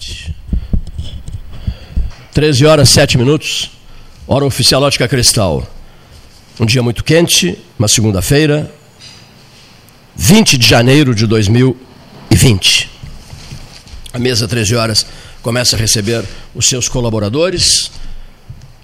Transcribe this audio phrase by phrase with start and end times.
[0.00, 0.34] tarde.
[2.32, 3.70] 13 horas 7 minutos,
[4.26, 5.66] hora oficial Ótica Cristal.
[6.58, 8.72] Um dia muito quente, uma segunda-feira,
[10.16, 12.90] 20 de janeiro de 2020.
[14.12, 15.06] A mesa 13 horas
[15.42, 17.90] começa a receber os seus colaboradores.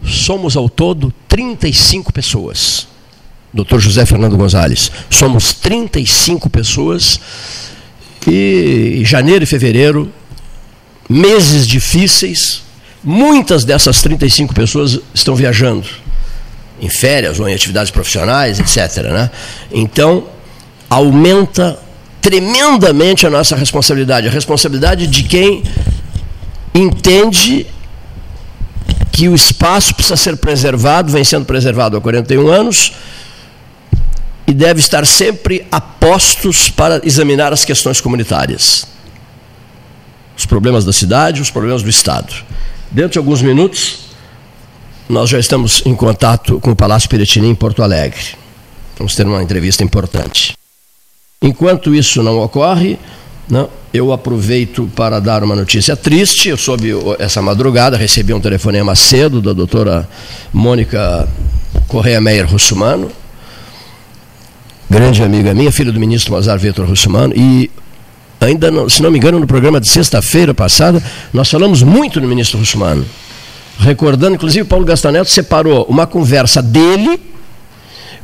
[0.05, 2.87] Somos ao todo 35 pessoas.
[3.53, 3.79] Dr.
[3.79, 4.91] José Fernando Gonzalez.
[5.11, 7.19] Somos 35 pessoas.
[8.29, 10.13] E janeiro e fevereiro
[11.09, 12.63] meses difíceis,
[13.03, 15.87] muitas dessas 35 pessoas estão viajando
[16.81, 19.05] em férias ou em atividades profissionais, etc.
[19.05, 19.31] Né?
[19.73, 20.25] Então,
[20.91, 21.79] aumenta
[22.21, 25.63] tremendamente a nossa responsabilidade, a responsabilidade de quem
[26.75, 27.67] entende
[29.13, 32.93] que o espaço precisa ser preservado, vem sendo preservado há 41 anos,
[34.47, 38.96] e deve estar sempre a postos para examinar as questões comunitárias
[40.37, 42.33] os problemas da cidade, os problemas do Estado.
[42.91, 44.07] Dentro de alguns minutos,
[45.09, 48.37] nós já estamos em contato com o Palácio Piratini em Porto Alegre.
[48.99, 50.55] Vamos ter uma entrevista importante.
[51.41, 52.99] Enquanto isso não ocorre,
[53.49, 56.49] não, né, eu aproveito para dar uma notícia triste.
[56.49, 60.09] Eu soube essa madrugada, recebi um telefonema cedo da doutora
[60.53, 61.29] Mônica
[61.87, 63.11] Correia Meyer Russumano,
[64.91, 67.71] grande amiga minha, filha do ministro Mazar Vitor Russumano, e
[68.41, 71.03] ainda, não, se não me engano, no programa de sexta-feira passada,
[71.33, 73.05] nós falamos muito no ministro Russumano.
[73.79, 77.21] Recordando, inclusive, Paulo Gastaneto separou uma conversa dele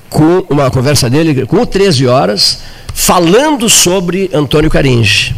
[0.08, 2.58] com uma conversa dele com 13 horas,
[2.94, 5.34] falando sobre Antônio Caringe.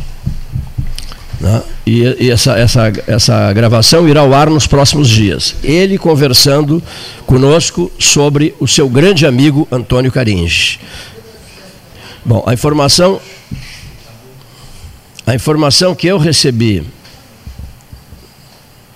[1.40, 1.62] Né?
[1.86, 5.54] E, e essa, essa, essa gravação irá ao ar nos próximos dias.
[5.62, 6.82] Ele conversando
[7.26, 10.80] conosco sobre o seu grande amigo Antônio Caringe.
[12.24, 13.20] Bom, a informação
[15.26, 16.84] a informação que eu recebi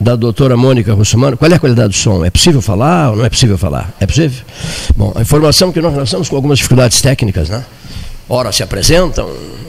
[0.01, 2.25] da doutora Mônica Russumano, qual é a qualidade do som?
[2.25, 3.93] É possível falar ou não é possível falar?
[3.99, 4.45] É possível?
[4.97, 7.65] Bom, a informação que nós, estamos com algumas dificuldades técnicas, né?
[8.29, 9.29] Ora se apresentam,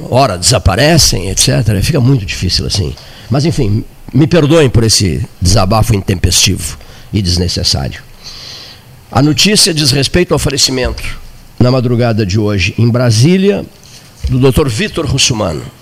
[0.09, 1.81] ora desaparecem, etc.
[1.81, 2.93] Fica muito difícil assim.
[3.29, 3.83] Mas, enfim,
[4.13, 6.77] me perdoem por esse desabafo intempestivo
[7.11, 8.01] e desnecessário.
[9.11, 11.03] A notícia diz respeito ao falecimento,
[11.57, 13.65] na madrugada de hoje, em Brasília,
[14.29, 14.67] do Dr.
[14.67, 15.78] Vitor Russumano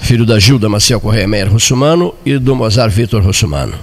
[0.00, 3.74] filho da Gilda Maciel Correia Meyer Russumano e do Mozart Vitor Russumano.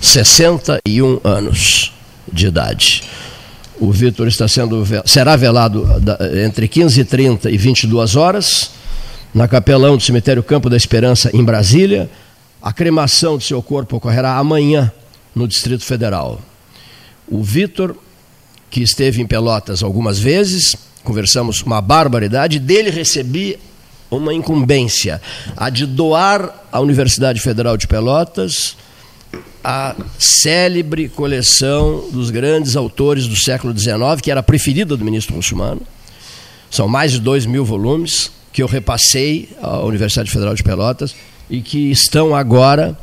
[0.00, 1.92] 61 anos
[2.30, 3.02] de idade.
[3.78, 5.86] O Vitor está sendo será velado
[6.44, 8.70] entre 15h30 e 22 horas
[9.34, 12.08] na capelão do cemitério Campo da Esperança em Brasília.
[12.62, 14.90] A cremação de seu corpo ocorrerá amanhã
[15.34, 16.40] no Distrito Federal.
[17.28, 17.94] O Vitor,
[18.70, 20.74] que esteve em Pelotas algumas vezes,
[21.04, 23.58] conversamos uma barbaridade, dele recebi
[24.10, 25.20] uma incumbência,
[25.56, 28.76] a de doar à Universidade Federal de Pelotas
[29.62, 35.34] a célebre coleção dos grandes autores do século XIX, que era a preferida do ministro
[35.34, 35.82] Russumano.
[36.70, 41.16] São mais de dois mil volumes que eu repassei à Universidade Federal de Pelotas
[41.50, 42.96] e que estão agora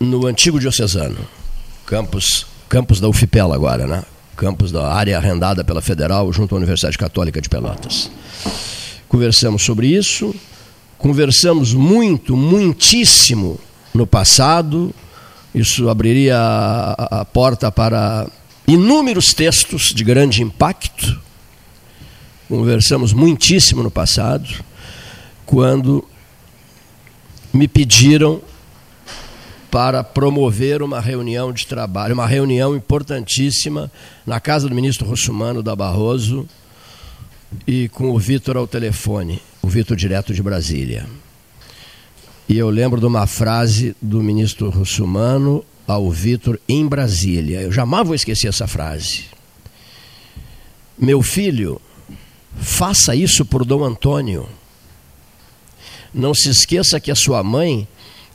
[0.00, 1.18] no antigo diocesano,
[1.86, 4.02] campus, campus da UFPEL agora, né?
[4.36, 8.10] campus da área arrendada pela Federal junto à Universidade Católica de Pelotas
[9.08, 10.34] conversamos sobre isso,
[10.98, 13.58] conversamos muito, muitíssimo
[13.94, 14.94] no passado,
[15.54, 18.26] isso abriria a, a porta para
[18.66, 21.20] inúmeros textos de grande impacto.
[22.48, 24.48] Conversamos muitíssimo no passado,
[25.44, 26.04] quando
[27.52, 28.40] me pediram
[29.70, 33.90] para promover uma reunião de trabalho, uma reunião importantíssima
[34.24, 36.46] na casa do ministro Russumano da Barroso,
[37.66, 41.06] e com o Vitor ao telefone, o Vitor direto de Brasília.
[42.48, 47.62] E eu lembro de uma frase do ministro Russumano ao Vitor em Brasília.
[47.62, 49.24] Eu jamais vou esquecer essa frase.
[50.98, 51.80] Meu filho,
[52.56, 54.48] faça isso por Dom Antônio.
[56.14, 57.86] Não se esqueça que a sua mãe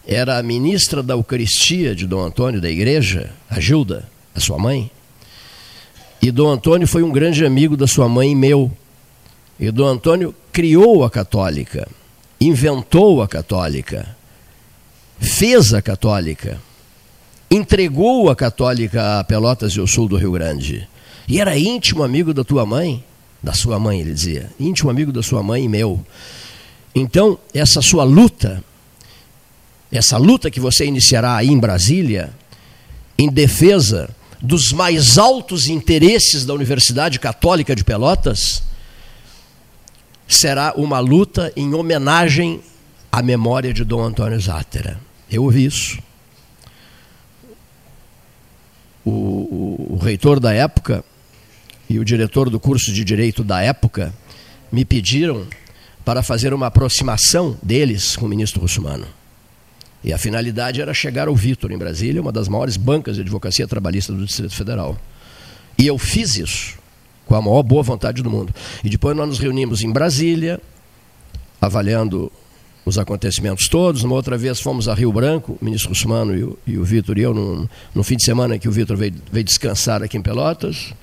[0.06, 4.92] era a ministra da Eucaristia de Dom Antônio da igreja, a Gilda, a sua mãe.
[6.22, 8.72] E Dom Antônio foi um grande amigo da sua mãe e meu.
[9.62, 11.88] E Dom Antônio criou a católica,
[12.40, 14.18] inventou a católica,
[15.20, 16.60] fez a católica,
[17.50, 20.90] entregou a católica a Pelotas e ao sul do Rio Grande.
[21.28, 23.04] E era íntimo amigo da tua mãe,
[23.42, 26.04] da sua mãe, ele dizia, íntimo amigo da sua mãe e meu.
[26.96, 28.64] Então, essa sua luta,
[29.92, 32.34] essa luta que você iniciará aí em Brasília,
[33.16, 34.10] em defesa
[34.42, 38.64] dos mais altos interesses da Universidade Católica de Pelotas,
[40.36, 42.62] será uma luta em homenagem
[43.12, 45.00] a memória de Dom Antônio Zátera.
[45.30, 46.00] Eu ouvi isso.
[49.04, 51.04] O, o, o reitor da época
[51.90, 54.14] e o diretor do curso de direito da época
[54.72, 55.46] me pediram
[56.06, 59.08] para fazer uma aproximação deles com o ministro Russumano.
[60.04, 63.68] E a finalidade era chegar ao Vitor, em Brasília, uma das maiores bancas de advocacia
[63.68, 64.98] trabalhista do Distrito Federal.
[65.78, 66.81] E eu fiz isso
[67.32, 68.54] com a maior boa vontade do mundo.
[68.84, 70.60] E depois nós nos reunimos em Brasília,
[71.62, 72.30] avaliando
[72.86, 74.04] os acontecimentos todos.
[74.04, 77.18] Uma outra vez fomos a Rio Branco, o ministro Russumano e o, e o Vitor
[77.18, 80.22] e eu, num, no fim de semana que o Vitor veio, veio descansar aqui em
[80.22, 80.94] Pelotas.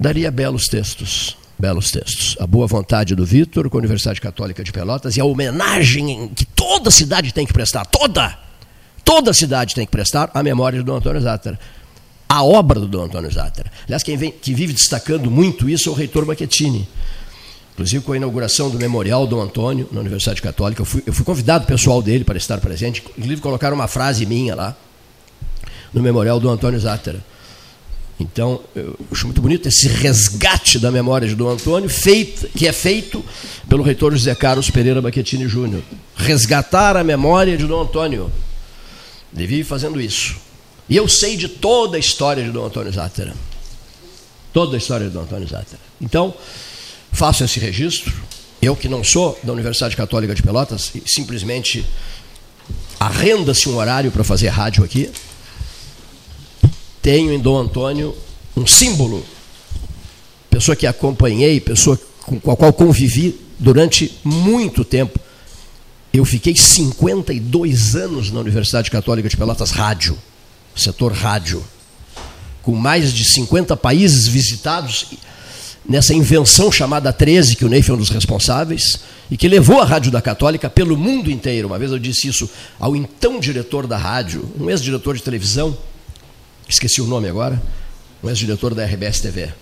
[0.00, 2.36] Daria belos textos belos textos.
[2.40, 6.44] A boa vontade do Vitor com a Universidade Católica de Pelotas e a homenagem que
[6.44, 8.36] toda cidade tem que prestar, toda,
[9.04, 11.56] toda cidade tem que prestar à memória Dom Antônio Zátera.
[12.32, 13.70] A obra do Dom Antônio Zátera.
[13.84, 16.88] Aliás, quem, vem, vive destacando muito isso é o reitor Baquetini.
[17.74, 21.26] Inclusive com a inauguração do Memorial Dom Antônio na Universidade Católica, eu fui, eu fui
[21.26, 23.02] convidado pessoal dele para estar presente.
[23.18, 24.74] Inclusive colocaram uma frase minha lá
[25.92, 27.22] no Memorial do Antônio Zátera.
[28.18, 32.72] Então, eu acho muito bonito esse resgate da memória de Dom Antônio, feito, que é
[32.72, 33.22] feito
[33.68, 35.82] pelo reitor José Carlos Pereira Baquetini Júnior.
[36.16, 38.32] Resgatar a memória de Dom Antônio.
[39.36, 40.50] Ele vive fazendo isso.
[40.92, 43.32] E eu sei de toda a história de Dom Antônio Zátera.
[44.52, 45.80] Toda a história de Dom Antônio Zátera.
[45.98, 46.34] Então,
[47.10, 48.12] faço esse registro.
[48.60, 51.82] Eu que não sou da Universidade Católica de Pelotas, simplesmente
[53.00, 55.10] arrenda-se um horário para fazer rádio aqui
[57.00, 58.14] tenho em Dom Antônio
[58.54, 59.24] um símbolo,
[60.50, 65.18] pessoa que acompanhei, pessoa com a qual convivi durante muito tempo.
[66.12, 70.18] Eu fiquei 52 anos na Universidade Católica de Pelotas, rádio,
[70.74, 71.64] setor rádio,
[72.62, 75.06] com mais de 50 países visitados
[75.88, 79.00] nessa invenção chamada 13, que o Ney foi um dos responsáveis,
[79.30, 81.68] e que levou a Rádio da Católica pelo mundo inteiro.
[81.68, 82.48] Uma vez eu disse isso
[82.78, 85.76] ao então diretor da rádio, um ex-diretor de televisão,
[86.68, 87.60] esqueci o nome agora,
[88.22, 89.52] um ex-diretor da RBS TV,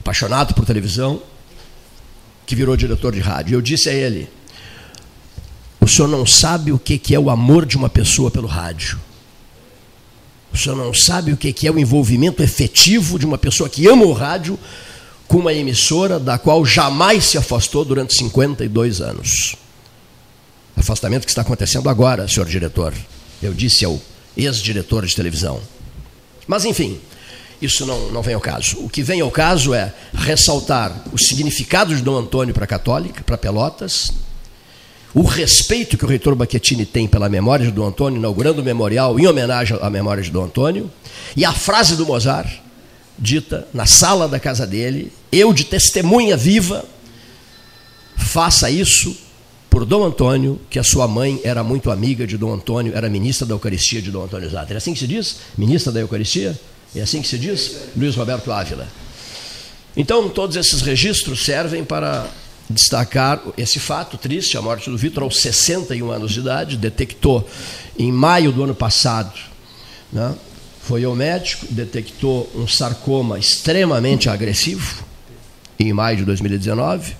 [0.00, 1.20] apaixonado por televisão,
[2.46, 3.56] que virou diretor de rádio.
[3.56, 4.28] Eu disse a ele:
[5.80, 8.98] o senhor não sabe o que é o amor de uma pessoa pelo rádio.
[10.54, 14.04] O senhor não sabe o que é o envolvimento efetivo de uma pessoa que ama
[14.04, 14.56] o rádio
[15.26, 19.56] com uma emissora da qual jamais se afastou durante 52 anos.
[20.76, 22.94] Afastamento que está acontecendo agora, senhor diretor.
[23.42, 24.00] Eu disse ao
[24.36, 25.60] ex-diretor de televisão.
[26.46, 27.00] Mas, enfim,
[27.60, 28.78] isso não, não vem ao caso.
[28.78, 33.24] O que vem ao caso é ressaltar o significado de Dom Antônio para a Católica,
[33.24, 34.12] para Pelotas,
[35.14, 39.18] o respeito que o reitor Baquetini tem pela memória de Dom Antônio, inaugurando o memorial
[39.18, 40.90] em homenagem à memória de Dom Antônio,
[41.36, 42.60] e a frase do Mozart,
[43.16, 46.84] dita na sala da casa dele, eu de testemunha viva,
[48.16, 49.16] faça isso
[49.70, 53.46] por Dom Antônio, que a sua mãe era muito amiga de Dom Antônio, era ministra
[53.46, 54.74] da Eucaristia de Dom Antônio Zatter.
[54.74, 55.36] É assim que se diz?
[55.56, 56.58] Ministra da Eucaristia?
[56.94, 57.76] É assim que se diz?
[57.96, 58.86] Luiz Roberto Ávila.
[59.96, 62.28] Então, todos esses registros servem para
[62.68, 67.48] destacar esse fato triste, a morte do Vitor aos 61 anos de idade, detectou
[67.98, 69.32] em maio do ano passado,
[70.12, 70.34] né?
[70.82, 75.04] foi ao médico, detectou um sarcoma extremamente agressivo,
[75.78, 77.16] em maio de 2019,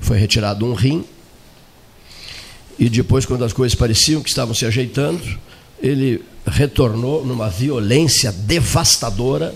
[0.00, 1.04] foi retirado um rim,
[2.78, 5.22] e depois, quando as coisas pareciam que estavam se ajeitando,
[5.82, 9.54] ele retornou numa violência devastadora,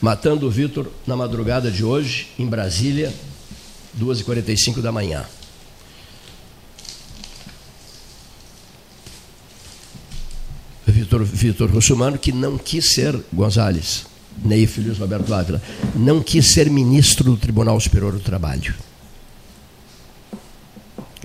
[0.00, 3.12] matando o Vitor na madrugada de hoje, em Brasília,
[3.98, 5.24] 2h45 da manhã.
[10.86, 14.06] Vitor, Russumano, que não quis ser Gonzales,
[14.44, 15.62] Ney Filhos Roberto Ávila,
[15.94, 18.74] não quis ser ministro do Tribunal Superior do Trabalho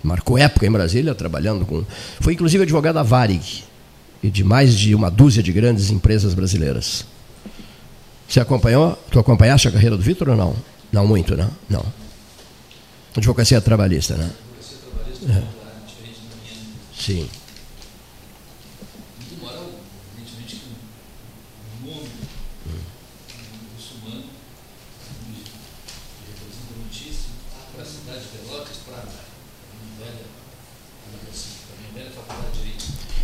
[0.06, 1.84] marcou época em Brasília, trabalhando com.
[2.22, 3.64] Foi inclusive advogado da Varig
[4.22, 7.06] e de mais de uma dúzia de grandes empresas brasileiras.
[8.28, 8.98] Você acompanhou?
[9.12, 10.56] Tu acompanhaste a carreira do Vitor ou não?
[10.92, 11.50] Não muito, né?
[11.70, 11.84] Não.
[13.16, 14.30] Advocacia trabalhista, né?
[14.30, 15.66] Advocacia trabalhista, é.
[16.98, 17.30] Sim.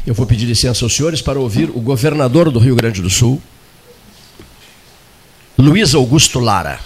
[0.05, 3.41] Eu vou pedir licença aos senhores para ouvir o governador do Rio Grande do Sul,
[5.57, 6.79] Luiz Augusto Lara,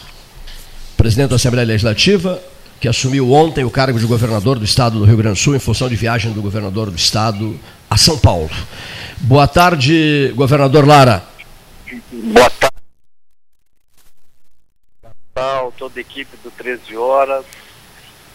[0.97, 2.41] presidente da Assembleia Legislativa,
[2.79, 5.60] que assumiu ontem o cargo de governador do estado do Rio Grande do Sul em
[5.60, 8.50] função de viagem do governador do estado a São Paulo.
[9.17, 11.24] Boa tarde, governador Lara.
[12.12, 12.75] Boa tarde.
[15.77, 17.46] Toda a equipe do 13 Horas.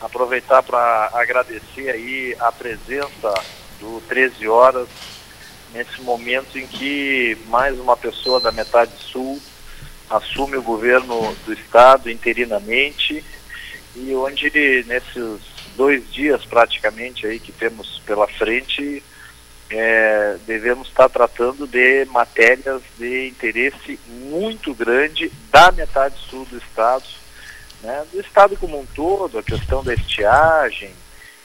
[0.01, 3.35] aproveitar para agradecer aí a presença
[3.79, 4.89] do 13 horas
[5.73, 9.41] nesse momento em que mais uma pessoa da metade sul
[10.09, 13.25] assume o governo do estado interinamente
[13.97, 15.41] e onde nesses
[15.77, 19.03] dois dias praticamente aí que temos pela frente
[19.71, 27.05] é, devemos estar tratando de matérias de interesse muito grande da metade sul do estado,
[27.83, 30.93] né, do estado como um todo, a questão da estiagem,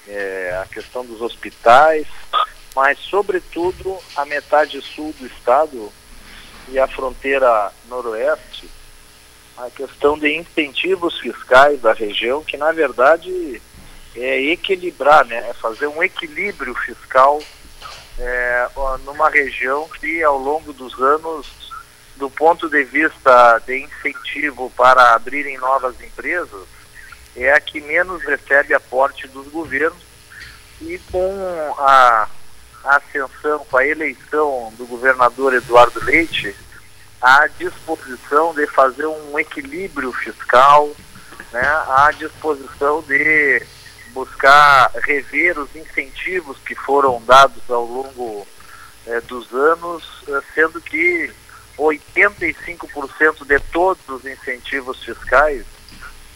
[0.07, 2.07] é, a questão dos hospitais,
[2.75, 5.91] mas sobretudo a metade sul do estado
[6.69, 8.67] e a fronteira noroeste,
[9.57, 13.61] a questão de incentivos fiscais da região, que na verdade
[14.15, 17.41] é equilibrar, né, é fazer um equilíbrio fiscal
[18.17, 18.69] é,
[19.03, 21.73] numa região que ao longo dos anos,
[22.15, 26.67] do ponto de vista de incentivo para abrirem novas empresas,
[27.35, 30.05] é a que menos recebe aporte dos governos.
[30.81, 32.27] E com a,
[32.85, 36.55] ascensão, com a eleição do governador Eduardo Leite,
[37.25, 40.87] a disposição de fazer um equilíbrio fiscal,
[41.51, 43.65] né, a disposição de
[44.11, 48.47] buscar rever os incentivos que foram dados ao longo
[49.07, 51.33] eh, dos anos, eh, sendo que
[51.79, 55.65] 85% de todos os incentivos fiscais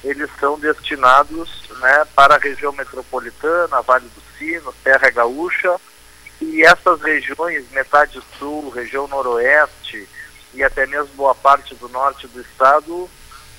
[0.04, 5.80] eles são destinados né, para a região metropolitana, Vale do Sino, Serra Gaúcha,
[6.42, 10.10] e essas regiões, metade sul, região noroeste
[10.54, 13.10] e até mesmo boa parte do norte do estado,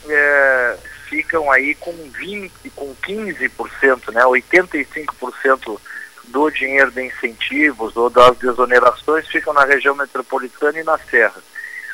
[0.09, 0.79] é,
[1.09, 5.81] ficam aí com 20, com 15%, né, 85%
[6.25, 11.43] do dinheiro de incentivos ou das desonerações ficam na região metropolitana e na Serra.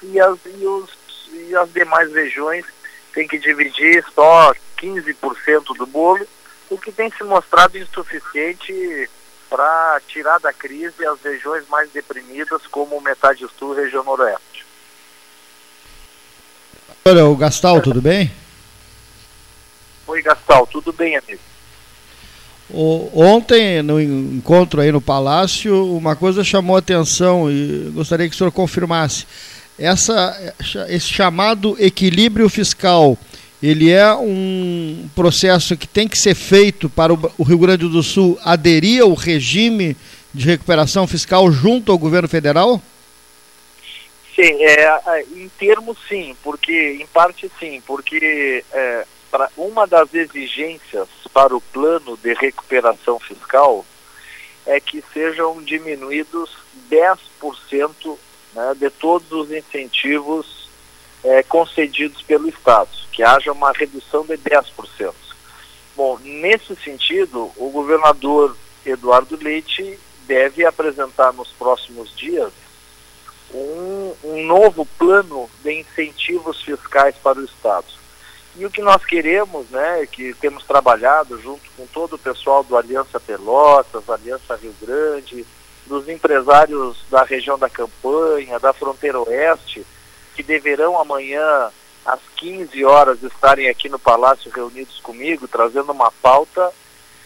[0.03, 0.91] E as, e os,
[1.33, 2.65] e as demais regiões
[3.15, 6.27] têm que dividir só 15% do bolo,
[6.69, 9.09] o que tem se mostrado insuficiente
[9.49, 14.56] para tirar da crise as regiões mais deprimidas, como metade sul e região noroeste.
[17.09, 18.33] Olha, o Gastal, tudo bem?
[20.09, 21.41] Oi, Gastal, tudo bem, amigo?
[22.69, 28.35] O, ontem, no encontro aí no Palácio, uma coisa chamou a atenção e gostaria que
[28.35, 29.25] o senhor confirmasse.
[29.79, 30.53] Essa,
[30.89, 33.17] esse chamado equilíbrio fiscal,
[33.63, 38.37] ele é um processo que tem que ser feito para o Rio Grande do Sul
[38.43, 39.97] aderir ao regime
[40.35, 42.83] de recuperação fiscal junto ao governo federal?
[44.37, 49.07] Sim, é, em termos sim, porque em parte sim, porque é,
[49.57, 53.83] uma das exigências para o plano de recuperação fiscal
[54.67, 56.55] é que sejam diminuídos
[56.91, 58.19] 10%
[58.53, 60.69] né, de todos os incentivos
[61.25, 65.15] é, concedidos pelo Estado, que haja uma redução de 10%.
[65.97, 72.53] Bom, nesse sentido, o governador Eduardo Leite deve apresentar nos próximos dias
[73.53, 77.87] um, um novo plano de incentivos fiscais para o Estado.
[78.57, 82.77] E o que nós queremos, né, que temos trabalhado junto com todo o pessoal do
[82.77, 85.47] Aliança Pelotas, Aliança Rio Grande,
[85.87, 89.87] dos empresários da região da campanha, da fronteira oeste,
[90.35, 91.71] que deverão amanhã
[92.05, 96.73] às 15 horas estarem aqui no Palácio reunidos comigo, trazendo uma pauta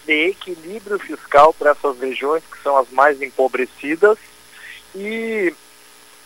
[0.04, 4.18] de equilíbrio fiscal para essas regiões que são as mais empobrecidas.
[4.94, 5.54] E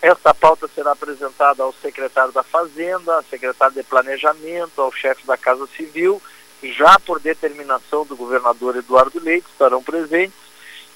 [0.04, 5.34] esta pauta será apresentada ao secretário da Fazenda, ao secretário de Planejamento, ao chefe da
[5.34, 6.20] Casa Civil,
[6.62, 10.36] já por determinação do governador Eduardo Leite, estarão presentes,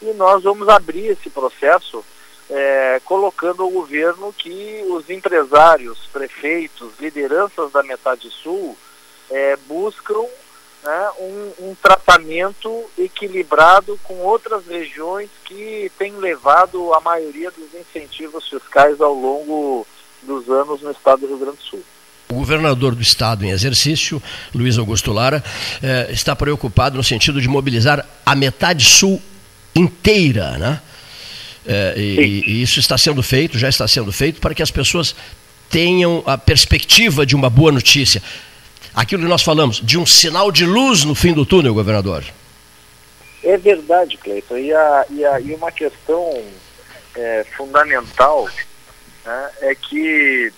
[0.03, 2.05] e nós vamos abrir esse processo
[2.51, 8.77] é, colocando ao governo que os empresários, prefeitos, lideranças da metade sul
[9.31, 10.27] é, buscam
[10.85, 18.49] né, um, um, tratamento equilibrado com outras regiões que têm levado a maioria dos incentivos
[18.49, 19.87] fiscais ao longo
[20.23, 21.83] dos anos no estado do Rio Grande do Sul.
[22.31, 24.23] O governador do estado em exercício,
[24.55, 25.43] Luiz Augusto Lara,
[25.83, 29.21] eh, está preocupado no sentido de mobilizar a metade sul
[29.75, 30.81] inteira, né?
[31.67, 35.15] Eh, e, e, isso está sendo feito, já está sendo feito, para que as pessoas
[35.71, 38.23] tenham a perspectiva de uma boa notícia
[38.99, 42.25] aquilo que nós falamos, de um sinal de luz no fim do túnel, governador?
[43.45, 44.59] É verdade, Cleiton.
[44.59, 46.45] E, a, e, a, e uma questão
[47.15, 48.49] é, fundamental
[49.25, 50.53] né, é que,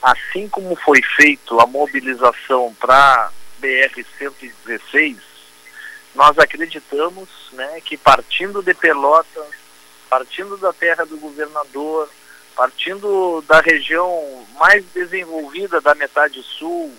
[0.00, 5.16] assim como foi feito a mobilização para BR-116,
[6.14, 9.48] nós acreditamos né, que partindo de Pelotas,
[10.08, 12.08] partindo da terra do governador,
[12.54, 16.94] partindo da região mais desenvolvida da metade sul,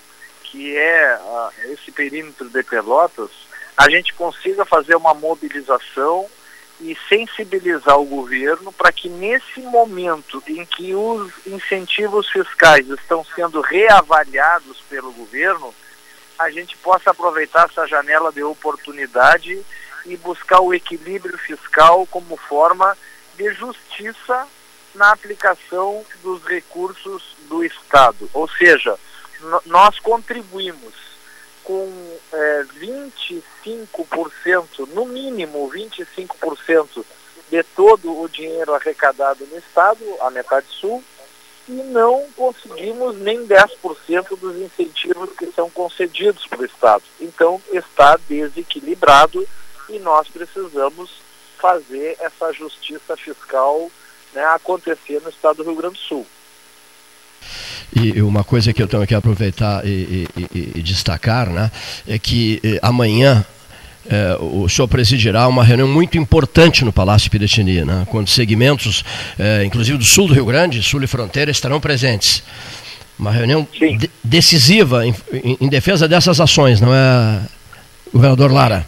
[0.55, 1.19] que é
[1.65, 3.29] esse perímetro de Pelotas,
[3.75, 6.25] a gente consiga fazer uma mobilização
[6.79, 13.59] e sensibilizar o governo para que nesse momento em que os incentivos fiscais estão sendo
[13.59, 15.75] reavaliados pelo governo,
[16.39, 19.61] a gente possa aproveitar essa janela de oportunidade
[20.05, 22.97] e buscar o equilíbrio fiscal como forma
[23.35, 24.47] de justiça
[24.93, 28.29] na aplicação dos recursos do Estado.
[28.33, 28.97] Ou seja,
[29.65, 30.93] nós contribuímos
[31.63, 37.03] com é, 25%, no mínimo 25%
[37.49, 41.03] de todo o dinheiro arrecadado no Estado, a metade sul,
[41.67, 47.03] e não conseguimos nem 10% dos incentivos que são concedidos para o Estado.
[47.19, 49.47] Então está desequilibrado
[49.89, 51.11] e nós precisamos
[51.57, 53.89] fazer essa justiça fiscal
[54.33, 56.27] né, acontecer no Estado do Rio Grande do Sul.
[57.93, 61.71] E uma coisa que eu tenho que aproveitar e, e, e destacar né,
[62.07, 63.45] é que eh, amanhã
[64.07, 69.03] é, o senhor presidirá uma reunião muito importante no Palácio Piratini, né, quando segmentos,
[69.37, 72.43] é, inclusive do sul do Rio Grande, sul e fronteira, estarão presentes.
[73.17, 77.39] Uma reunião de, decisiva em, em, em, defesa dessas ações, não é,
[78.13, 78.85] governador Lara?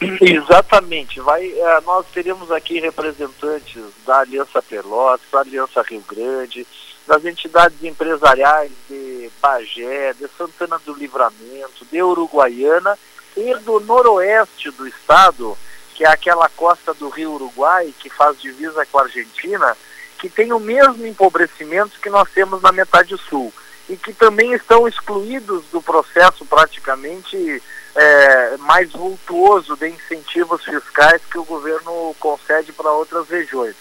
[0.00, 1.20] Exatamente.
[1.20, 6.66] Vai, é, nós teremos aqui representantes da Aliança Pelotas, da Aliança Rio Grande,
[7.06, 12.98] das entidades empresariais de Bagé, de Santana do Livramento, de Uruguaiana
[13.36, 15.56] e do noroeste do estado,
[15.94, 19.76] que é aquela costa do rio Uruguai, que faz divisa com a Argentina,
[20.18, 23.52] que tem o mesmo empobrecimento que nós temos na metade sul
[23.88, 27.62] e que também estão excluídos do processo praticamente
[27.94, 33.74] é, mais vultuoso de incentivos fiscais que o governo concede para outras regiões.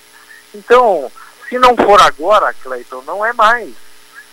[0.54, 1.12] Então,
[1.48, 3.74] se não for agora, Cleiton, não é mais.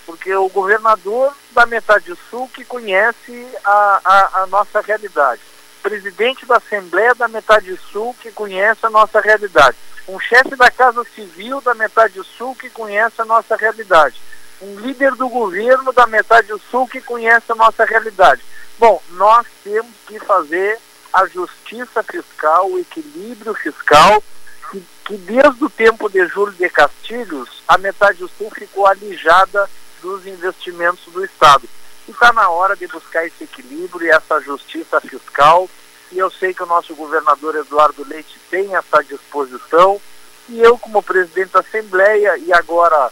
[0.04, 5.40] Porque o governador da metade sul que conhece a, a, a nossa realidade.
[5.82, 9.76] Presidente da Assembleia da metade sul que conhece a nossa realidade.
[10.08, 14.20] Um chefe da Casa Civil da metade sul que conhece a nossa realidade.
[14.60, 18.42] Um líder do governo da metade sul que conhece a nossa realidade.
[18.78, 20.78] Bom, nós temos que fazer
[21.12, 24.22] a justiça fiscal, o equilíbrio fiscal
[24.70, 29.68] que, que desde o tempo de Júlio de Castilhos, a metade do sul ficou alijada
[30.02, 31.68] dos investimentos do Estado.
[32.06, 35.68] E está na hora de buscar esse equilíbrio e essa justiça fiscal.
[36.12, 40.00] E eu sei que o nosso governador Eduardo Leite tem essa disposição.
[40.48, 43.10] E eu, como presidente da Assembleia e agora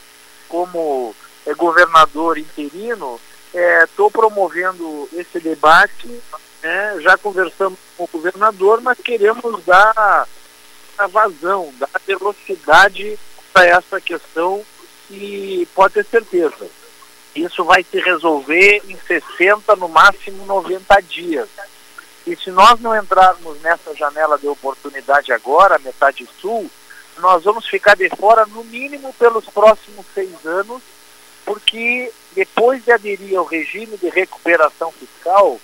[0.49, 1.15] como
[1.47, 3.21] é, governador interino,
[3.85, 6.09] estou é, promovendo esse debate.
[6.63, 7.01] Né?
[7.01, 10.27] Já conversamos com o governador, mas queremos dar
[10.97, 13.19] a vazão, da velocidade
[13.53, 14.65] para essa questão
[15.11, 16.67] e pode ter certeza,
[17.35, 21.49] isso vai se resolver em 60, no máximo 90 dias.
[22.27, 26.71] E se nós não entrarmos nessa janela de oportunidade agora, metade sul,
[27.19, 30.83] nós vamos ficar de fora no mínimo pelos próximos seis anos,
[31.45, 35.61] porque depois de aderir ao regime de recuperação fiscal,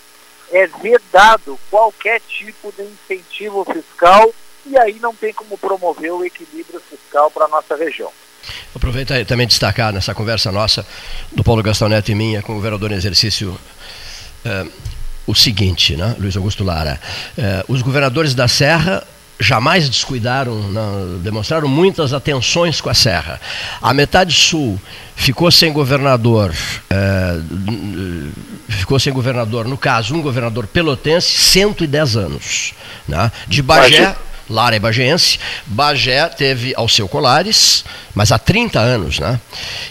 [0.53, 4.33] é vedado qualquer tipo de incentivo fiscal
[4.67, 8.11] e aí não tem como promover o equilíbrio fiscal para a nossa região.
[8.75, 10.87] Aproveitar e também destacar nessa conversa nossa
[11.33, 13.59] do Paulo Gastão Neto e minha com o governador em exercício
[14.45, 14.67] eh,
[15.27, 17.01] o seguinte, né, Luiz Augusto Lara.
[17.37, 19.07] Eh, os governadores da Serra
[19.41, 23.41] jamais descuidaram, não, demonstraram muitas atenções com a Serra.
[23.81, 24.79] A metade sul
[25.17, 26.55] ficou sem governador,
[26.91, 27.41] é,
[28.69, 32.75] ficou sem governador, no caso, um governador pelotense, 110 anos.
[33.09, 33.33] Né?
[33.49, 34.15] De Bagé.
[34.51, 35.39] Lara é bagense.
[35.65, 39.39] Bagé teve ao seu Colares, mas há 30 anos, né?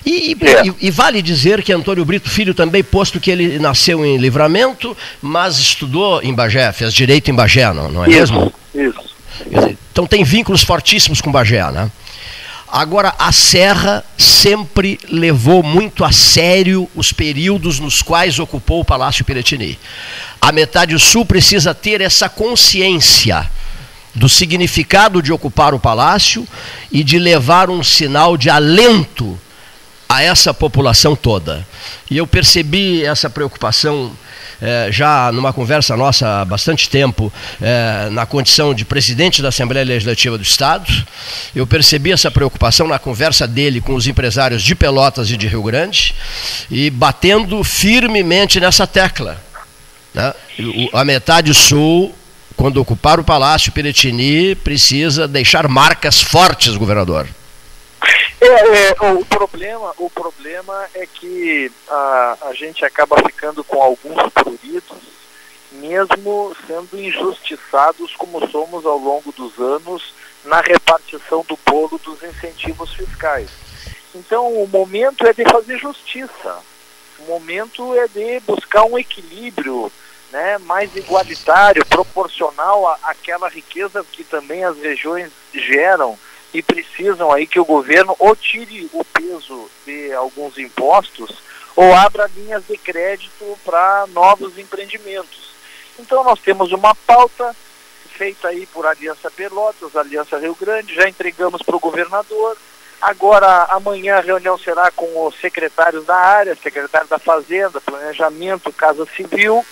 [0.05, 0.67] E, é.
[0.67, 4.95] e, e, vale dizer que Antônio Brito Filho também, posto que ele nasceu em Livramento,
[5.21, 8.53] mas estudou em Bagé, fez direito em Bagé, não, não é isso, mesmo?
[8.75, 9.08] Isso.
[9.91, 11.91] Então tem vínculos fortíssimos com Bagé, né?
[12.71, 19.25] Agora, a Serra sempre levou muito a sério os períodos nos quais ocupou o Palácio
[19.25, 19.79] Piratini.
[20.39, 23.49] A metade sul precisa ter essa consciência
[24.13, 26.47] do significado de ocupar o palácio
[26.91, 29.39] e de levar um sinal de alento
[30.07, 31.67] a essa população toda.
[32.09, 34.11] E eu percebi essa preocupação
[34.61, 39.85] é, já numa conversa nossa há bastante tempo, é, na condição de presidente da Assembleia
[39.85, 40.91] Legislativa do Estado.
[41.55, 45.63] Eu percebi essa preocupação na conversa dele com os empresários de Pelotas e de Rio
[45.63, 46.15] Grande
[46.69, 49.41] e batendo firmemente nessa tecla.
[50.13, 50.33] Né?
[50.93, 52.13] A metade sul
[52.59, 57.25] quando ocupar o Palácio Piretini, precisa deixar marcas fortes, governador.
[58.41, 64.31] É, é, o, problema, o problema é que a, a gente acaba ficando com alguns
[64.33, 65.19] pruridos
[65.71, 72.93] mesmo sendo injustiçados como somos ao longo dos anos na repartição do bolo dos incentivos
[72.93, 73.49] fiscais.
[74.15, 76.59] Então, o momento é de fazer justiça.
[77.19, 79.91] O momento é de buscar um equilíbrio
[80.31, 86.17] né, mais igualitário, proporcional à, àquela riqueza que também as regiões geram
[86.53, 91.41] e precisam aí que o governo ou tire o peso de alguns impostos
[91.75, 95.51] ou abra linhas de crédito para novos empreendimentos.
[95.99, 97.55] Então nós temos uma pauta
[98.09, 102.57] feita aí por Aliança Pelotas, Aliança Rio Grande, já entregamos para o governador.
[103.01, 109.05] Agora, amanhã a reunião será com os secretários da área, secretário da Fazenda, Planejamento, Casa
[109.15, 109.65] Civil,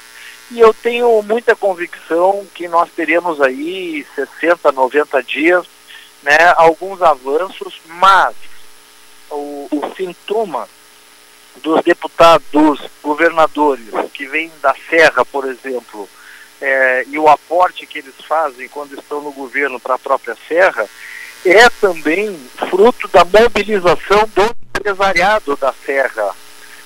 [0.50, 5.68] e eu tenho muita convicção que nós teremos aí 60, 90 dias,
[6.24, 8.36] né, alguns avanços, mas
[9.30, 10.68] o, o sintoma
[11.58, 16.08] dos deputados, dos governadores que vêm da Serra, por exemplo,
[16.62, 20.88] é, e o aporte que eles fazem quando estão no governo para a própria Serra,
[21.46, 22.38] é também
[22.70, 26.36] fruto da mobilização do empresariado da Serra.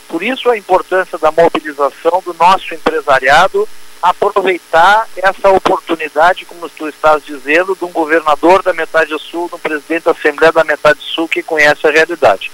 [0.08, 3.68] Por isso a importância da mobilização do nosso empresariado
[4.02, 9.60] aproveitar essa oportunidade, como tu estás dizendo, de um governador da metade sul, de um
[9.60, 12.52] presidente da Assembleia da metade sul que conhece a realidade.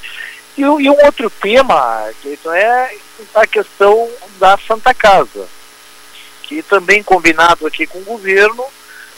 [0.58, 2.98] E, e um outro tema, que é
[3.36, 5.48] a questão da Santa Casa,
[6.44, 8.66] que também combinado aqui com o governo,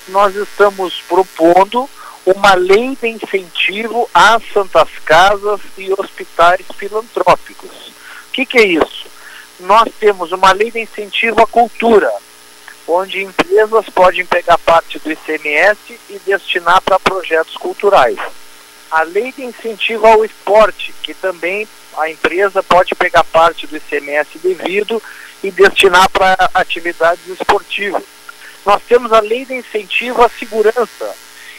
[0.09, 1.89] nós estamos propondo
[2.25, 7.89] uma lei de incentivo às santas casas e hospitais filantrópicos
[8.39, 9.05] que, que é isso?
[9.59, 12.09] Nós temos uma lei de incentivo à cultura,
[12.87, 18.17] onde empresas podem pegar parte do ICMS e destinar para projetos culturais.
[18.89, 21.67] A lei de incentivo ao esporte, que também
[21.97, 25.01] a empresa pode pegar parte do ICMS devido
[25.43, 28.03] e destinar para atividades esportivas.
[28.65, 31.15] Nós temos a lei de incentivo à segurança,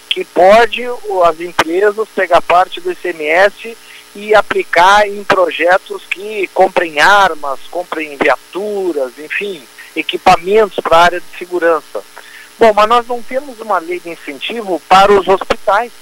[0.08, 0.82] que pode
[1.24, 3.76] as empresas pegar parte do ICMS
[4.14, 9.62] e aplicar em projetos que comprem armas, comprem viaturas, enfim,
[9.94, 12.02] equipamentos para a área de segurança.
[12.58, 15.92] Bom, mas nós não temos uma lei de incentivo para os hospitais,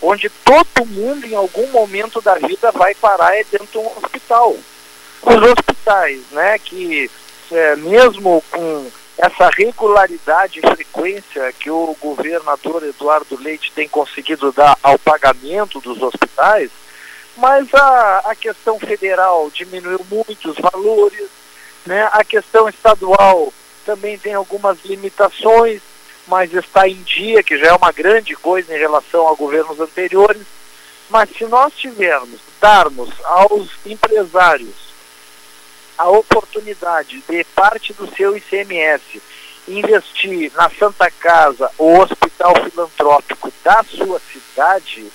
[0.00, 4.56] onde todo mundo em algum momento da vida vai parar dentro de um hospital.
[5.22, 7.10] Os hospitais, né, que
[7.50, 14.78] é, mesmo com essa regularidade e frequência que o governador Eduardo Leite tem conseguido dar
[14.82, 16.70] ao pagamento dos hospitais,
[17.38, 21.28] mas a, a questão federal diminuiu muito os valores,
[21.86, 22.08] né?
[22.12, 23.52] a questão estadual
[23.86, 25.80] também tem algumas limitações,
[26.26, 30.42] mas está em dia, que já é uma grande coisa em relação a governos anteriores.
[31.08, 34.88] Mas se nós tivermos, darmos aos empresários
[35.96, 39.22] a oportunidade de parte do seu ICMS
[39.66, 45.10] investir na Santa Casa ou Hospital Filantrópico da sua cidade,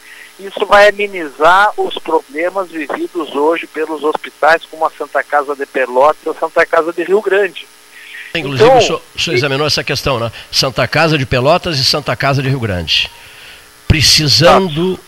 [0.46, 6.22] isso vai amenizar os problemas vividos hoje pelos hospitais como a Santa Casa de Pelotas
[6.26, 7.68] e a Santa Casa de Rio Grande.
[8.36, 10.32] Inclusive, então, o, senhor, o senhor examinou essa questão, né?
[10.52, 13.10] Santa Casa de Pelotas e Santa Casa de Rio Grande.
[13.88, 15.00] Precisando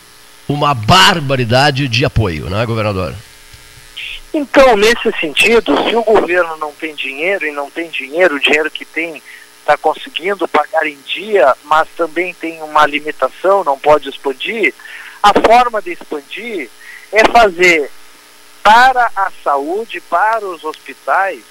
[0.48, 3.16] uma barbaridade de apoio, não é, governador?
[4.34, 8.70] Então, nesse sentido, se o governo não tem dinheiro e não tem dinheiro, o dinheiro
[8.70, 9.24] que tem
[9.62, 14.74] está conseguindo pagar em dia, mas também tem uma limitação, não pode expandir,
[15.26, 16.70] a forma de expandir
[17.12, 17.90] é fazer
[18.62, 21.42] para a saúde, para os hospitais,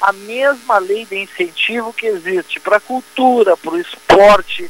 [0.00, 4.68] a mesma lei de incentivo que existe para a cultura, para o esporte,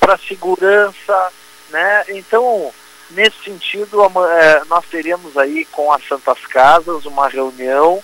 [0.00, 1.32] para a segurança,
[1.70, 2.04] né?
[2.08, 2.72] Então,
[3.10, 8.02] nesse sentido, é, nós teremos aí com as Santas Casas uma reunião,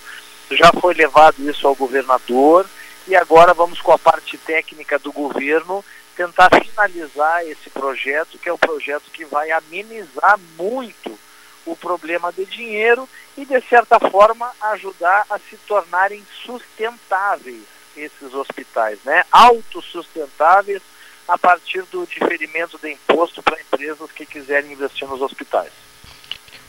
[0.53, 2.67] já foi levado isso ao governador
[3.09, 5.85] e agora vamos com a parte técnica do governo
[6.17, 11.19] tentar finalizar esse projeto, que é um projeto que vai amenizar muito
[11.65, 17.63] o problema de dinheiro e, de certa forma, ajudar a se tornarem sustentáveis
[17.97, 19.25] esses hospitais, né?
[19.31, 20.83] autossustentáveis
[21.29, 25.73] a partir do diferimento de imposto para empresas que quiserem investir nos hospitais.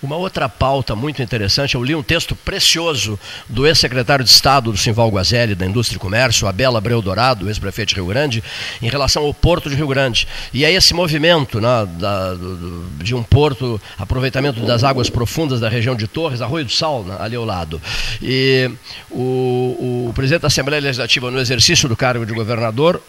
[0.04, 4.78] Uma outra pauta muito interessante, eu li um texto precioso do ex-secretário de Estado do
[4.78, 8.44] Simval Guazelli, da Indústria e Comércio, Abel Abreu Dourado, ex-prefeito de Rio Grande,
[8.82, 10.28] em relação ao Porto de Rio Grande.
[10.54, 15.70] E é esse movimento né, da, do, de um porto, aproveitamento das águas profundas da
[15.70, 17.82] região de Torres, Arroio do Sal, né, ali ao lado.
[18.22, 18.70] E
[19.10, 23.02] o, o presidente da Assembleia Legislativa, no exercício do cargo de governador,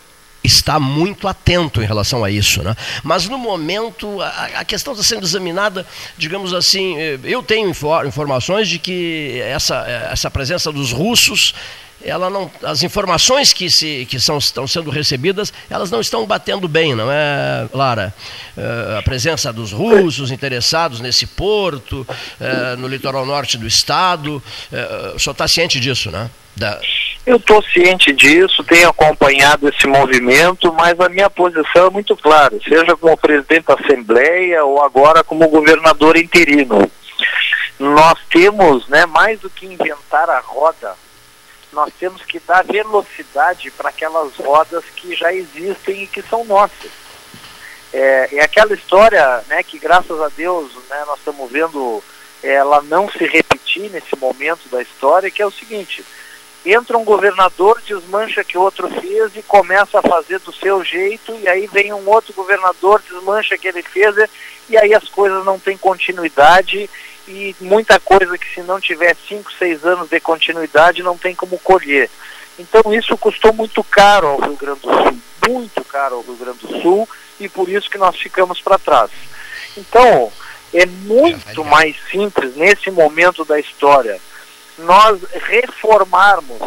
[0.44, 2.62] está muito atento em relação a isso.
[2.62, 2.76] Né?
[3.02, 5.86] Mas no momento, a, a, questão está sendo examinada,
[6.18, 7.72] digamos assim, eh, eu tenho
[8.06, 9.76] informações de que essa,
[10.10, 11.54] essa presença dos russos
[12.04, 16.68] ela não, as informações que, se, que são, estão sendo recebidas, elas não estão batendo
[16.68, 18.14] bem, não é, Lara?
[18.56, 25.16] Uh, a presença dos russos interessados nesse porto, uh, no litoral norte do estado, uh,
[25.16, 26.30] o senhor está ciente disso, né?
[26.54, 26.78] Da...
[27.26, 32.58] Eu estou ciente disso, tenho acompanhado esse movimento, mas a minha posição é muito clara,
[32.62, 36.90] seja como presidente da Assembleia ou agora como governador interino.
[37.78, 40.94] Nós temos, né, mais do que inventar a roda,
[41.72, 46.90] nós temos que dar velocidade para aquelas rodas que já existem e que são nossas.
[47.92, 52.02] É, é aquela história né, que, graças a Deus, né, nós estamos vendo
[52.42, 56.04] ela não se repetir nesse momento da história, que é o seguinte,
[56.64, 61.48] entra um governador, desmancha que outro fez e começa a fazer do seu jeito, e
[61.48, 64.14] aí vem um outro governador, desmancha que ele fez,
[64.68, 66.88] e aí as coisas não têm continuidade
[67.28, 71.58] e muita coisa que se não tiver 5, 6 anos de continuidade não tem como
[71.58, 72.10] colher.
[72.58, 76.58] Então isso custou muito caro ao Rio Grande do Sul, muito caro ao Rio Grande
[76.58, 79.10] do Sul, e por isso que nós ficamos para trás.
[79.76, 80.32] Então,
[80.72, 84.20] é muito mais simples nesse momento da história
[84.78, 86.60] nós reformarmos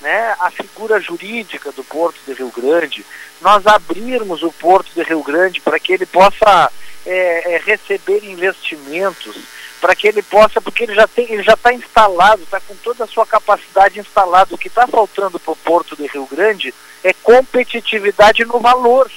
[0.00, 3.04] né, a figura jurídica do Porto de Rio Grande,
[3.40, 6.70] nós abrirmos o Porto de Rio Grande para que ele possa
[7.04, 9.36] é, é, receber investimentos,
[9.80, 13.04] para que ele possa, porque ele já tem, ele já está instalado, está com toda
[13.04, 14.54] a sua capacidade instalada.
[14.54, 19.10] O que está faltando para o Porto de Rio Grande é competitividade no valor.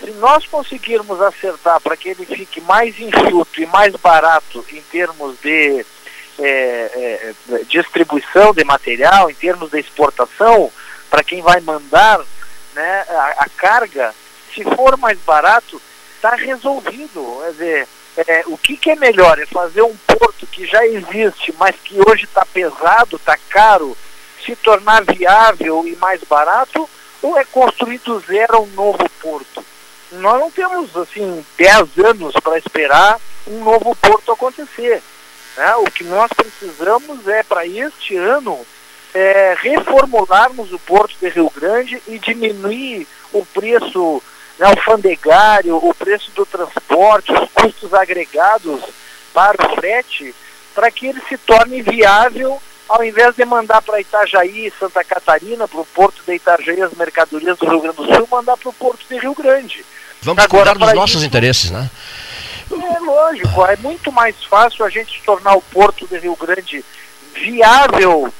[0.00, 5.36] Se nós conseguirmos acertar para que ele fique mais enxuto e mais barato em termos
[5.40, 5.84] de
[6.38, 10.70] é, é, distribuição de material, em termos de exportação,
[11.10, 12.20] para quem vai mandar
[12.74, 14.14] né, a, a carga,
[14.54, 15.80] se for mais barato,
[16.16, 17.40] está resolvido.
[17.42, 19.38] Quer dizer, é, o que, que, é melhor?
[19.38, 23.96] É fazer um porto que já existe, mas que hoje está pesado, está caro,
[24.44, 26.88] se tornar viável e mais barato,
[27.22, 29.64] ou é construir do zero um novo porto?
[30.12, 35.02] Nós não temos, assim, 10 anos para esperar um novo porto acontecer.
[35.56, 35.74] Né?
[35.76, 38.64] O que nós precisamos é, para este ano,
[39.12, 44.22] é, reformularmos o porto de Rio Grande e diminuir o preço
[44.58, 48.80] né, alfandegário, o preço do transporte, os custos agregados
[49.32, 50.34] para o frete,
[50.74, 55.80] para que ele se torne viável, ao invés de mandar para Itajaí, Santa Catarina, para
[55.80, 59.06] o porto de Itajaí, as mercadorias do Rio Grande do Sul, mandar para o porto
[59.08, 59.84] de Rio Grande.
[60.22, 61.90] Vamos Agora, cuidar dos nossos isso, interesses, né?
[62.70, 66.84] É lógico, é muito mais fácil a gente tornar o porto de Rio Grande
[67.34, 68.32] viável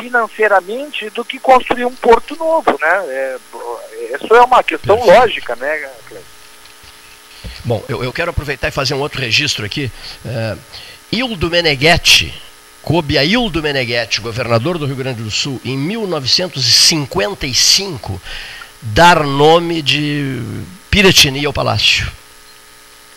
[0.00, 3.04] financeiramente do que construir um porto novo, né?
[3.08, 3.36] É,
[4.14, 5.20] isso é uma questão Perfeito.
[5.20, 5.88] lógica, né,
[7.64, 9.90] Bom, eu, eu, quero aproveitar e fazer um outro registro aqui.
[10.24, 10.56] É,
[11.10, 12.32] Hildo Meneghetti,
[12.82, 18.20] coube a Hildo Meneghetti, governador do Rio Grande do Sul, em 1955,
[18.80, 20.40] dar nome de
[20.90, 22.10] Piratini ao palácio.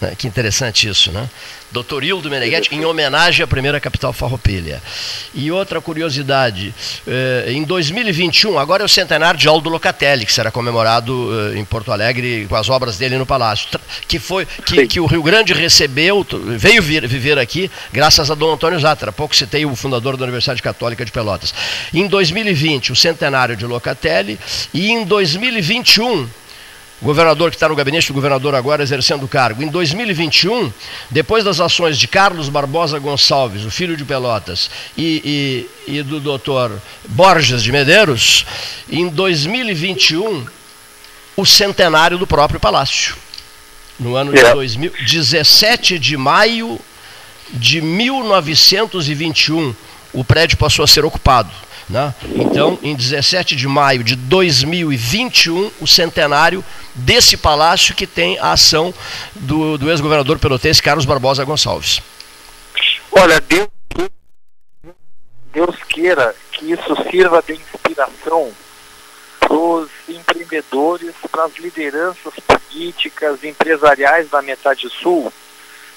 [0.01, 0.13] Né?
[0.17, 1.29] Que interessante isso, né?
[1.71, 2.03] Dr.
[2.03, 4.81] Hildo Meneghetti, em homenagem à primeira capital farroupilha.
[5.33, 6.73] E outra curiosidade,
[7.07, 11.63] eh, em 2021, agora é o centenário de Aldo Locatelli, que será comemorado eh, em
[11.63, 13.69] Porto Alegre com as obras dele no Palácio,
[14.05, 16.25] que foi que, que o Rio Grande recebeu,
[16.57, 19.11] veio vir, viver aqui, graças a Dom Antônio Zatra.
[19.11, 21.53] Há pouco citei o fundador da Universidade Católica de Pelotas.
[21.93, 24.37] Em 2020, o centenário de Locatelli,
[24.73, 26.27] e em 2021,
[27.01, 29.63] o governador que está no gabinete do governador agora exercendo o cargo.
[29.63, 30.71] Em 2021,
[31.09, 36.19] depois das ações de Carlos Barbosa Gonçalves, o filho de Pelotas, e, e, e do
[36.19, 36.71] doutor
[37.09, 38.45] Borges de Medeiros,
[38.89, 40.45] em 2021,
[41.35, 43.15] o centenário do próprio Palácio.
[43.99, 46.79] No ano de 2000, 17 de maio
[47.51, 49.75] de 1921,
[50.13, 51.51] o prédio passou a ser ocupado.
[51.91, 52.15] Né?
[52.35, 56.63] Então, em 17 de maio de 2021, o centenário
[56.95, 58.93] desse palácio que tem a ação
[59.35, 62.01] do, do ex-governador pelotense Carlos Barbosa Gonçalves.
[63.11, 63.67] Olha, Deus,
[65.51, 68.53] Deus queira que isso sirva de inspiração
[69.37, 75.31] para os empreendedores, para as lideranças políticas, empresariais da metade sul,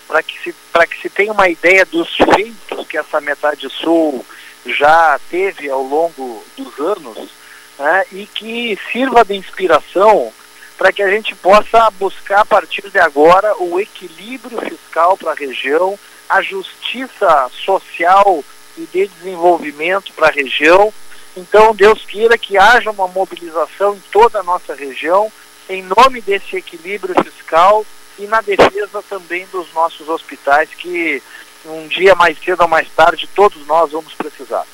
[0.09, 4.27] para que, que se tenha uma ideia dos feitos que essa metade sul
[4.67, 7.31] já teve ao longo dos anos
[7.79, 10.33] né, e que sirva de inspiração
[10.77, 15.35] para que a gente possa buscar a partir de agora o equilíbrio fiscal para a
[15.35, 15.99] região,
[16.29, 18.45] a justiça social
[18.77, 20.93] e de desenvolvimento para a região.
[21.37, 25.31] Então, Deus queira que haja uma mobilização em toda a nossa região
[25.69, 27.87] em nome desse equilíbrio fiscal
[28.19, 31.23] e na defesa também dos nossos hospitais que
[31.67, 34.65] um dia mais cedo ou mais tarde todos nós vamos precisar.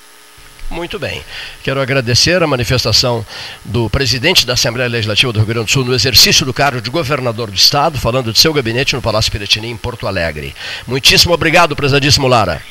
[0.71, 1.25] Muito bem.
[1.65, 3.27] Quero agradecer a manifestação
[3.65, 6.89] do presidente da Assembleia Legislativa do Rio Grande do Sul no exercício do cargo de
[6.89, 10.55] governador do Estado, falando de seu gabinete no Palácio Piratini, em Porto Alegre.
[10.87, 12.63] Muitíssimo obrigado, prezadíssimo Lara.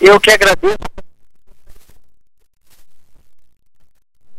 [0.00, 0.78] Eu que agradeço.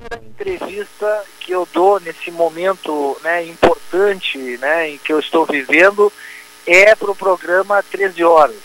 [0.09, 6.11] A entrevista que eu dou nesse momento né, importante né, em que eu estou vivendo
[6.65, 8.55] é para o programa 13 Horas.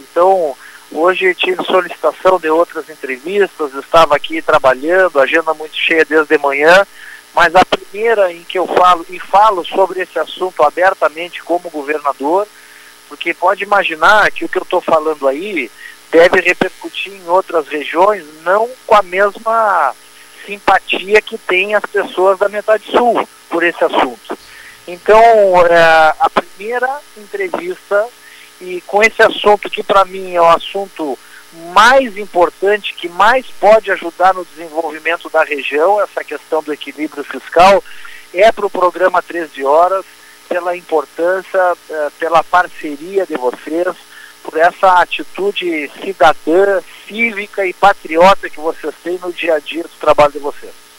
[0.00, 0.56] Então,
[0.90, 6.86] hoje tive solicitação de outras entrevistas, estava aqui trabalhando, agenda muito cheia desde de manhã,
[7.34, 12.46] mas a primeira em que eu falo, e falo sobre esse assunto abertamente como governador,
[13.08, 15.70] porque pode imaginar que o que eu estou falando aí
[16.10, 19.94] deve repercutir em outras regiões, não com a mesma
[20.44, 24.38] simpatia que tem as pessoas da metade sul por esse assunto.
[24.86, 25.20] Então,
[25.66, 28.08] é, a primeira entrevista,
[28.60, 31.18] e com esse assunto que para mim é o assunto
[31.72, 37.82] mais importante, que mais pode ajudar no desenvolvimento da região, essa questão do equilíbrio fiscal,
[38.32, 40.04] é para o programa 13 Horas,
[40.48, 43.88] pela importância, é, pela parceria de vocês,
[44.42, 50.00] por essa atitude cidadã, cívica e patriota que vocês têm no dia a dia do
[50.00, 50.89] trabalho de vocês.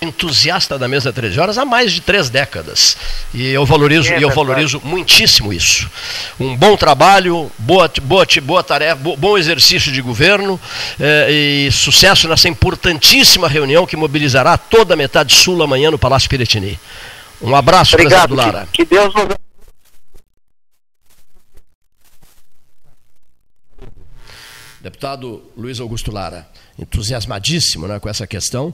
[0.00, 2.96] Entusiasta da mesa 13 horas há mais de três décadas.
[3.34, 5.90] E eu valorizo, é, eu valorizo muitíssimo isso.
[6.38, 10.60] Um bom trabalho, boa, boa, boa tarefa, bom exercício de governo
[11.00, 16.30] eh, e sucesso nessa importantíssima reunião que mobilizará toda a metade sul amanhã no Palácio
[16.30, 16.78] Piretini.
[17.42, 18.68] Um abraço, Obrigado, Lara.
[18.72, 19.28] Que, que Deus nos
[24.80, 28.72] Deputado Luiz Augusto Lara, entusiasmadíssimo né, com essa questão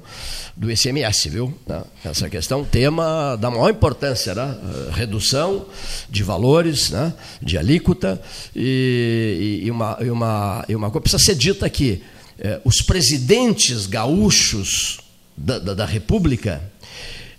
[0.56, 1.54] do ICMS, viu?
[1.66, 1.82] Né?
[2.04, 4.56] Essa questão, tema da maior importância, né?
[4.92, 5.66] redução
[6.10, 7.14] de valores, né?
[7.40, 8.20] de alíquota,
[8.54, 12.02] e, e, uma, e, uma, e uma coisa precisa ser dita aqui:
[12.38, 15.00] eh, os presidentes gaúchos
[15.36, 16.62] da, da, da República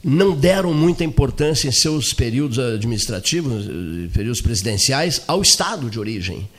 [0.03, 6.49] não deram muita importância em seus períodos administrativos, eh, períodos presidenciais, ao Estado de origem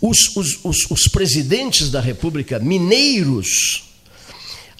[0.00, 3.84] os, os, os, os presidentes da República mineiros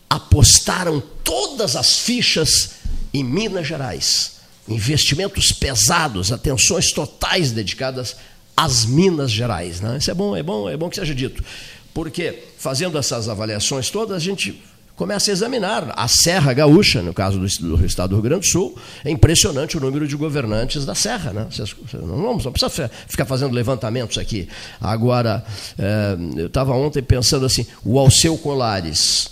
[0.08, 2.70] apostaram todas as fichas
[3.12, 4.40] em Minas Gerais.
[4.68, 8.16] Investimentos pesados, atenções totais dedicadas
[8.56, 9.80] às Minas Gerais.
[9.80, 9.98] Né?
[9.98, 11.44] Isso é bom, é bom, é bom que seja dito.
[11.92, 14.62] Porque fazendo essas avaliações todas, a gente
[15.00, 18.52] começa a examinar a Serra Gaúcha, no caso do, do, estado do Rio Grande do
[18.52, 21.32] Sul, é impressionante o número de governantes da Serra.
[21.32, 21.48] Né?
[21.94, 24.46] Não, não precisa ficar fazendo levantamentos aqui.
[24.78, 25.42] Agora,
[25.78, 29.30] é, eu estava ontem pensando assim, o Alceu Colares,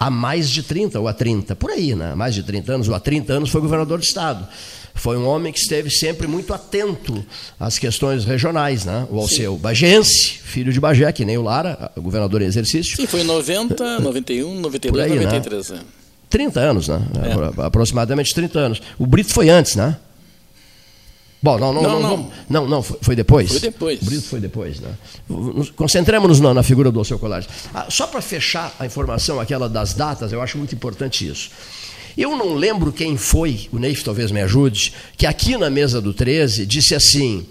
[0.00, 2.14] há mais de 30 ou há 30, por aí, né?
[2.14, 4.48] mais de 30 anos, ou há 30 anos foi governador do estado
[4.94, 7.24] foi um homem que esteve sempre muito atento
[7.58, 9.06] às questões regionais, né?
[9.10, 12.96] O Alceu Bagense, filho de Bagé, que nem o Lara, governador em exercício.
[12.96, 15.70] Sim, foi em 90, 91, 92, aí, 93.
[15.70, 15.80] Né?
[16.30, 17.02] 30 anos, né?
[17.58, 17.66] É.
[17.66, 18.82] Aproximadamente 30 anos.
[18.98, 19.96] O Brito foi antes, né?
[21.42, 23.50] Bom, não, não, não, não, não, não foi depois.
[23.50, 24.00] Foi depois.
[24.00, 24.88] O Brito foi depois, né?
[25.76, 27.46] Concentremos-nos na, na, figura do Alceu Colares.
[27.74, 31.50] Ah, só para fechar a informação, aquela das datas, eu acho muito importante isso.
[32.16, 36.14] Eu não lembro quem foi, o Neif talvez me ajude, que aqui na mesa do
[36.14, 37.46] 13 disse assim: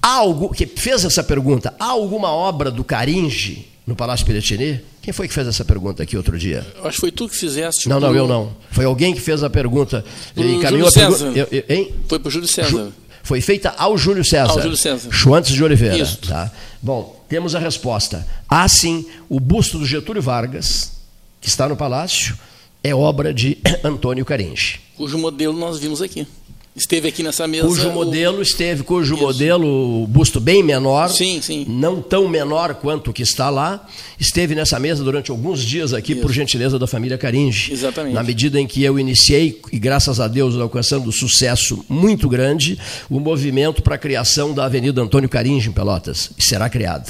[0.00, 4.80] algo, que fez essa pergunta, há alguma obra do Caringe no Palácio Piratini?
[5.02, 6.66] Quem foi que fez essa pergunta aqui outro dia?
[6.76, 7.88] Eu acho que foi tu que fizeste.
[7.88, 8.52] Não, não, eu não.
[8.70, 10.04] Foi alguém que fez a pergunta.
[10.32, 11.38] Pro encaminhou Júlio a pergunta.
[11.38, 12.92] Eu, eu, foi para o Júlio César.
[13.24, 14.52] Foi feita ao Júlio César.
[14.52, 15.10] Ao Júlio César.
[15.10, 15.96] Schwantz de Oliveira.
[15.96, 16.18] Isso.
[16.18, 16.50] Tá?
[16.80, 18.26] Bom, temos a resposta.
[18.48, 20.92] Há sim o busto do Getúlio Vargas,
[21.40, 22.36] que está no Palácio,
[22.82, 24.80] é obra de Antônio Caringe.
[24.96, 26.26] Cujo modelo nós vimos aqui.
[26.74, 27.66] Esteve aqui nessa mesa.
[27.66, 27.92] Cujo o...
[27.92, 29.22] modelo esteve, cujo Isso.
[29.22, 31.66] modelo, busto bem menor, sim, sim.
[31.68, 33.86] não tão menor quanto o que está lá,
[34.18, 36.22] esteve nessa mesa durante alguns dias aqui, Isso.
[36.22, 37.70] por gentileza da família Caringe.
[37.70, 38.14] Exatamente.
[38.14, 42.78] Na medida em que eu iniciei, e graças a Deus alcançando sucesso muito grande,
[43.10, 46.30] o movimento para a criação da Avenida Antônio Caringe em Pelotas.
[46.38, 47.04] Será criada.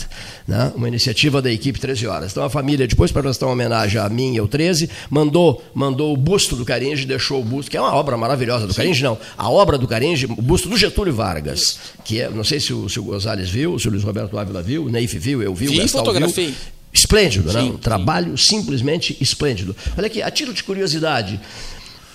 [0.47, 0.73] Né?
[0.75, 2.33] Uma iniciativa da equipe 13 Horas.
[2.33, 6.13] Então a família, depois para prestar uma homenagem a mim e ao 13, mandou, mandou
[6.13, 8.79] o busto do Caringe, deixou o busto, que é uma obra maravilhosa do Sim.
[8.79, 9.17] Caringe, não.
[9.39, 12.89] A obra do Caringe, o busto do Getúlio Vargas, que é, não sei se o,
[12.89, 15.69] se o Gonzalez viu, se o Luiz Roberto Ávila viu, o Neif viu, eu vi,
[15.69, 16.55] o Gastal viu.
[16.93, 17.63] Esplêndido, sim, né?
[17.63, 17.79] Um sim.
[17.79, 19.75] trabalho simplesmente esplêndido.
[19.97, 21.41] Olha aqui, a título de curiosidade,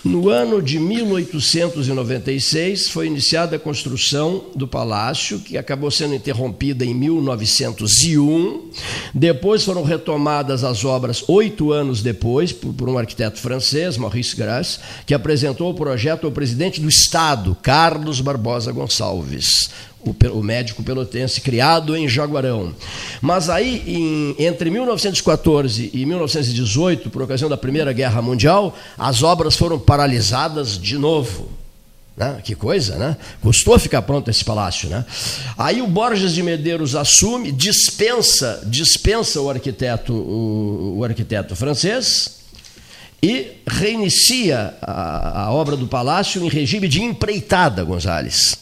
[0.08, 6.94] no ano de 1896 foi iniciada a construção do palácio, que acabou sendo interrompida em
[6.94, 8.70] 1901.
[9.14, 15.14] Depois foram retomadas as obras oito anos depois, por, um arquiteto francês, Maurice Grasse, que
[15.14, 19.70] apresentou o projeto ao presidente do Estado, Carlos Barbosa Gonçalves
[20.10, 22.74] o, o, médico pelotense, criado em Jaguarão.
[23.22, 29.56] Mas aí, em, entre 1914 e 1918, por ocasião da Primeira Guerra Mundial, as obras
[29.56, 31.50] foram paralisadas de novo.
[32.16, 32.40] Né?
[32.44, 33.16] Que coisa, né?
[33.42, 35.06] Custou ficar pronto esse palácio, né?
[35.56, 42.38] Aí o Borges de Medeiros assume, dispensa, dispensa o arquiteto, o, o arquiteto francês
[43.22, 48.58] e reinicia a, a obra do palácio em regime de empreitada, Gonzales.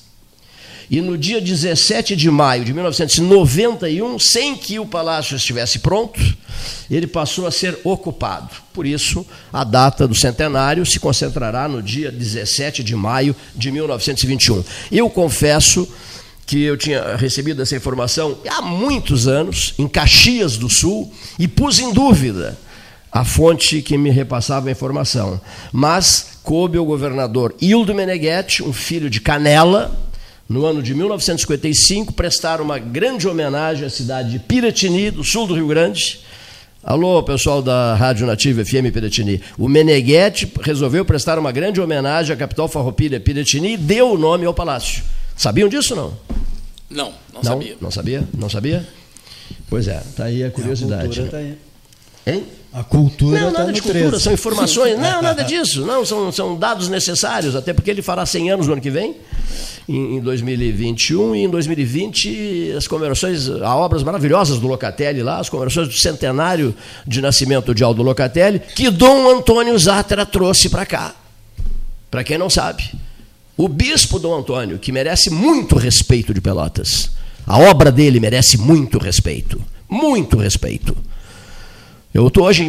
[0.90, 6.20] E no dia 17 de maio de 1991, sem que o palácio estivesse pronto,
[6.90, 8.50] ele passou a ser ocupado.
[8.74, 14.64] Por isso, a data do centenário se concentrará no dia 17 de maio de 1921.
[14.92, 15.88] Eu confesso
[16.46, 21.80] que eu tinha recebido essa informação há muitos anos, em Caxias do Sul, e pus
[21.80, 22.58] em dúvida
[23.12, 25.40] a fonte que me repassava a informação.
[25.72, 29.98] Mas coube ao governador Hildo Meneghetti, um filho de Canela,
[30.48, 35.56] no ano de 1955, prestaram uma grande homenagem à cidade de Piratini, do sul do
[35.56, 36.20] Rio Grande.
[36.84, 39.42] Alô, pessoal da Rádio Nativa FM Piratini.
[39.58, 44.46] O Meneghetti resolveu prestar uma grande homenagem à capital farroupilha Piratini e deu o nome
[44.46, 45.04] ao palácio.
[45.36, 46.14] Sabiam disso não?
[46.90, 47.78] Não, não, não sabia.
[47.82, 48.24] Não sabia?
[48.38, 48.88] Não sabia?
[49.68, 51.22] Pois é, está aí a curiosidade.
[51.22, 51.58] A tá aí.
[52.28, 52.44] Hein?
[52.76, 54.22] A cultura Não, tá nada de cultura, 13.
[54.22, 55.00] são informações.
[55.00, 55.86] Não, nada disso.
[55.86, 59.16] Não, são, são dados necessários, até porque ele fará 100 anos no ano que vem
[59.88, 65.88] em, 2021 e em 2020 as comemorações, há obras maravilhosas do Locatelli lá, as comemorações
[65.88, 66.76] do centenário
[67.08, 71.16] de nascimento de Aldo Locatelli, que Dom Antônio Zatra trouxe para cá.
[72.12, 72.92] Para quem não sabe,
[73.56, 77.12] o bispo Dom Antônio, que merece muito respeito de Pelotas,
[77.48, 80.94] a obra dele merece muito respeito, muito respeito.
[82.16, 82.66] Eu estou hoje,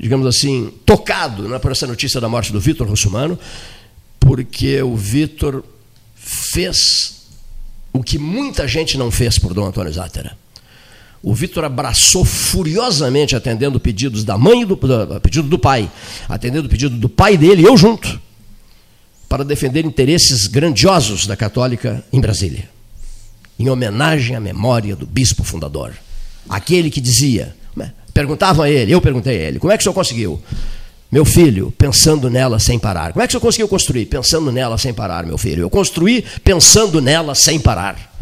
[0.00, 3.38] digamos assim, tocado né, por essa notícia da morte do Vitor Russumano,
[4.18, 5.62] porque o Vitor
[6.14, 7.26] fez
[7.92, 10.38] o que muita gente não fez por Dom Antônio Zátera.
[11.22, 14.78] O Vitor abraçou furiosamente, atendendo pedidos da mãe e do
[15.20, 15.90] pedido do pai,
[16.26, 18.18] atendendo o pedido do pai dele, eu junto,
[19.28, 22.70] para defender interesses grandiosos da católica em Brasília,
[23.58, 25.92] em homenagem à memória do bispo fundador,
[26.48, 27.54] aquele que dizia,
[28.16, 30.40] perguntavam a ele, eu perguntei a ele, como é que o senhor conseguiu?
[31.12, 33.12] Meu filho, pensando nela sem parar.
[33.12, 34.06] Como é que você conseguiu construir?
[34.06, 35.60] Pensando nela sem parar, meu filho.
[35.60, 38.16] Eu construí pensando nela sem parar.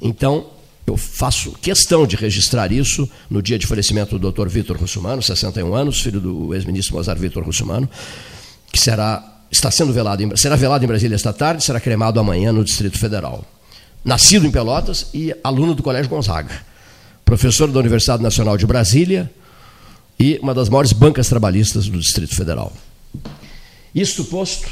[0.00, 0.46] Então,
[0.84, 4.48] eu faço questão de registrar isso no dia de falecimento do Dr.
[4.48, 7.88] Vitor Russumano, 61 anos, filho do ex-ministro Mozart Vitor Russumano,
[8.72, 12.50] que será está sendo velado em, será velado em Brasília esta tarde, será cremado amanhã
[12.50, 13.44] no Distrito Federal.
[14.04, 16.71] Nascido em Pelotas e aluno do Colégio Gonzaga.
[17.24, 19.30] Professor da Universidade Nacional de Brasília,
[20.18, 22.72] e uma das maiores bancas trabalhistas do Distrito Federal.
[23.94, 24.68] Isto posto,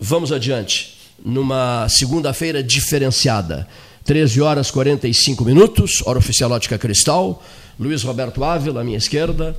[0.00, 0.96] vamos adiante.
[1.24, 3.66] Numa segunda-feira diferenciada,
[4.04, 7.42] 13 horas 45 minutos, hora oficial ótica cristal,
[7.80, 9.56] Luiz Roberto Ávila, à minha esquerda,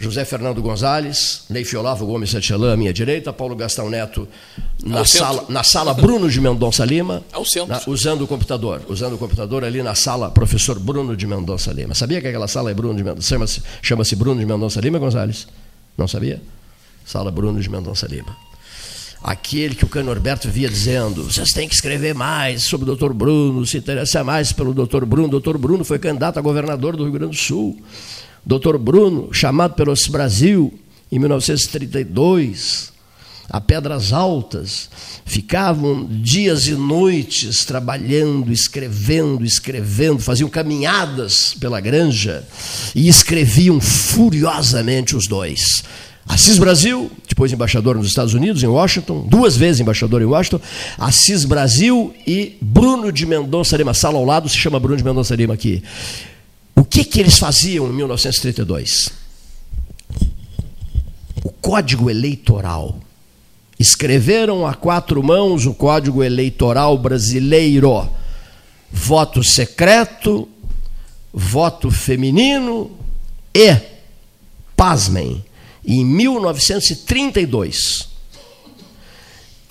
[0.00, 4.26] José Fernando Gonzalez, Neif Olavo Gomes Santillan à minha direita, Paulo Gastão Neto
[4.84, 7.22] na, sala, na sala Bruno de Mendonça Lima,
[7.68, 11.94] na, usando o computador, usando o computador ali na sala professor Bruno de Mendonça Lima.
[11.94, 15.46] Sabia que aquela sala é Bruno de Mendonça, chama-se chama Bruno de Mendonça Lima, Gonzalez?
[15.96, 16.42] Não sabia?
[17.04, 18.36] Sala Bruno de Mendonça Lima.
[19.22, 23.14] Aquele que o Cano Norberto via dizendo, vocês têm que escrever mais sobre o doutor
[23.14, 25.28] Bruno, se interessar mais pelo doutor Bruno.
[25.28, 27.80] O doutor Bruno foi candidato a governador do Rio Grande do Sul.
[28.44, 28.76] Dr.
[28.78, 30.72] Bruno, chamado pelo Brasil
[31.10, 32.92] em 1932,
[33.48, 34.88] a Pedras Altas,
[35.24, 42.44] ficavam dias e noites trabalhando, escrevendo, escrevendo, faziam caminhadas pela granja
[42.94, 45.84] e escreviam furiosamente os dois.
[46.26, 50.60] Assis Brasil, depois embaixador nos Estados Unidos, em Washington, duas vezes embaixador em Washington,
[50.96, 55.34] Assis Brasil e Bruno de Mendonça Lima, sala ao lado se chama Bruno de Mendonça
[55.34, 55.82] Lima aqui.
[56.74, 59.10] O que, que eles faziam em 1932?
[61.44, 62.98] O Código Eleitoral.
[63.78, 68.08] Escreveram a quatro mãos o Código Eleitoral brasileiro.
[68.90, 70.48] Voto secreto,
[71.32, 72.90] voto feminino
[73.54, 73.74] e,
[74.76, 75.42] pasmem,
[75.84, 78.11] em 1932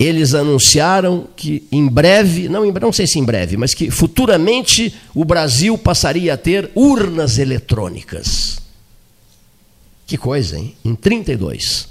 [0.02, 5.24] eles anunciaram que em breve, não, não sei se em breve, mas que futuramente o
[5.24, 8.60] Brasil passaria a ter urnas eletrônicas.
[10.06, 10.74] Que coisa, hein?
[10.84, 11.88] Em 32.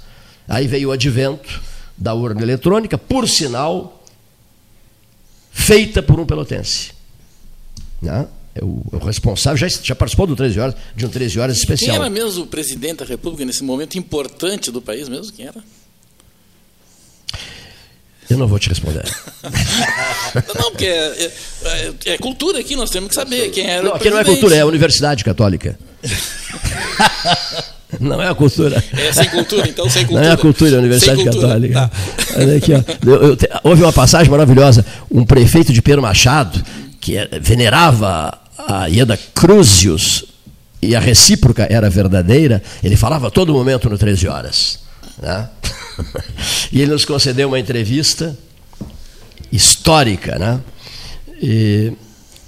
[0.48, 1.60] Aí veio o advento
[1.96, 4.04] da urna eletrônica, por sinal,
[5.50, 6.92] feita por um pelotense.
[8.00, 8.26] Né?
[8.54, 11.56] É o, é o, responsável, já, já participou do 13 horas, de um 13 horas
[11.56, 11.96] especial.
[11.96, 15.32] Quem era mesmo o presidente da República nesse momento importante do país mesmo?
[15.32, 15.62] Quem era?
[18.32, 19.04] Eu não vou te responder.
[20.58, 21.30] Não, porque é,
[21.64, 24.56] é- é cultura aqui, nós temos que saber quem era Não, aqui não é cultura,
[24.56, 25.78] é a Universidade Católica.
[28.00, 28.82] Não é a cultura.
[28.96, 30.28] É sem cultura, então sem Não cultura.
[30.28, 31.74] é a cultura, é a Universidade cultura, Católica.
[31.74, 31.90] tá.
[32.40, 32.82] Olha aqui, ó.
[33.06, 34.84] Eu- eu te- houve uma passagem maravilhosa.
[35.10, 36.64] Um prefeito de Pedro Machado,
[37.00, 40.24] que é- venerava a Ieda Cruzius,
[40.80, 44.78] e a recíproca era verdadeira, ele falava a todo momento no 13 Horas.
[45.20, 45.48] né?
[46.72, 48.36] E ele nos concedeu uma entrevista
[49.52, 50.60] histórica, né?
[51.42, 51.92] E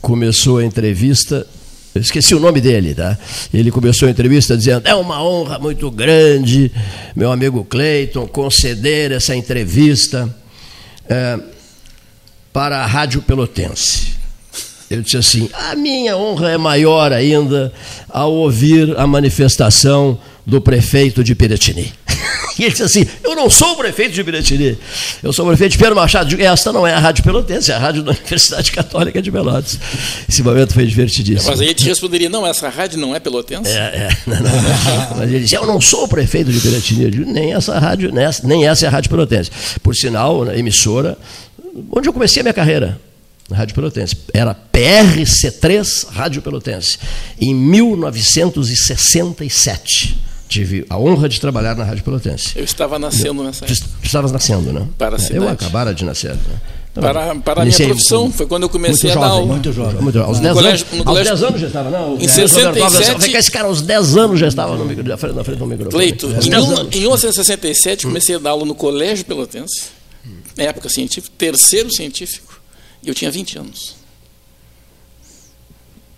[0.01, 1.47] começou a entrevista,
[1.95, 3.19] eu esqueci o nome dele, tá?
[3.53, 6.73] Ele começou a entrevista dizendo: "É uma honra muito grande,
[7.15, 10.35] meu amigo Cleiton, conceder essa entrevista
[11.09, 11.39] eh,
[12.53, 14.15] para a Rádio Pelotense."
[14.91, 17.73] Eu disse assim: "A minha honra é maior ainda
[18.09, 21.93] ao ouvir a manifestação do prefeito de Piratini."
[22.59, 24.79] E ele disse assim: Eu não sou o prefeito de Piratini,
[25.23, 26.29] eu sou o prefeito de Pedro Machado.
[26.29, 29.79] Digo, Esta não é a Rádio Pelotense, é a Rádio da Universidade Católica de Pelotas.
[30.29, 31.51] Esse momento foi divertidíssimo.
[31.51, 33.71] Mas aí ele te responderia, não, essa rádio não é pelotense.
[33.71, 35.17] É, é, não, não, não.
[35.17, 38.13] Mas ele disse, eu não sou o prefeito de Piratini, eu digo, nem essa rádio,
[38.13, 39.51] nem essa, nem essa é a Rádio Pelotense.
[39.83, 41.19] Por sinal, na emissora,
[41.91, 43.01] onde eu comecei a minha carreira,
[43.51, 44.17] na Rádio Pelotense.
[44.33, 46.99] Era PRC3 Rádio Pelotense,
[47.41, 50.17] em 1967.
[50.49, 52.53] Tive a honra de trabalhar na Rádio Pelotense.
[52.57, 53.81] Eu estava nascendo nessa época.
[54.01, 54.87] tu estavas nascendo, né?
[54.99, 55.47] Para a É, Eu cidade.
[55.53, 56.35] acabara de nascer.
[56.35, 56.41] Né?
[56.93, 59.47] Então, Para, para a minha profissão, foi quando eu comecei a dar jovem, aula.
[59.47, 60.01] muito jovem.
[60.01, 60.29] Muito jovem.
[60.29, 62.13] Aos 10 colégio- anos, no colégio- aos 10 anos já estava, não?
[62.13, 65.35] Em O 67 Roberto Alves, Esse cara aos 10 anos já estava no, na frente,
[65.35, 65.91] na frente do microfone.
[65.93, 69.87] Cleito, em, 10 mil- em 1967 comecei a dar aula no Colégio Pelotense,
[70.57, 72.61] na época científica, terceiro científico,
[73.03, 73.97] e eu tinha 20 anos.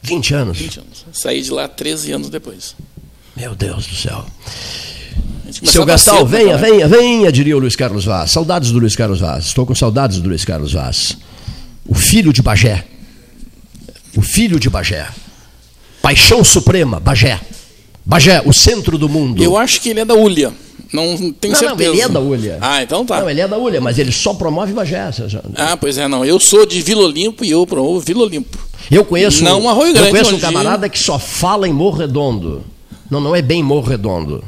[0.03, 0.59] 20 anos.
[0.59, 1.07] 20 anos.
[1.13, 2.77] Saí de lá 13 anos depois.
[3.37, 4.25] Meu Deus do céu.
[5.63, 6.71] Seu Gastal, venha, né?
[6.71, 8.31] venha, venha, diria o Luiz Carlos Vaz.
[8.31, 9.47] Saudades do Luiz Carlos Vaz.
[9.47, 11.17] Estou com saudades do Luiz Carlos Vaz.
[11.87, 12.85] O filho de Bagé.
[14.17, 15.07] O filho de Bagé.
[16.03, 17.41] Paixão suprema, Bagé.
[18.05, 19.43] Bagé, o centro do mundo.
[19.43, 20.53] Eu acho que ele é da Ulha.
[20.93, 21.75] Não tenho não, certeza.
[21.75, 22.59] não, ele é da Ulha.
[22.61, 23.21] Ah, então tá.
[23.21, 25.11] Não, ele é da Ulha, mas ele só promove Bagé.
[25.57, 26.25] Ah, pois é, não.
[26.25, 28.59] Eu sou de Vila Olimpo e eu promovo Vila Olimpo.
[28.91, 31.99] Eu conheço, Não um, Arroio eu Grande, conheço um camarada que só fala em Morro
[31.99, 32.76] Redondo.
[33.11, 34.43] Não, não é bem Morro Redondo.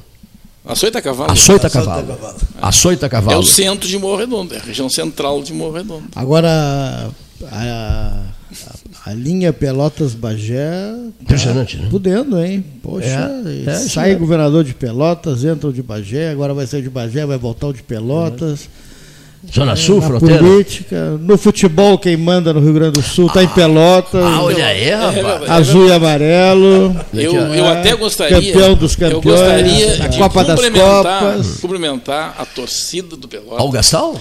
[0.64, 1.30] Açoita Cavalo.
[1.32, 2.06] Açoita Açoita Cavalo.
[2.08, 2.36] Cavalo.
[2.60, 3.40] Açoita É Cavalo.
[3.40, 6.04] o centro de Morro Redondo, é a região central de Morro Redondo.
[6.14, 7.10] Agora,
[7.50, 8.22] a, a-
[9.06, 10.94] a linha Pelotas-Bagé.
[11.22, 11.88] Impressionante, né?
[11.90, 12.64] Podendo, hein?
[12.82, 14.20] Poxa, É, é, isso sai mesmo.
[14.20, 17.72] governador de Pelotas, entra o de Bagé, agora vai sair de Bagé, vai voltar o
[17.72, 18.68] de Pelotas.
[19.54, 20.38] Zona Sul, na fronteira.
[20.42, 24.22] política, no futebol, quem manda no Rio Grande do Sul está em Pelotas.
[24.22, 25.50] Ah, olha aí, rapaz.
[25.50, 26.94] Azul e amarelo.
[27.14, 28.36] Eu, eu É, até gostaria.
[28.36, 31.60] campeão dos Eu campeões, gostaria a de Copa das cumprimentar, Copas.
[31.60, 33.58] cumprimentar a torcida do Pelotas.
[33.58, 34.20] Ó, o Gastal?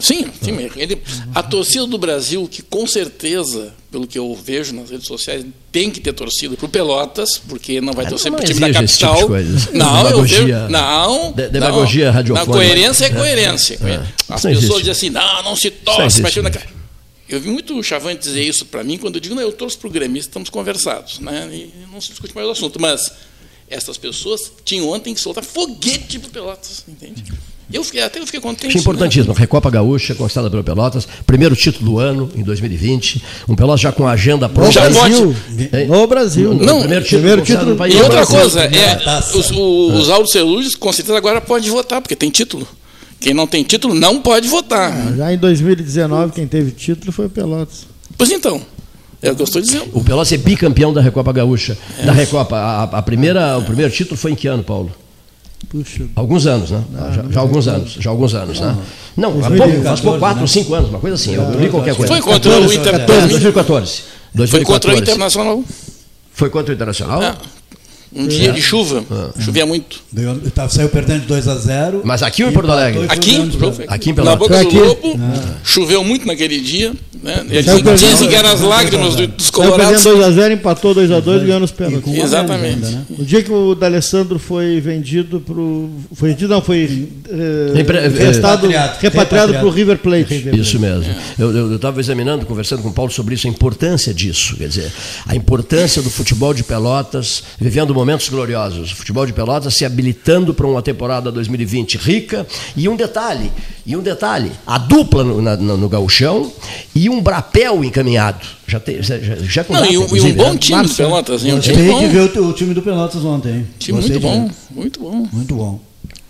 [0.00, 0.98] Sim, sim ele,
[1.34, 5.90] a torcida do Brasil, que com certeza, pelo que eu vejo nas redes sociais, tem
[5.90, 8.60] que ter torcida para o Pelotas, porque não vai Ah, torcer não para o time
[8.60, 9.26] da tipo capital.
[9.26, 9.70] coisa.
[9.72, 10.46] Não, eu vejo.
[10.68, 11.32] Não.
[11.32, 12.12] De- demagogia não.
[12.12, 12.50] radiofônica.
[12.52, 13.74] Na coerência é coerência.
[13.82, 14.06] É.
[14.28, 14.78] As não pessoas existe.
[14.78, 16.68] dizem assim, não, não se torce para time da mesmo.
[16.72, 16.78] ca-".
[17.30, 19.88] Eu vi muito chavante dizer isso para mim quando eu digo, não, eu torço para
[19.88, 21.48] o Grêmio, estamos conversados, né?
[21.52, 22.80] E não se discute mais o assunto.
[22.80, 23.10] Mas
[23.68, 27.24] essas pessoas tinham ontem que soltar foguete para Pelotas, entende?
[27.72, 28.68] Eu fiquei, até eu fiquei contente.
[28.68, 29.34] Achei importantíssimo.
[29.34, 31.06] Recopa Gaúcha, conquistada pelo Pelotas.
[31.26, 33.22] Primeiro título do ano, em 2020.
[33.46, 34.72] Um Pelotas já com a agenda No pronta.
[34.72, 35.36] Já Brasil.
[35.72, 35.86] Hein?
[35.86, 36.54] No Brasil.
[36.54, 37.94] No- Não, primeiro título, primeiro título- no país.
[37.94, 38.98] E outra Brasil, coisa, é,
[39.36, 42.66] os, o- os Autos Celulhos, com certeza, agora pode votar, porque tem título.
[43.20, 45.14] Quem não tem título não pode votar.
[45.16, 47.86] Já em 2019, quem teve título foi o Pelotas.
[48.16, 48.62] Pois então,
[49.20, 49.88] é o que eu estou dizendo.
[49.92, 51.76] O Pelotas é bicampeão da Recopa Gaúcha.
[52.02, 52.56] Da Recopa.
[52.56, 54.90] A, a primeira, o primeiro título foi em que ano, Paulo?
[55.68, 56.82] Puxa, Alguns anos, né?
[57.14, 57.92] já, já alguns anos.
[57.98, 58.76] Já alguns anos, né?
[59.16, 60.42] Não, há 2014, pouco, faz pouco, 4 né?
[60.42, 61.34] ou 5 anos, uma coisa assim.
[61.34, 62.12] Eu li qualquer coisa.
[62.12, 62.92] Foi contra o Inter.
[63.00, 64.02] 14, 2014.
[64.48, 65.02] Foi contra o 2014.
[65.02, 65.64] Internacional.
[66.32, 67.22] Foi contra o Internacional?
[67.22, 67.34] É.
[68.14, 69.04] Um dia de chuva.
[69.38, 70.00] Chovia muito.
[70.10, 73.04] Deu- tá- saiu perdendo de 2 a 0 Mas aqui ou em Porto Alegre?
[73.08, 73.36] Aqui,
[73.86, 74.38] Aqui em na Pelotas.
[74.38, 75.20] boca do lobo,
[75.62, 76.92] choveu muito naquele dia.
[77.22, 77.44] Né?
[77.50, 78.10] E Saiu dizem, perdendo.
[78.12, 80.02] dizem que eram as lágrimas do- dos Saiu colorados.
[80.04, 82.02] perdendo 2x0, empatou 2x2 ganhando os pênaltis.
[82.04, 82.74] com uma Exatamente.
[82.74, 83.02] ainda, né?
[83.18, 85.90] O dia que o D'Alessandro foi vendido pro.
[86.14, 87.08] Foi vendido, não, foi.
[87.28, 88.98] Eh, Empre- eh, emprestado, repatriado.
[89.00, 89.58] repatriado Repatriado.
[89.58, 90.48] pro River Plate.
[90.56, 91.12] Isso mesmo.
[91.38, 94.56] Eu estava examinando, conversando com o Paulo sobre isso, a importância disso.
[94.56, 94.92] Quer dizer,
[95.26, 98.92] a importância do futebol de Pelotas, vivendo momentos gloriosos.
[98.92, 102.46] O futebol de Pelotas se habilitando para uma temporada 2020 rica.
[102.76, 103.50] E um detalhe,
[103.84, 106.52] e um detalhe, a dupla no, na- no, gauchão
[106.94, 108.46] e um brapel encaminhado.
[108.66, 110.58] Já, tem, já, já, já com Não, data, e um, e um bom né?
[110.58, 110.94] time do.
[110.94, 111.44] Pelotas.
[111.44, 111.54] hein?
[111.54, 112.08] Um time bom.
[112.08, 113.52] ver o, o time do Pelotas ontem.
[113.52, 113.66] hein?
[113.78, 114.50] Time muito bom.
[114.70, 115.28] Muito bom.
[115.32, 115.80] Muito bom.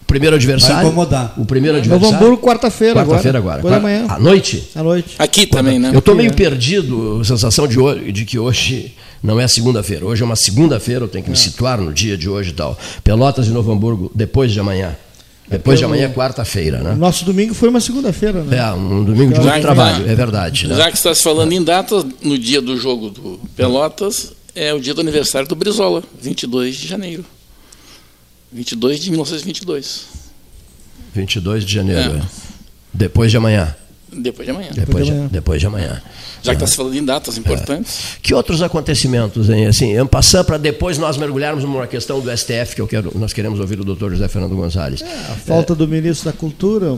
[0.06, 0.76] primeiro adversário.
[0.76, 1.34] Vai incomodar.
[1.36, 2.16] O primeiro Novo adversário.
[2.26, 3.08] Hamburgo, quarta-feira agora.
[3.08, 3.56] Quarta-feira agora.
[3.56, 4.70] Depois da manhã, À noite?
[4.74, 5.14] à noite.
[5.18, 5.90] Aqui também, né?
[5.92, 6.32] Eu estou meio É.
[6.32, 10.04] perdido, sensação de, hoje, de que hoje não é segunda-feira.
[10.06, 11.24] Hoje é uma segunda-feira, eu tenho É.
[11.24, 12.78] que me situar no dia de hoje e tal.
[13.02, 14.96] Pelotas e Novo Hamburgo, depois de amanhã.
[15.50, 16.94] Depois de amanhã é quarta-feira, né?
[16.94, 18.58] nosso domingo foi uma segunda-feira, né?
[18.58, 20.66] É, um domingo de Já muito trabalho, já- é verdade.
[20.68, 20.76] Né?
[20.76, 24.80] Já que está se falando em datas, no dia do jogo do Pelotas, é o
[24.80, 27.24] dia do aniversário do Brizola, 22 de janeiro.
[28.52, 30.02] 22 de 1922.
[31.14, 32.12] 22 de janeiro.
[32.14, 32.18] É.
[32.18, 32.22] é.
[32.92, 33.74] Depois de amanhã.
[34.12, 34.70] Depois de amanhã.
[34.74, 35.28] Depois de amanhã.
[35.30, 36.02] depois de amanhã.
[36.42, 37.98] Já que está se falando em datas importantes.
[38.22, 39.66] Que outros acontecimentos, hein?
[39.66, 43.32] Assim, en passant para depois nós mergulharmos numa questão do STF, que eu quero, nós
[43.32, 45.02] queremos ouvir o doutor José Fernando Gonzalez.
[45.02, 46.96] A falta do ministro da Cultura,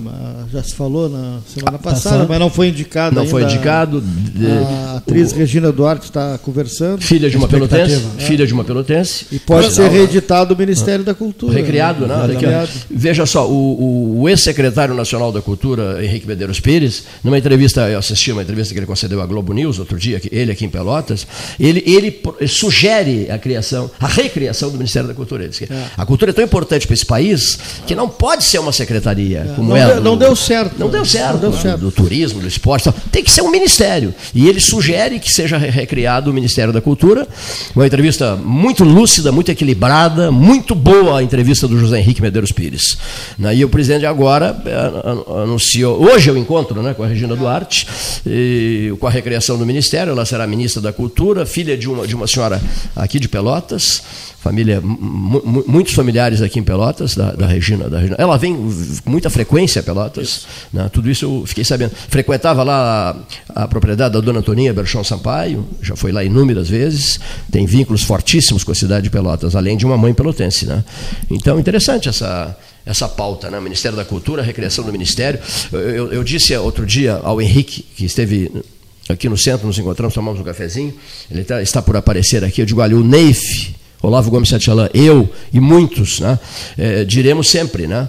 [0.53, 2.27] já se falou na semana Ah, passada, passada.
[2.29, 3.31] mas não foi indicado Não ainda.
[3.31, 4.01] foi indicado.
[4.01, 7.93] de- A atriz o- Regina Duarte está conversando filha de uma pelotense.
[7.95, 8.27] Expectativa.
[8.27, 9.27] Filha de uma pelotense.
[9.33, 11.55] e pode Mas ser não, reeditado o Ministério da Cultura.
[11.55, 12.27] Recriado, né?
[12.27, 12.71] Recriado.
[12.91, 18.33] Veja só, o- o ex-secretário nacional da Cultura, Henrique Medeiros Pires, numa entrevista, eu assisti
[18.33, 21.27] uma entrevista que ele concedeu à Globo News outro dia, ele aqui em Pelotas,
[21.59, 25.43] ele, ele sugere a criação, a recriação do Ministério da Cultura.
[25.43, 25.87] Ele diz que É.
[25.97, 29.71] A cultura é tão importante para esse país que não pode ser uma secretaria como
[29.71, 29.87] Não é.
[29.87, 30.75] deu- do- não deu certo.
[30.79, 31.33] Não deu certo.
[31.35, 31.79] Não deu do- certo.
[31.81, 32.95] Do, turismo, do esporte, tal.
[33.13, 34.15] tem que ser um ministério.
[34.35, 37.27] E ele sugere que seja re- recriado o Ministério da Cultura.
[37.75, 42.97] Uma entrevista muito lúcida, muito equilibrada, muito boa a entrevista do José Henrique Medeiros Pires.
[43.39, 43.57] Né?
[43.57, 44.73] E o presidente agora eh,
[45.05, 46.03] an- anunciou.
[46.03, 47.87] Hoje eu encontro né, com a Regina Duarte,
[48.27, 50.11] e, com a recriação do Ministério.
[50.13, 52.61] Ela será ministra da Cultura, filha de uma, de uma senhora
[52.95, 54.03] aqui de Pelotas.
[54.43, 58.17] Família, mu- mu- muitos familiares aqui em Pelotas, da, da Regina, da Regina.
[58.19, 58.55] Ela vem
[59.05, 60.89] com muita frequência a Pelotas, né?
[60.91, 61.93] tudo isso eu fiquei sabendo.
[62.09, 63.15] Frequentava lá
[63.55, 67.21] a, a propriedade da dona Antoninha Berchon Sampaio, já foi lá inúmeras vezes,
[67.53, 70.65] tem vínculos fortíssimos com a cidade de Pelotas, além de uma mãe pelotense.
[70.65, 70.83] Né?
[71.31, 73.61] Então, interessante essa, essa pauta, né?
[73.61, 75.39] Ministério da Cultura, a recriação do Ministério.
[75.73, 78.51] Eu, eu- eu disse outro dia ao Henrique, que esteve
[79.09, 80.95] aqui no centro, nos encontramos, tomamos um cafezinho,
[81.31, 85.29] ele tá- está por aparecer aqui, eu digo, olha, o Neif, Olavo Gomes Satialã, eu
[85.53, 86.39] e muitos, né,
[86.79, 88.09] eh, diremos sempre, né,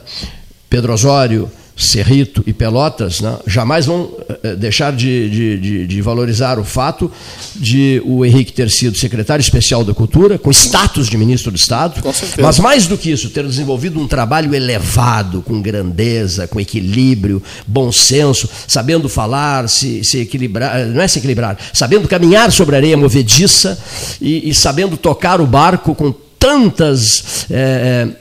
[0.69, 4.11] Pedro Osório, Cerrito e Pelotas né, jamais vão
[4.43, 7.11] eh, deixar de, de- de- de valorizar o fato
[7.55, 12.01] de o Henrique ter sido secretário especial da Cultura, com status de ministro do Estado,
[12.41, 17.91] mas mais do que isso, ter desenvolvido um trabalho elevado, com grandeza, com equilíbrio, bom
[17.91, 22.97] senso, sabendo falar, se, se equilibrar, não é se equilibrar, sabendo caminhar sobre a areia
[22.97, 23.78] movediça
[24.22, 27.45] e, e sabendo tocar o barco com tantas.
[27.49, 28.20] eh, eh,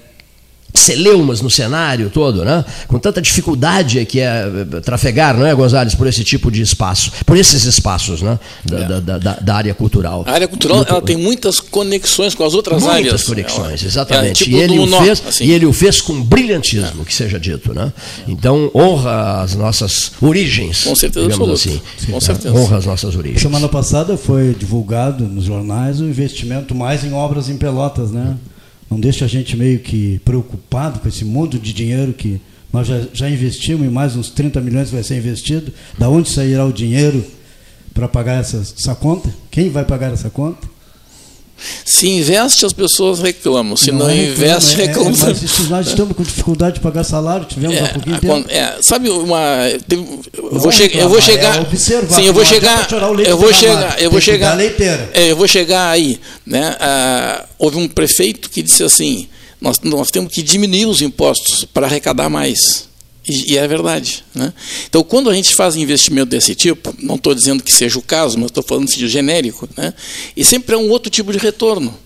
[0.74, 2.64] celeumas no cenário todo, né?
[2.88, 4.44] com tanta dificuldade que é
[4.76, 8.38] eh, trafegar, não é, Gonzalez, por esse tipo de espaço, por esses espaços né?
[8.64, 9.00] da, É.
[9.00, 10.24] da- da- da área cultural.
[10.26, 13.22] A área cultural Muito- ela tem muitas conexões com as outras Muitas áreas.
[13.24, 14.44] conexões, É, exatamente.
[14.44, 15.44] tipo e, ele o fez, assim.
[15.44, 17.72] e ele o fez com brilhantismo, que seja dito.
[17.74, 17.92] Né?
[18.28, 20.84] Então, honra as nossas origens.
[20.84, 21.82] Com certeza digamos absoluta.
[21.96, 22.06] assim.
[22.06, 22.20] Com né?
[22.20, 22.54] certeza.
[22.54, 23.42] Honra as nossas origens.
[23.42, 28.36] Semana passada foi divulgado nos jornais o investimento mais em obras em Pelotas, né?
[28.90, 32.40] Não deixa a gente meio que preocupado com esse mundo de dinheiro que
[32.72, 35.72] nós já, já investimos em mais uns 30 milhões vai ser investido.
[35.96, 37.24] Da onde sairá o dinheiro
[37.94, 39.32] para pagar essa, essa conta?
[39.50, 40.68] Quem vai pagar essa conta?
[41.84, 43.76] Se investe, as pessoas reclamam.
[43.76, 45.14] Se não, é reclamo, investe, é- é- reclamam.
[45.18, 48.44] Mas isso nós estamos com dificuldade de pagar salário, tivemos há pouquinho tempo.
[48.50, 49.38] é, sabe uma.
[49.86, 50.02] teve-
[50.32, 51.60] eu, Não vou che- eu reclamar, vou é chegar.
[51.60, 52.88] observar, sim, eu vou não chegar.
[53.26, 53.94] Eu vou chegar.
[53.96, 54.60] tem Eu vou chegar.
[54.60, 56.20] É, eu vou chegar aí.
[56.46, 56.76] Né?
[56.80, 59.28] Ah, houve um prefeito que disse assim:
[59.60, 62.88] nós, nós temos que diminuir os impostos para arrecadar mais.
[63.30, 64.24] E, e é verdade.
[64.34, 64.52] Né?
[64.88, 68.38] Então, quando a gente faz investimento desse tipo, não estou dizendo que seja o caso,
[68.38, 69.94] mas estou falando de genérico, né?
[70.36, 71.96] e sempre é um outro tipo de retorno.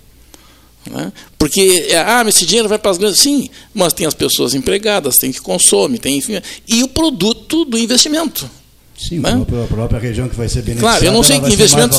[0.90, 1.12] Né?
[1.38, 3.20] Porque, é, ah, mas esse dinheiro vai para as grandes.
[3.20, 7.78] Sim, mas tem as pessoas empregadas, tem que consome, tem, enfim, e o produto do
[7.78, 8.48] investimento.
[9.08, 9.30] Sim, Né?
[9.64, 10.98] a própria- região que vai ser beneficiada.
[10.98, 11.98] Claro, eu não sei que investimentos-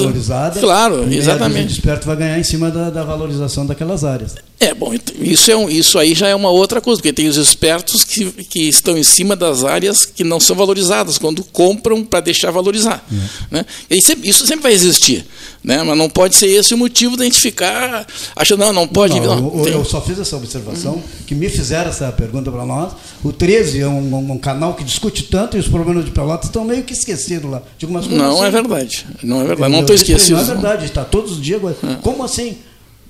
[0.59, 1.67] Claro, exatamente.
[1.67, 4.35] de esperto vai ganhar em cima da, da valorização daquelas áreas.
[4.59, 7.35] É, bom, isso, é um, isso aí já é uma outra coisa, porque tem os
[7.37, 12.21] espertos que, que estão em cima das áreas que não são valorizadas, quando compram para
[12.21, 13.05] deixar valorizar.
[13.51, 13.65] Né?
[13.89, 15.25] E sempre- isso sempre vai existir,
[15.65, 15.83] né?
[15.83, 18.05] mas não pode ser esse o motivo da gente ficar
[18.35, 19.19] achando, não, não pode.
[19.19, 22.65] Não, não, eu, tem- eu só fiz essa observação, que me fizeram essa pergunta para
[22.65, 22.93] nós.
[23.23, 26.45] O 13 é um, um- um canal que discute tanto e os problemas de Pelotas
[26.47, 27.61] estão meio que esquecidos lá.
[27.77, 28.45] Digo, mas não assim?
[28.45, 29.05] é verdade.
[29.23, 29.63] Não é verdade.
[29.63, 30.35] Eu Não estou esquecido.
[30.35, 31.57] Não é verdade, está todos os dias.
[31.59, 31.75] agora.
[32.01, 32.57] Como assim?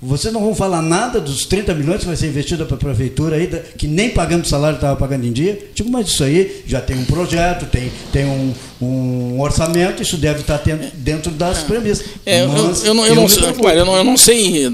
[0.05, 3.37] Vocês não vão falar nada dos 30 milhões que vai ser investido para a prefeitura
[3.37, 5.59] aí, que nem pagando salário estava pagando em dia?
[5.73, 10.41] Digo, mas isso aí já tem um projeto, tem, tem um, um, orçamento, isso deve
[10.41, 10.61] estar
[10.93, 12.05] dentro das premissas.
[12.25, 12.47] É, eu,
[12.83, 14.69] eu, não, eu, não, sei, claro, eu, não, eu não sei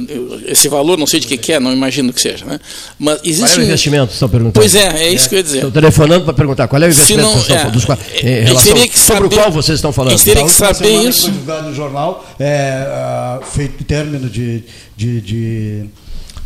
[0.48, 2.44] esse valor, não sei de que, que é, não imagino que seja.
[2.46, 2.60] Né?
[3.00, 4.54] Mas existe qual é o investimento, estão perguntando?
[4.62, 5.30] Pois é, é isso é.
[5.30, 5.58] que eu ia dizer.
[5.58, 9.28] Estou telefonando para perguntar qual é o investimento não, que é, dos, em relação, sobre
[9.28, 10.14] o qual vocês estão falando.
[10.14, 11.22] A gente teria que saber isso.
[11.22, 14.64] Foi divulgado no jornal, é, uh, feito término de,
[14.96, 15.90] de, de,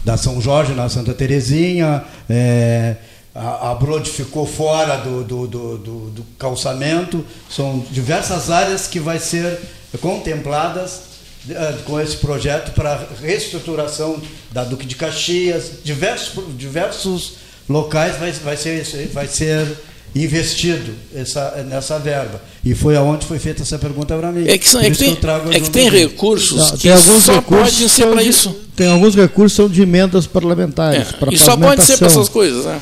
[0.03, 2.95] da São Jorge, na Santa Terezinha, é,
[3.35, 7.25] a, a Brode ficou fora do, do, do, do, calçamento.
[7.49, 9.59] São diversas áreas que vai ser
[10.01, 11.01] contempladas
[11.49, 14.21] uh, com esse projeto para reestruturação
[14.51, 17.33] da Duque de Caxias, diversos, diversos
[17.67, 19.67] locais vai, vai, ser, vai ser
[20.15, 22.41] investido essa, nessa verba.
[22.63, 24.45] E foi aonde foi feita essa pergunta para mim.
[24.47, 25.17] É que, são, é que tem,
[25.51, 28.55] é que tem recursos Não, que tem alguns só recursos podem ser para isso.
[28.75, 31.07] Tem alguns recursos que são de emendas parlamentares.
[31.21, 32.63] É, e só pode ser para essas coisas.
[32.63, 32.79] Né?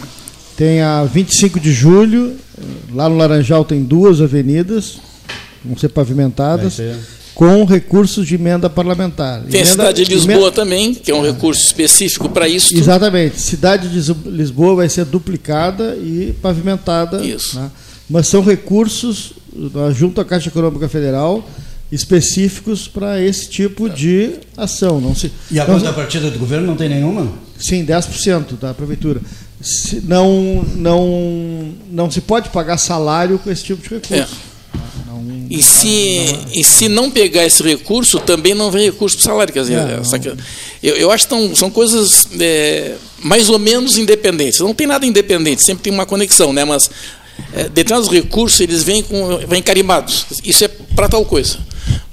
[0.55, 2.36] Tem a 25 de julho,
[2.93, 4.99] lá no Laranjal tem duas avenidas,
[5.65, 6.79] vão ser pavimentadas,
[7.34, 9.41] com recursos de emenda parlamentar.
[9.41, 10.51] Tem emenda, a cidade de Lisboa emenda...
[10.51, 12.75] também, que é um recurso específico para isso.
[12.75, 13.39] Exatamente.
[13.41, 17.23] Cidade de Lisboa vai ser duplicada e pavimentada.
[17.25, 17.59] Isso.
[17.59, 17.71] Né?
[18.09, 19.34] Mas são recursos,
[19.93, 21.47] junto à Caixa Econômica Federal,
[21.91, 24.99] específicos para esse tipo de ação.
[24.99, 27.31] Não se, e a contrapartida do governo não tem nenhuma?
[27.57, 29.21] Sim, 10% da prefeitura
[29.63, 34.13] se, não, não, não se pode pagar salário com esse tipo de recurso.
[34.13, 34.53] É.
[35.05, 39.26] Não, e, se, não, e se não pegar esse recurso, também não vem recurso para
[39.26, 39.53] salário.
[39.53, 39.78] Quer dizer,
[40.82, 44.59] eu, eu acho que tão, são coisas é, mais ou menos independentes.
[44.59, 46.65] Não tem nada independente, sempre tem uma conexão, né?
[46.65, 46.89] mas
[47.53, 50.26] é, determinados recursos eles vêm, com, vêm carimbados.
[50.43, 51.57] Isso é para tal coisa.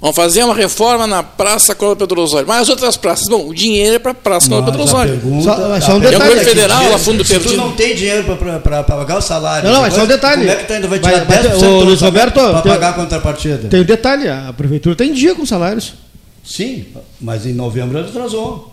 [0.00, 2.46] Vamos fazer uma reforma na Praça Cláudio Pedro Osório.
[2.48, 5.20] Mas as outras praças, bom, o dinheiro é para a Praça Cláudio Pedro Osório.
[5.42, 6.14] Só, só um detalhe.
[6.14, 7.50] É o governo federal, a fundo se perdido.
[7.50, 9.68] Se tu não tem dinheiro para pagar o salário.
[9.68, 10.46] Não, não, mas só um detalhe.
[10.46, 12.92] Como é que tu ainda vai tirar vai, 10% o Luiz Roberto para pagar a
[12.94, 13.68] contrapartida?
[13.68, 15.94] Tem um detalhe, a prefeitura tem dia com salários.
[16.44, 16.86] Sim,
[17.20, 18.70] mas em novembro ela atrasou.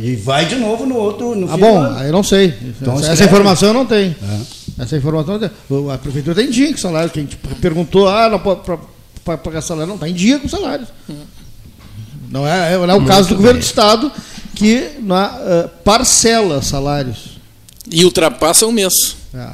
[0.00, 1.34] E vai de novo no outro.
[1.34, 2.54] No ah, bom, aí eu não sei.
[2.80, 4.16] Então, essa, essa informação eu não tenho.
[4.22, 4.82] É.
[4.82, 5.90] Essa informação não tenho.
[5.90, 7.10] A prefeitura tem dia com salário.
[7.10, 7.28] Quem
[7.60, 8.60] perguntou, ah, não pode
[9.24, 9.88] para pagar salário.
[9.88, 10.88] Não, está em dia com salários.
[12.30, 13.36] Não é, não é o Muito caso do bem.
[13.38, 14.12] governo do Estado,
[14.54, 17.38] que na, uh, parcela salários.
[17.90, 18.92] E ultrapassa um mês.
[19.32, 19.48] É.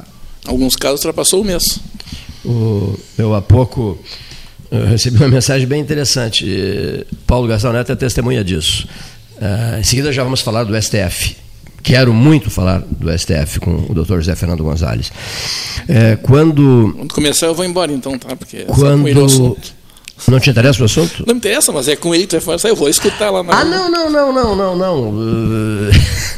[0.45, 1.63] Alguns casos ultrapassou o mês.
[2.43, 3.99] O, eu há pouco
[4.71, 7.05] eu recebi uma mensagem bem interessante.
[7.27, 8.87] Paulo Gastão Neto é testemunha disso.
[9.35, 11.35] Uh, em seguida já vamos falar do STF.
[11.83, 15.11] Quero muito falar do STF com o doutor José Fernando Gonzalez.
[15.87, 16.93] É, quando.
[16.95, 18.35] Quando começar, eu vou embora então, tá?
[18.35, 19.57] Porque quando.
[20.27, 21.23] Não te interessa o assunto?
[21.25, 23.43] Não me interessa, mas é com ele que tu vai falar, eu vou escutar lá
[23.43, 23.53] na.
[23.53, 25.91] Ah, não, não, não, não, não, não.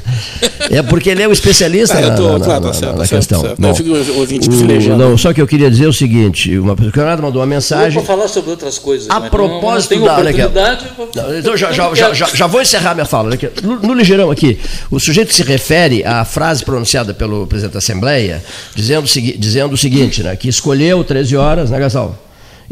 [0.70, 3.20] É porque ele é o especialista ah, na, tô, na, claro, na, certo, na certo,
[3.20, 3.42] questão.
[3.42, 3.62] Certo.
[3.62, 7.18] Bom, eu fico ouvinte o, não, Só que eu queria dizer o seguinte: uma pessoa
[7.18, 7.88] mandou uma mensagem.
[7.88, 9.10] Eu vou falar sobre outras coisas.
[9.10, 10.78] A propósito não, não da.
[11.16, 13.38] Não, então já, já, já, já, já vou encerrar minha fala.
[13.62, 14.60] No, no ligeirão aqui,
[14.90, 18.44] o sujeito se refere à frase pronunciada pelo presidente da Assembleia,
[18.76, 19.08] dizendo,
[19.38, 22.18] dizendo o seguinte, né, que escolheu 13 horas, né, Gasal?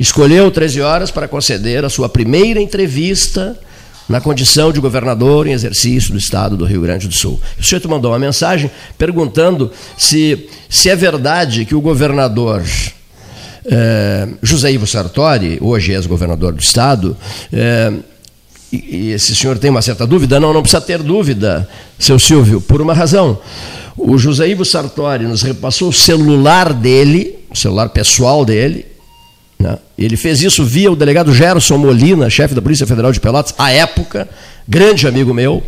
[0.02, 3.56] Escolheu 13 horas para conceder a sua primeira entrevista
[4.10, 7.39] na condição de governador em exercício do Estado do Rio Grande do Sul.
[7.60, 12.64] O sujeito mandou uma mensagem perguntando se, se é verdade que o governador
[13.64, 17.16] é, José Ivo Sartori, hoje ex-governador do Estado,
[17.54, 17.93] é,
[18.74, 20.39] e esse senhor tem uma certa dúvida?
[20.39, 23.38] Não, não precisa ter dúvida, seu Silvio, por uma razão.
[23.95, 28.89] O José Ivo Sartori nos repassou o celular dele, o celular pessoal dele?
[29.97, 33.72] Ele fez isso via o delegado Gerson Molina, chefe da Polícia Federal de Pelotas, à
[33.72, 34.28] época,
[34.68, 35.64] grande amigo meu.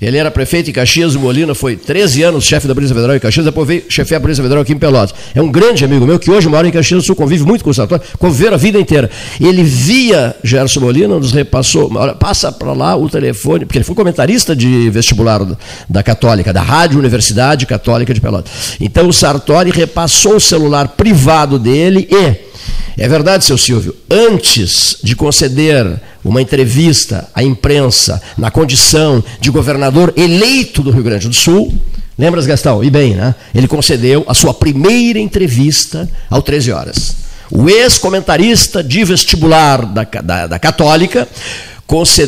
[0.00, 3.20] Ele era prefeito em Caxias, o Molina foi 13 anos chefe da Polícia Federal em
[3.20, 5.14] Caxias, depois veio chefe da Polícia Federal aqui em Pelotas.
[5.34, 7.68] É um grande amigo meu que hoje mora em Caxias do Sul, convive muito com
[7.68, 9.10] o Sartori, conviveram a vida inteira.
[9.38, 14.56] Ele via Gerson Molina, nos repassou, passa para lá o telefone, porque ele foi comentarista
[14.56, 15.46] de vestibular
[15.86, 18.78] da Católica, da Rádio Universidade Católica de Pelotas.
[18.80, 22.49] Então o Sartori repassou o celular privado dele e
[22.96, 30.12] é verdade, seu Silvio, antes de conceder uma entrevista à imprensa na condição de governador
[30.16, 31.72] eleito do Rio Grande do Sul,
[32.18, 32.84] lembras, Gastão?
[32.84, 33.34] E bem, né?
[33.54, 37.16] Ele concedeu a sua primeira entrevista ao 13 horas.
[37.50, 41.26] O ex-comentarista de vestibular da, da, da Católica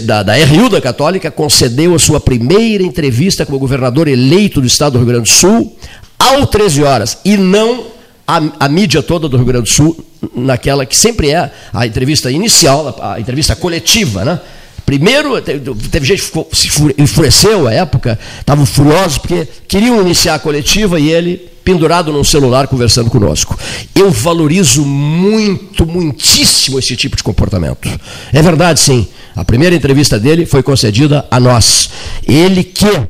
[0.04, 4.94] da, da RU da Católica, concedeu a sua primeira entrevista como governador eleito do estado
[4.94, 5.76] do Rio Grande do Sul
[6.18, 7.91] ao 13 horas e não
[8.26, 9.96] a, a, mídia toda do Rio Grande do Sul,
[10.34, 14.40] naquela que sempre é a entrevista inicial, a entrevista coletiva, né?
[14.84, 16.68] Primeiro, teve gente que se
[16.98, 22.66] enfureceu à época, estavam furiosos porque queriam iniciar a coletiva e ele pendurado num celular
[22.66, 23.58] conversando conosco.
[23.94, 27.88] Eu valorizo muito, muitíssimo esse tipo de comportamento.
[28.32, 29.06] É verdade, sim.
[29.34, 31.88] A primeira entrevista dele foi concedida a nós.
[32.26, 33.08] Ele que,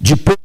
[0.00, 0.38] depois,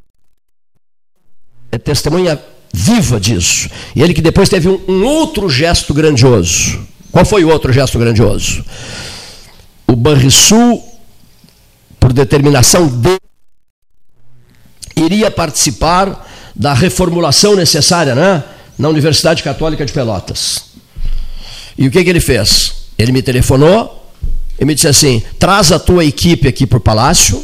[1.71, 2.39] é testemunha
[2.73, 3.69] viva disso.
[3.95, 6.79] E ele que depois teve um, um outro gesto grandioso.
[7.11, 8.65] Qual foi o outro gesto grandioso?
[9.87, 10.83] O Banrisul,
[11.99, 13.19] por determinação dele,
[14.95, 18.43] iria participar da reformulação necessária né,
[18.77, 20.65] na Universidade Católica de Pelotas.
[21.77, 22.87] E o que, que ele fez?
[22.97, 24.11] Ele me telefonou
[24.59, 27.43] e me disse assim: traz a tua equipe aqui para o palácio,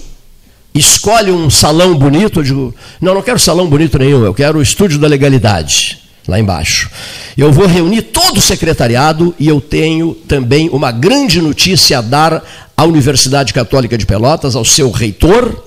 [0.80, 2.39] escolhe um salão bonito.
[2.39, 6.39] Eu digo: não, não quero salão bonito nenhum, eu quero o estúdio da legalidade lá
[6.39, 6.89] embaixo.
[7.38, 12.43] Eu vou reunir todo o secretariado e eu tenho também uma grande notícia a dar
[12.77, 15.63] à Universidade Católica de Pelotas, ao seu reitor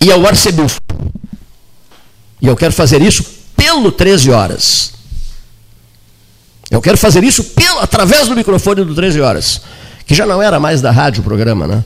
[0.00, 0.80] e ao arcebispo.
[2.40, 3.24] E eu quero fazer isso
[3.56, 4.92] pelo 13 horas.
[6.70, 9.60] Eu quero fazer isso pelo, através do microfone do 13 horas,
[10.06, 11.84] que já não era mais da rádio o programa, né?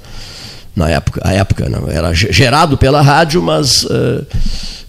[0.75, 4.27] Na época, a época não era gerado pela rádio, mas uh,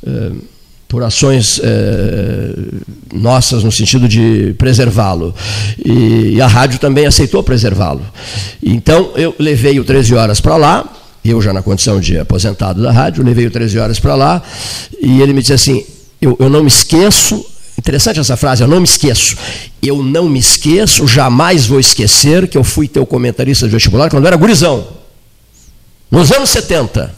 [0.07, 0.41] uh,
[0.87, 2.53] por ações eh,
[3.13, 5.35] nossas no sentido de preservá-lo.
[5.83, 8.01] E, e, a rádio também aceitou preservá-lo.
[8.63, 10.85] Então eu levei o 13 horas para lá,
[11.23, 14.41] eu já na condição de aposentado da rádio, levei o 13 horas para lá,
[15.01, 15.83] e ele me disse assim:
[16.21, 17.45] eu, eu não me esqueço.
[17.77, 19.35] Interessante essa frase, eu não me esqueço.
[19.83, 24.23] Eu não me esqueço, jamais vou esquecer que eu fui teu comentarista de vestibular quando
[24.23, 24.87] eu era gurizão.
[26.15, 27.13] Nos anos 70.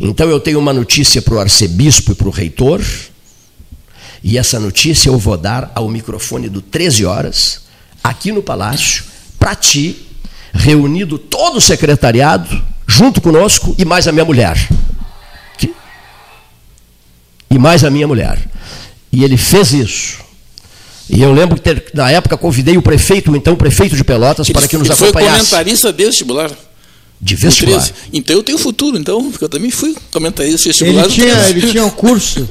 [0.00, 2.80] Então eu tenho uma notícia para o arcebispo e para o reitor,
[4.22, 7.62] e essa notícia eu vou dar ao microfone do 13 horas,
[8.02, 9.02] aqui no palácio,
[9.40, 10.06] para ti,
[10.54, 14.56] reunido todo o secretariado, junto conosco, e mais a minha mulher.
[17.50, 18.38] E mais a minha mulher.
[19.10, 20.18] E ele fez isso.
[21.10, 24.56] E eu lembro que na época convidei o prefeito, então o prefeito de Pelotas, ele,
[24.56, 25.38] para que nos ele acompanhasse.
[25.38, 26.67] Foi comentarista de vestibular.
[27.20, 27.90] De vestibular.
[28.12, 31.04] Então eu tenho futuro, então, porque eu também fui comentarista de vestibular.
[31.04, 32.48] Ele tinha, ele tinha um curso.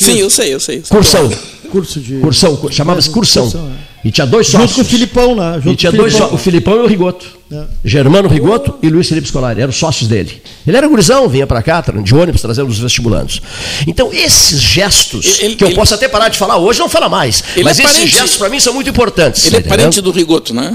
[0.00, 0.82] Sim, eu sei, eu sei.
[0.88, 1.30] Cursão.
[1.70, 2.14] Curso de.
[2.16, 3.44] Cursão, chamava-se cursão.
[3.44, 3.88] Cursão, é.
[4.08, 4.70] E tinha dois sócios.
[4.70, 5.54] Junto com o Filipão lá.
[5.60, 6.30] Junto E tinha dois Filipão.
[6.30, 7.26] só, o Filipão e o Rigoto.
[7.52, 7.62] É.
[7.84, 10.40] Germano Rigoto e Luiz Felipe Scolari, eram sócios dele.
[10.66, 13.40] Ele era gurizão, vinha para cá, de ônibus, trazendo os vestibulandos.
[13.86, 17.08] Então, esses gestos, Ele- que eu ele- posso até parar de falar hoje, não fala
[17.08, 17.42] mais.
[17.62, 19.46] Mas é esses parente- gestos, para mim, são muito importantes.
[19.46, 19.76] Ele é entendeu?
[19.78, 20.74] parente do Rigoto, né?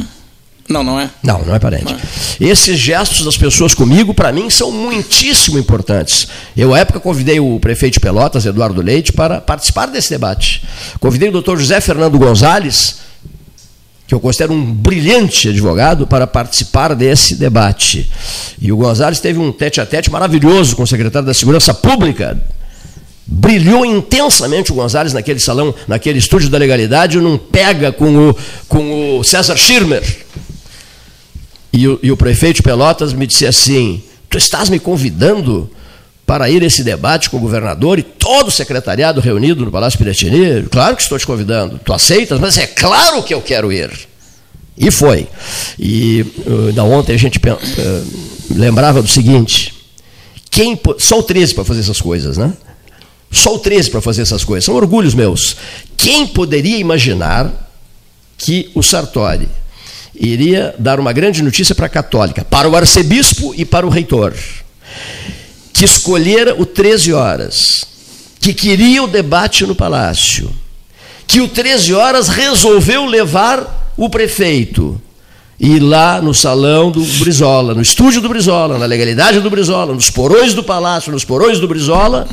[0.68, 1.10] Não, não é.
[1.22, 1.92] Não, não é parente.
[1.94, 2.00] Não.
[2.40, 6.28] Esses gestos das pessoas comigo, para mim, são muitíssimo importantes.
[6.56, 10.64] Eu, à época, convidei o prefeito de Pelotas, Eduardo Leite, para participar desse debate.
[11.00, 12.96] Convidei o doutor José Fernando Gonzalez,
[14.08, 18.10] que eu considero um brilhante advogado, para participar desse debate.
[18.62, 22.42] E o Gonzalez teve um tete-a-tete maravilhoso com o secretário da Segurança Pública,
[23.26, 28.38] brilhou intensamente o Gonzalez naquele salão, naquele estúdio da legalidade, num pega com o,
[28.68, 30.04] com o César Schirmer.
[31.74, 35.70] E o, e o prefeito Pelotas me disse assim: Tu estás me convidando
[36.26, 39.98] para ir a esse debate com o governador e todo o secretariado reunido no Palácio
[39.98, 40.64] Piratini?
[40.70, 41.80] Claro que estou te convidando.
[41.84, 42.40] Tu aceitas?
[42.40, 43.92] Mas é claro que eu quero ir.
[44.78, 45.28] E foi.
[45.80, 48.08] E uh, da ontem a gente uh,
[48.52, 49.74] lembrava do seguinte:
[50.52, 52.54] quem só o 13 para fazer essas coisas, né?
[53.32, 54.64] Só o 13 para fazer essas coisas.
[54.64, 55.58] São orgulhos meus.
[55.98, 57.52] Quem poderia imaginar
[58.38, 59.50] que o Sartori
[60.16, 64.34] iria dar uma grande notícia para a católica, para o arcebispo e para o reitor,
[65.72, 67.86] que escolhera o 13 horas,
[68.40, 70.52] que queria o debate no palácio,
[71.26, 75.00] que o 13 horas resolveu levar o prefeito
[75.60, 80.10] e lá no salão do Brizola, no estúdio do Brizola, na legalidade do Brizola, nos
[80.10, 82.28] porões do palácio, nos porões do Brizola,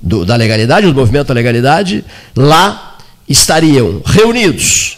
[0.00, 2.04] do- da legalidade, do movimento da legalidade,
[2.36, 2.98] lá
[3.28, 4.96] estariam reunidos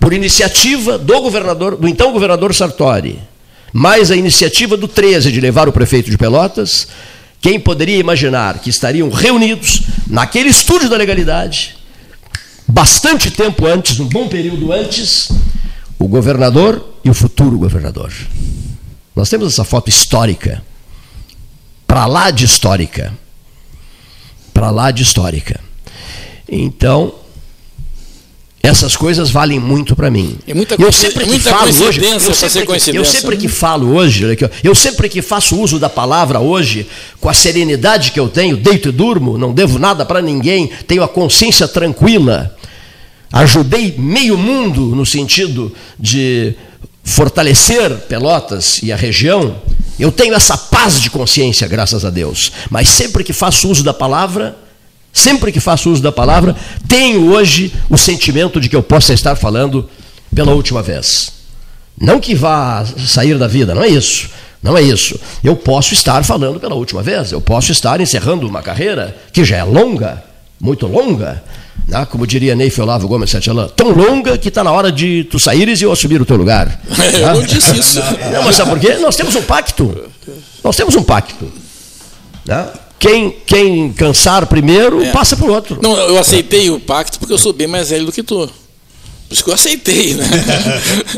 [0.00, 3.18] por iniciativa do governador, do então governador Sartori,
[3.72, 6.88] mais a iniciativa do 13 de levar o prefeito de Pelotas,
[7.40, 11.76] quem poderia imaginar que estariam reunidos naquele estúdio da legalidade,
[12.68, 15.30] bastante tempo antes, um bom período antes,
[15.98, 18.12] o governador e o futuro governador.
[19.14, 20.62] Nós temos essa foto histórica,
[21.86, 23.12] para lá de histórica,
[24.54, 25.60] para lá de histórica.
[26.48, 27.14] Então,
[28.62, 30.38] essas coisas valem muito para mim.
[30.46, 34.24] É muita eu sempre que falo hoje, eu sempre, que, eu sempre que falo hoje,
[34.62, 36.86] eu sempre que faço uso da palavra hoje,
[37.20, 41.02] com a serenidade que eu tenho, deito e durmo, não devo nada para ninguém, tenho
[41.02, 42.56] a consciência tranquila,
[43.32, 46.54] ajudei meio mundo no sentido de
[47.02, 49.56] fortalecer Pelotas e a região,
[49.98, 52.52] eu tenho essa paz de consciência, graças a Deus.
[52.70, 54.56] Mas sempre que faço uso da palavra,
[55.12, 56.56] sempre que faço uso da palavra,
[56.88, 59.88] tenho hoje o sentimento de que eu possa estar falando
[60.34, 61.32] pela última vez.
[62.00, 64.30] Não que vá sair da vida, não é isso.
[64.62, 65.18] Não é isso.
[65.42, 69.56] Eu posso estar falando pela última vez, eu posso estar encerrando uma carreira que já
[69.56, 70.22] é longa,
[70.60, 71.42] muito longa,
[71.88, 72.06] né?
[72.08, 75.80] como diria Neif Olavo Gomes Santelã, tão longa que está na hora de tu saíres
[75.80, 76.80] e eu assumir o teu lugar.
[77.12, 78.00] eu não disse isso.
[78.32, 78.94] Não, mas sabe por quê?
[78.98, 80.10] Nós temos um pacto.
[80.62, 81.50] Nós temos um pacto.
[82.46, 82.68] Né?
[83.02, 85.10] Quem, quem cansar primeiro, é.
[85.10, 85.76] passa por outro.
[85.82, 88.46] Não, eu aceitei o pacto porque eu sou bem mais velho do que tu.
[88.46, 90.24] Por isso que eu aceitei, né?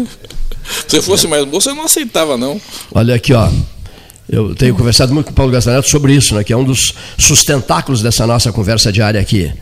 [0.89, 2.59] Se eu fosse mais moço, eu não aceitava, não.
[2.91, 3.51] Olha aqui, ó.
[4.27, 6.95] Eu tenho conversado muito com o Paulo Gastaneto sobre isso, né, que é um dos
[7.19, 9.53] sustentáculos dessa nossa conversa diária aqui.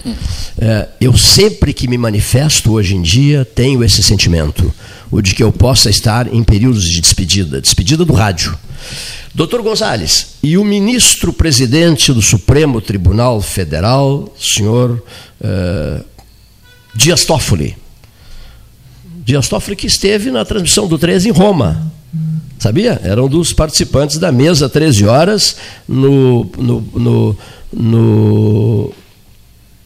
[0.60, 4.72] É, eu sempre que me manifesto hoje em dia tenho esse sentimento,
[5.10, 8.56] o de que eu possa estar em períodos de despedida, despedida do rádio.
[9.34, 15.02] Doutor Gonzalez, e o ministro presidente do Supremo Tribunal Federal, senhor
[15.40, 16.04] uh,
[16.94, 17.74] Dias Toffoli,
[19.24, 21.90] Dias Toffoli que esteve na transmissão do 13 em Roma.
[22.58, 23.00] Sabia?
[23.02, 25.56] Era um dos participantes da mesa 13 horas
[25.88, 27.38] no, no, no,
[27.72, 28.92] no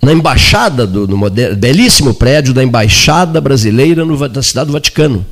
[0.02, 1.18] na embaixada do no
[1.56, 5.24] belíssimo prédio da embaixada brasileira no, na cidade do Vaticano,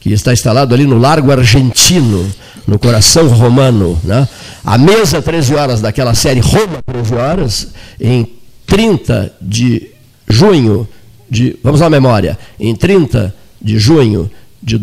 [0.00, 2.26] que está instalado ali no Largo Argentino,
[2.66, 4.26] no coração romano, né?
[4.64, 7.68] A mesa 13 horas daquela série Roma 13 horas
[8.00, 8.26] em
[8.66, 9.90] 30 de
[10.28, 10.88] junho
[11.28, 14.30] de, vamos à memória, em 30 de junho
[14.62, 14.78] de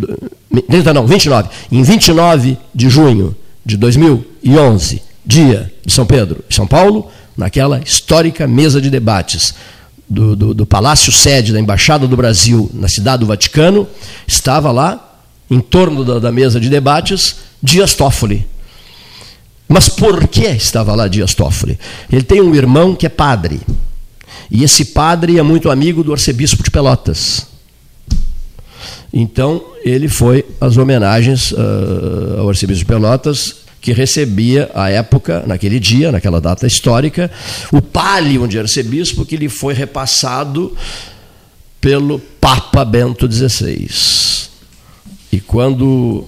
[0.68, 6.66] 30 não, 29, em 29 de junho de 2011, dia de São Pedro e São
[6.66, 9.54] Paulo, naquela histórica mesa de debates
[10.10, 13.88] do, do, do Palácio Sede da Embaixada do Brasil na cidade do Vaticano,
[14.26, 15.07] estava lá,
[15.50, 18.46] em torno da, da mesa de debates, Dias Toffoli.
[19.68, 21.78] Mas por que estava lá Dias Toffoli?
[22.12, 23.60] Ele tem um irmão que é padre.
[24.50, 27.48] E esse padre é muito amigo do arcebispo de Pelotas.
[29.12, 35.80] Então, ele foi às homenagens uh, ao arcebispo de Pelotas, que recebia, à época, naquele
[35.80, 37.32] dia, naquela data histórica,
[37.72, 40.76] o palio de arcebispo que lhe foi repassado
[41.80, 43.88] pelo Papa Bento XVI.
[45.32, 46.28] E quando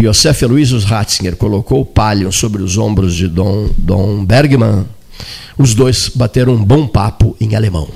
[0.00, 4.84] Josef Aloysius Ratzinger colocou o palio sobre os ombros de Dom, Dom Bergman,
[5.56, 7.88] os dois bateram um bom papo em alemão.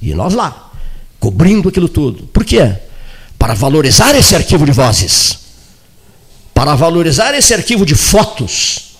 [0.00, 0.72] E nós lá,
[1.18, 2.24] cobrindo aquilo tudo.
[2.28, 2.76] Por quê?
[3.36, 5.38] Para valorizar esse arquivo de vozes,
[6.54, 8.96] para valorizar esse arquivo de fotos,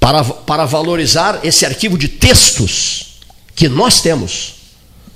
[0.00, 3.20] para, para valorizar esse arquivo de textos
[3.54, 4.54] que nós temos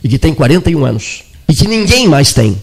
[0.02, 2.60] e que tem 41 anos e que ninguém mais tem.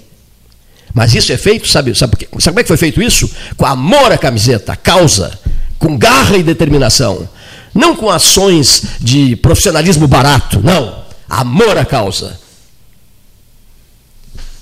[0.94, 3.30] Mas isso é feito, sabe, sabe, sabe como é que foi feito isso?
[3.56, 5.38] Com amor à camiseta, causa,
[5.78, 7.28] com garra e determinação.
[7.74, 11.06] Não com ações de profissionalismo barato, não.
[11.30, 12.40] Amor à causa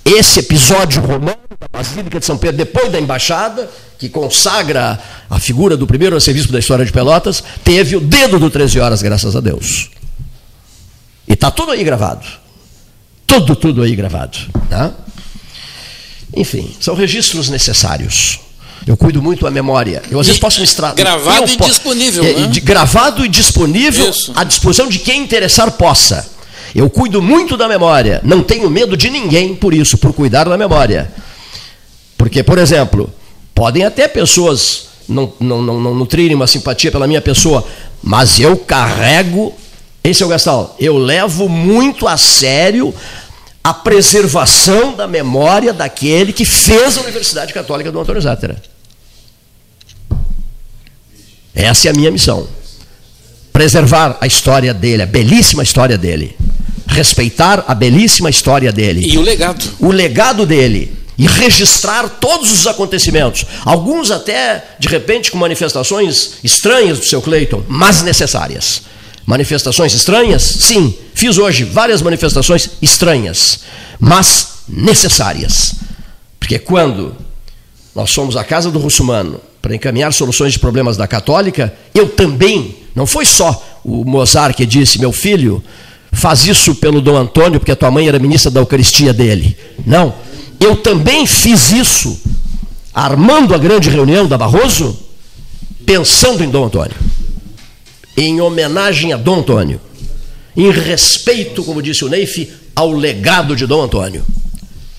[0.05, 3.67] esse episódio romano da Basílica de São Pedro, depois da embaixada,
[3.97, 8.51] que consagra a figura do primeiro arcebispo da história de Pelotas, teve o dedo do
[8.51, 9.89] 13 horas, graças a Deus.
[11.27, 12.23] E está tudo aí gravado.
[13.25, 14.37] Tudo, tudo aí gravado.
[14.69, 14.93] Tá?
[16.35, 18.39] Enfim, são registros necessários.
[18.85, 20.03] Eu cuido muito a memória.
[20.11, 20.95] Eu às e vezes posso me extrair.
[20.95, 22.23] Gravado e disponível.
[22.23, 22.51] É, né?
[22.61, 24.31] Gravado e disponível Isso.
[24.35, 26.29] à disposição de quem interessar possa.
[26.73, 30.57] Eu cuido muito da memória, não tenho medo de ninguém por isso, por cuidar da
[30.57, 31.09] memória.
[32.17, 33.09] Porque, por exemplo,
[33.53, 37.65] podem até pessoas não, não, não, não nutrirem uma simpatia pela minha pessoa,
[38.03, 39.53] mas eu carrego,
[40.03, 42.93] esse é o Gastal, eu levo muito a sério
[43.65, 48.61] a preservação da memória daquele que fez a Universidade Católica do Antônio Zátera.
[51.55, 52.47] Essa é a minha missão.
[53.51, 56.37] Preservar a história dele, a belíssima história dele
[56.87, 59.01] respeitar a belíssima história dele.
[59.05, 59.65] E o legado.
[59.79, 60.95] O legado dele.
[61.17, 63.45] E registrar todos os acontecimentos.
[63.63, 68.83] Alguns até, de repente, com manifestações estranhas do seu Cleiton, mas necessárias.
[69.25, 70.43] Manifestações estranhas?
[70.43, 70.93] Sim.
[71.13, 73.61] Fiz hoje várias manifestações estranhas,
[73.99, 75.75] mas necessárias.
[76.39, 77.15] Porque quando
[77.95, 82.75] nós somos a casa do russomano para encaminhar soluções de problemas da católica, eu também,
[82.93, 85.63] não foi só o Mozart que disse, meu filho,
[86.11, 89.57] faz isso pelo Dom Antônio, porque a tua mãe era ministra da Eucaristia dele.
[89.85, 90.13] Não.
[90.59, 92.19] Eu também fiz isso,
[92.93, 94.97] armando a grande reunião da Barroso,
[95.85, 96.95] pensando em Dom Antônio.
[98.17, 99.79] Em homenagem a Dom Antônio.
[100.55, 104.25] Em respeito, como disse o Neif, ao legado de Dom Antônio.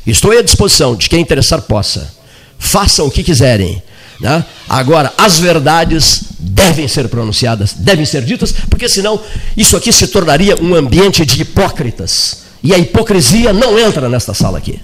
[0.07, 2.14] Estou à disposição de quem interessar possa.
[2.59, 3.83] Façam o que quiserem.
[4.21, 4.45] Né?
[4.69, 9.21] Agora, as verdades devem ser pronunciadas, devem ser ditas, porque senão
[9.57, 12.45] isso aqui se tornaria um ambiente de hipócritas.
[12.62, 14.81] E a hipocrisia não entra nesta sala aqui.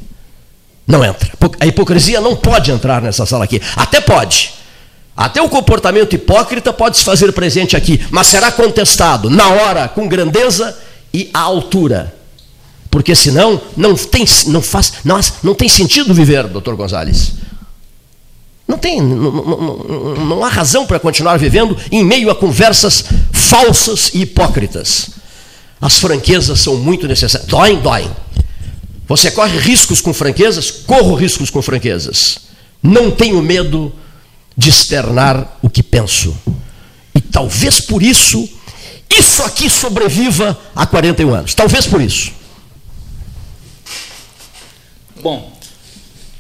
[0.87, 1.31] Não entra.
[1.61, 3.61] A hipocrisia não pode entrar nessa sala aqui.
[3.77, 4.53] Até pode.
[5.17, 10.09] Até o comportamento hipócrita pode se fazer presente aqui, mas será contestado na hora, com
[10.09, 10.77] grandeza
[11.13, 12.15] e à altura.
[12.91, 17.33] Porque senão não tem, não faz, não, não tem sentido viver, doutor Gonzalez.
[18.67, 24.11] Não tem, não, não, não há razão para continuar vivendo em meio a conversas falsas
[24.15, 25.11] e hipócritas.
[25.81, 27.49] As franquezas são muito necessárias.
[27.49, 28.11] Doem, doem.
[29.09, 30.71] Você corre riscos com franquezas?
[30.71, 32.39] Corro riscos com franquezas.
[32.83, 33.93] Não tenho medo
[34.57, 36.37] de externar o que penso.
[37.15, 38.49] E talvez por isso,
[39.11, 41.55] isso aqui sobreviva a 41 anos.
[41.55, 42.33] Talvez por isso.
[45.21, 45.53] Bom,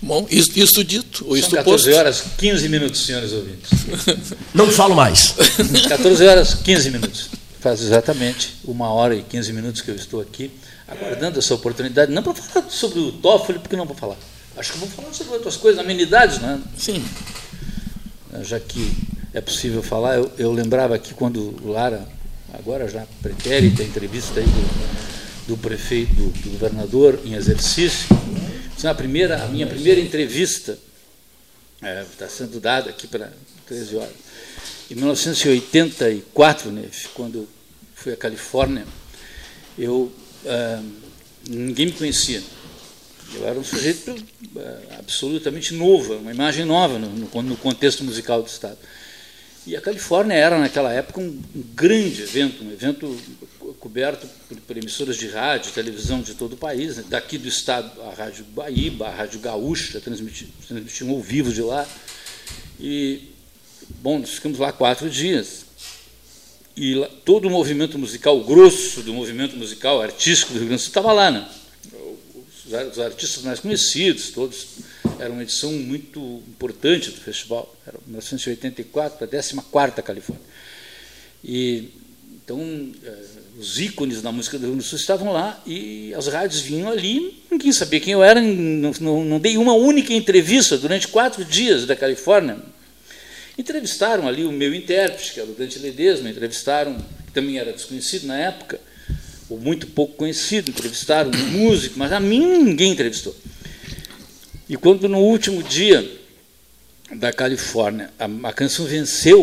[0.04, 1.96] Bom, isso, isso dito, ou isso São 14 posto.
[1.96, 3.70] horas 15 minutos, senhores ouvintes.
[4.52, 5.36] Não falo mais.
[5.88, 7.28] 14 horas 15 minutos.
[7.60, 10.50] Faz exatamente uma hora e 15 minutos que eu estou aqui,
[10.88, 14.16] aguardando essa oportunidade, não para falar sobre o Toffoli, porque não vou falar.
[14.56, 16.60] Acho que vou falar sobre outras coisas, amenidades, né?
[16.76, 17.04] Sim.
[18.42, 18.90] Já que
[19.34, 22.06] é possível falar, eu, eu lembrava aqui quando o Lara,
[22.52, 28.08] agora já pretérita, entrevista aí do, do prefeito, do, do governador em exercício,
[28.82, 30.78] é a, primeira, a minha primeira entrevista
[31.80, 33.32] é, está sendo dada aqui para
[33.66, 34.14] 13 horas.
[34.90, 37.48] Em 1984, né, quando
[37.94, 38.84] fui à Califórnia,
[39.78, 40.12] eu
[40.46, 40.82] ah,
[41.48, 42.42] ninguém me conhecia.
[43.34, 44.14] Eu era um sujeito
[44.56, 48.78] ah, absolutamente novo, uma imagem nova no, no, no contexto musical do Estado.
[49.66, 53.16] E a Califórnia era, naquela época, um, um grande evento, um evento
[53.78, 56.96] coberto por, por, emissoras de rádio, televisão de todo o país.
[56.96, 57.04] Né?
[57.08, 61.86] Daqui do estado, a Rádio Baíba, a Rádio Gaúcha, transmitiam, transmitiam ao vivo de lá.
[62.80, 63.28] E,
[64.00, 65.64] bom, nós ficamos lá quatro dias.
[66.76, 70.82] E lá, todo o movimento musical, o grosso do movimento musical artístico do Rio Grande
[70.82, 71.30] do Sul estava lá.
[71.30, 71.48] Né?
[72.72, 74.66] Os, artistas mais conhecidos, todos
[75.18, 80.44] era uma edição muito importante do festival, era 1984, a 14ª Califórnia.
[81.44, 81.90] E,
[82.42, 82.60] então,
[83.04, 83.22] eh,
[83.58, 86.88] os ícones da música do Rio Grande do Sul estavam lá e as rádios vinham
[86.88, 91.44] ali, ninguém sabia quem eu era, não, não, não dei uma única entrevista durante quatro
[91.44, 92.58] dias da Califórnia.
[93.58, 96.96] Entrevistaram ali o meu intérprete, que era o Dante Ledesma, entrevistaram,
[97.26, 98.80] que também era desconhecido na época,
[99.52, 103.36] ou muito pouco conhecido, entrevistaram um músico, mas a mim ninguém entrevistou.
[104.68, 106.18] E quando no último dia
[107.14, 109.42] da Califórnia a, a canção venceu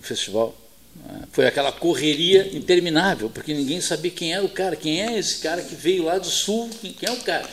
[0.00, 0.56] o festival,
[0.96, 5.38] né, foi aquela correria interminável, porque ninguém sabia quem era o cara, quem é esse
[5.40, 7.48] cara que veio lá do sul, quem, é o cara.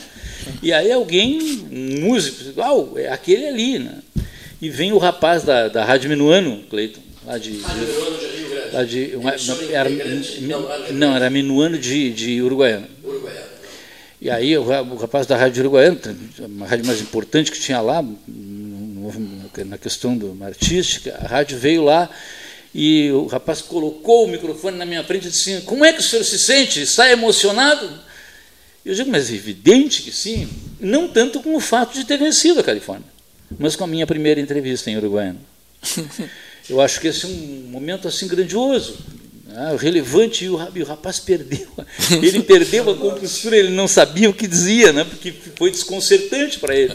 [0.62, 1.38] E aí alguém,
[1.70, 3.99] um músico, oh, é aquele ali, né?
[4.60, 7.52] E vem o rapaz da, da Rádio Minuano, Cleiton, lá de.
[7.52, 7.62] de
[8.72, 9.90] lá de uma, não, era,
[10.92, 12.88] não, era Minuano de, de Uruguaiana.
[13.02, 13.50] Uruguaiana.
[14.20, 15.98] E aí o, rapaz da Rádio Uruguaiana,
[16.40, 18.04] uma rádio mais importante que tinha lá,
[19.66, 22.08] na questão do, artística, a rádio veio lá
[22.74, 26.00] e o rapaz colocou o microfone na minha frente e disse assim, como é que
[26.00, 26.82] o senhor se sente?
[26.82, 27.90] Está emocionado?
[28.84, 30.48] Eu digo, mas é evidente que sim.
[30.78, 33.06] Não tanto com o fato de ter vencido a Califórnia,
[33.58, 35.38] mas com a minha primeira entrevista em Uruguaiana.
[36.68, 38.98] Eu acho que esse é um momento assim grandioso.
[39.52, 41.66] Ah, relevante e o, e o rapaz perdeu.
[42.22, 46.76] Ele perdeu a compostura, ele não sabia o que dizia, né, porque foi desconcertante para
[46.76, 46.94] ele.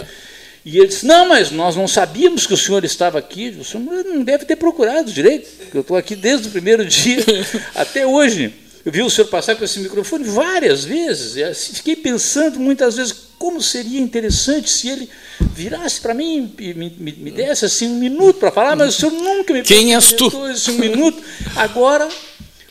[0.65, 3.49] E ele disse: Não, mas nós não sabíamos que o senhor estava aqui.
[3.59, 7.23] O senhor não deve ter procurado direito, porque eu estou aqui desde o primeiro dia
[7.75, 8.51] até hoje.
[8.85, 11.35] Eu vi o senhor passar com esse microfone várias vezes.
[11.35, 15.09] E assim, fiquei pensando muitas vezes como seria interessante se ele
[15.53, 18.99] virasse para mim e me, me, me, desse assim um minuto para falar, mas o
[18.99, 20.31] senhor nunca me Quem és tu?
[20.49, 21.21] esse um minuto.
[21.55, 22.07] Agora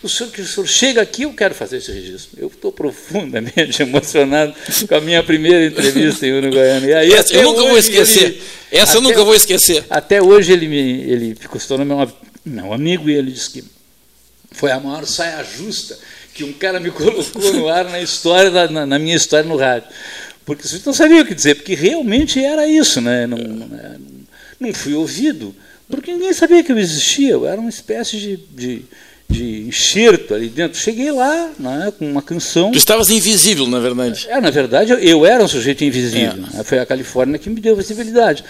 [0.05, 2.39] o senhor que o senhor chega aqui, eu quero fazer esse registro.
[2.39, 4.55] Eu estou profundamente emocionado
[4.87, 6.87] com a minha primeira entrevista em Uruguaiana.
[6.87, 8.25] E aí, Essa eu nunca vou esquecer.
[8.25, 9.85] Ele, Essa eu nunca vou esquecer.
[9.91, 12.13] Até hoje ele me ele ficou se tornou meu,
[12.45, 13.74] meu amigo e ele disse que
[14.55, 15.99] foi a maior saia justa
[16.33, 19.57] que um cara me colocou no ar na história da, na, na, minha história no
[19.57, 19.89] rádio.
[20.45, 23.27] Porque você não sabia o que dizer, porque realmente era isso, né?
[23.27, 23.39] Não,
[24.59, 25.55] não fui ouvido,
[25.89, 27.31] porque ninguém sabia que eu existia.
[27.31, 28.85] Eu era uma espécie de, de
[29.29, 30.79] de enxerto ali dentro.
[30.79, 32.71] Cheguei lá né, com uma canção.
[32.71, 34.27] Tu estavas invisível, na verdade.
[34.29, 36.33] É, na verdade, eu era um sujeito invisível.
[36.33, 36.57] É.
[36.57, 38.45] Né, foi a Califórnia que me deu visibilidade.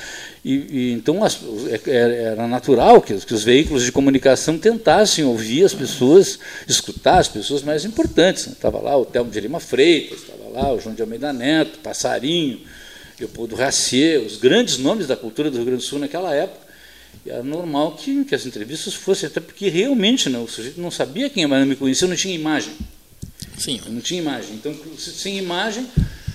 [0.44, 5.24] E, e então as, é, é, era natural que, que, os veículos de comunicação tentassem
[5.24, 6.38] ouvir as pessoas,
[6.68, 8.46] escutar as pessoas mais importantes.
[8.46, 12.60] Estava lá o Telmo de Lima Freitas, estava lá o João de Almeida Neto, Passarinho,
[13.18, 16.63] Leopoldo Racier, os grandes nomes da cultura do Rio Grande do Sul naquela época.
[17.24, 20.90] E era normal que, que as entrevistas fossem, até porque realmente não, o sujeito não
[20.90, 22.72] sabia quem era, não me conhecia, não tinha imagem.
[23.58, 23.80] Sim.
[23.88, 24.54] Não tinha imagem.
[24.54, 25.86] Então, sem imagem,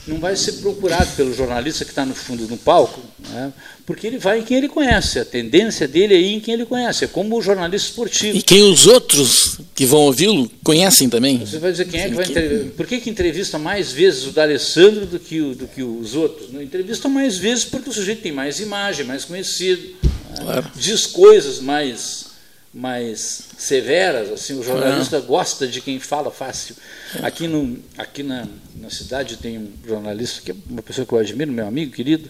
[0.09, 2.99] não vai ser procurado pelo jornalista que está no fundo do palco,
[3.29, 3.53] né?
[3.85, 5.19] porque ele vai em quem ele conhece.
[5.19, 7.05] A tendência dele é ir em quem ele conhece.
[7.05, 8.37] É como o jornalista esportivo.
[8.37, 11.39] E quem os outros que vão ouvi-lo conhecem também.
[11.39, 12.71] Você vai dizer quem é que vai entrevistar.
[12.75, 16.51] Por que, que entrevista mais vezes o D'Alessandro do que, o, do que os outros?
[16.51, 19.98] Não entrevista mais vezes porque o sujeito tem mais imagem, mais conhecido, né?
[20.37, 20.71] Claro.
[20.75, 22.29] diz coisas mais
[22.73, 26.75] mais severas, assim, o jornalista gosta de quem fala fácil.
[27.23, 31.17] Aqui, no, aqui na, na cidade tem um jornalista, que é uma pessoa que eu
[31.17, 32.29] admiro, meu amigo querido,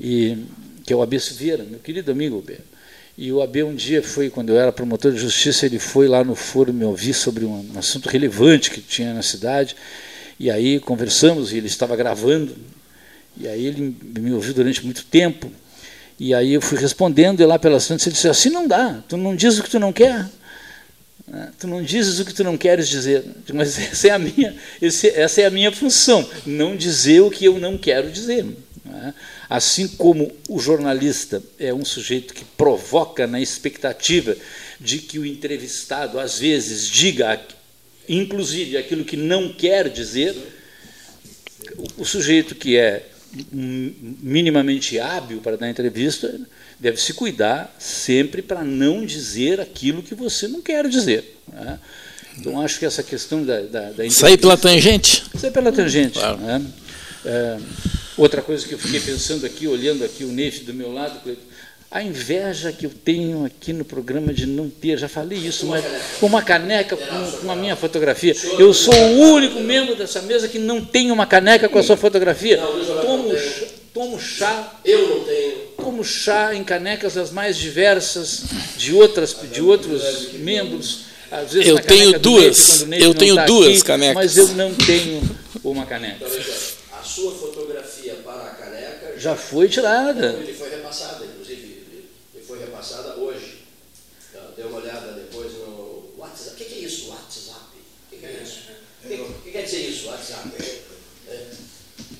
[0.00, 0.38] e,
[0.84, 2.58] que é o AB Silveira, meu querido amigo AB.
[3.16, 6.24] E o AB um dia foi, quando eu era promotor de justiça, ele foi lá
[6.24, 9.76] no foro me ouvir sobre um, um assunto relevante que tinha na cidade,
[10.40, 12.56] e aí conversamos, e ele estava gravando,
[13.36, 15.50] e aí ele me ouviu durante muito tempo,
[16.18, 19.16] e aí eu fui respondendo, e lá pelas tantas ele disse, assim não dá, tu
[19.16, 20.26] não diz o que tu não quer.
[21.26, 21.50] Né?
[21.58, 23.24] Tu não dizes o que tu não queres dizer.
[23.52, 27.58] Mas essa é a minha, essa é a minha função, não dizer o que eu
[27.58, 28.44] não quero dizer.
[28.84, 29.14] Né?
[29.48, 34.36] Assim como o jornalista é um sujeito que provoca na expectativa
[34.80, 37.40] de que o entrevistado, às vezes, diga,
[38.08, 40.34] inclusive, aquilo que não quer dizer,
[41.96, 43.06] o sujeito que é
[43.52, 46.40] minimamente hábil para dar entrevista,
[46.78, 51.38] deve se cuidar sempre para não dizer aquilo que você não quer dizer.
[51.52, 51.78] Né?
[52.38, 55.24] Então, acho que essa questão da, da, da Sair pela tangente?
[55.38, 56.18] Sair pela tangente.
[56.18, 56.38] Claro.
[56.38, 56.64] Né?
[57.24, 57.58] É,
[58.16, 61.20] outra coisa que eu fiquei pensando aqui, olhando aqui o Neif do meu lado,
[61.90, 65.82] a inveja que eu tenho aqui no programa de não ter, já falei isso, mas
[66.20, 68.36] com uma caneca com, com a minha fotografia.
[68.58, 71.96] Eu sou o único membro dessa mesa que não tem uma caneca com a sua
[71.96, 72.58] fotografia.
[72.58, 73.34] Tomo,
[73.94, 74.78] tomo chá.
[74.84, 75.68] Eu não tenho.
[75.78, 78.44] Tomo chá em canecas as mais diversas
[78.76, 81.06] de outras de outros membros.
[81.30, 82.82] Às vezes eu tenho duas.
[82.84, 84.14] Neide, eu tenho tá duas aqui, canecas.
[84.14, 85.22] Mas eu não tenho
[85.64, 86.26] uma caneca.
[87.00, 90.38] A sua fotografia para a caneca já foi tirada.
[90.38, 91.24] Ele foi repassada,
[92.78, 93.64] repassada hoje.
[94.30, 96.50] Então, dê uma olhada depois no WhatsApp.
[96.50, 97.66] O que, que é isso, WhatsApp?
[98.06, 98.58] O que, que, é isso?
[99.04, 100.48] O que, que, quer dizer isso, WhatsApp?
[101.28, 101.46] É.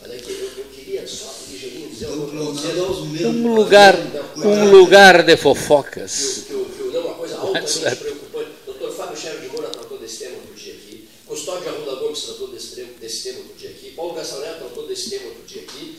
[0.02, 3.94] Olha aqui, eu, eu queria só ligeirinho dizer um lugar,
[4.36, 6.44] um lugar de fofocas.
[6.46, 8.50] Que, que, que, não, uma coisa altamente preocupante.
[8.66, 11.08] Doutor Fábio Cheiro de Moura tratou desse tema outro dia aqui.
[11.26, 13.92] Custódio Arruda Gomes tratou desse, desse tema outro dia aqui.
[13.92, 15.98] Paulo Gassalé tratou desse tema outro dia aqui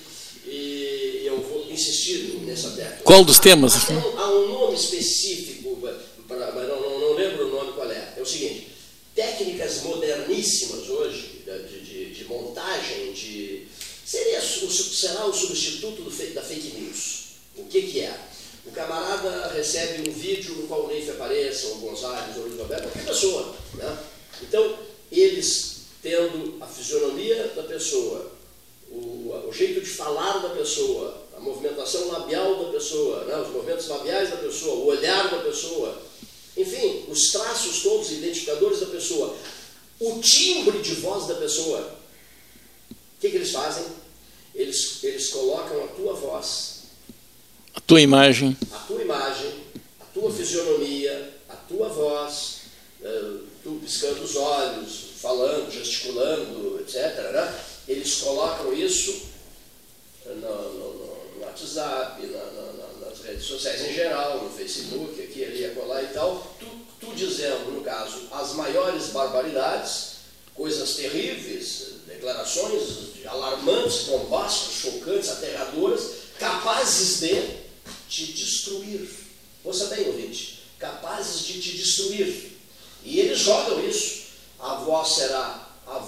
[0.50, 3.04] e eu vou insistir nessa tecla.
[3.04, 3.90] Qual dos temas?
[3.90, 5.78] Há um, há um nome específico,
[6.28, 8.14] para, mas não, não, não, lembro o nome qual é.
[8.18, 8.68] É o seguinte:
[9.16, 13.68] técnicas moderníssimas hoje de, de, de montagem, de
[14.06, 17.20] seria será o substituto do, da fake news.
[17.56, 18.18] O que, que é?
[18.66, 22.84] O camarada recebe um vídeo no qual o Neif apareça, ou Gonzalez, ou Luiz Roberto,
[22.84, 23.56] qualquer pessoa.
[23.76, 23.98] Né?
[24.42, 24.78] Então,
[25.12, 28.32] eles tendo a fisionomia da pessoa,
[28.92, 33.88] o, o jeito de falar da pessoa, a movimentação labial da pessoa, né, os movimentos
[33.88, 36.02] labiais da pessoa, o olhar da pessoa,
[36.58, 39.36] enfim, os traços todos identificadores da pessoa,
[40.00, 41.98] o timbre de voz da pessoa.
[42.92, 43.86] O que, que eles fazem?
[44.56, 46.80] Eles, eles colocam a tua voz,
[47.74, 49.54] a tua imagem, a tua imagem,
[50.02, 52.62] a tua fisionomia, a tua voz,
[53.02, 56.96] uh, tu piscando os olhos, falando, gesticulando, etc.
[57.32, 57.60] Né?
[57.90, 59.30] Eles colocam isso
[60.26, 60.94] no, no,
[61.36, 66.08] no WhatsApp, na, na, nas redes sociais em geral, no Facebook, aqui, ali, acolá e
[66.08, 66.68] tal, tu,
[67.00, 70.20] tu dizendo, no caso, as maiores barbaridades,
[70.54, 77.58] coisas terríveis, declarações alarmantes, bombásticas, chocantes, aterradoras, capazes de
[78.08, 79.10] te destruir.
[79.64, 82.58] Ouça bem, ouvinte, capazes de te destruir.
[83.04, 84.30] E eles jogam isso.
[84.60, 85.59] A voz será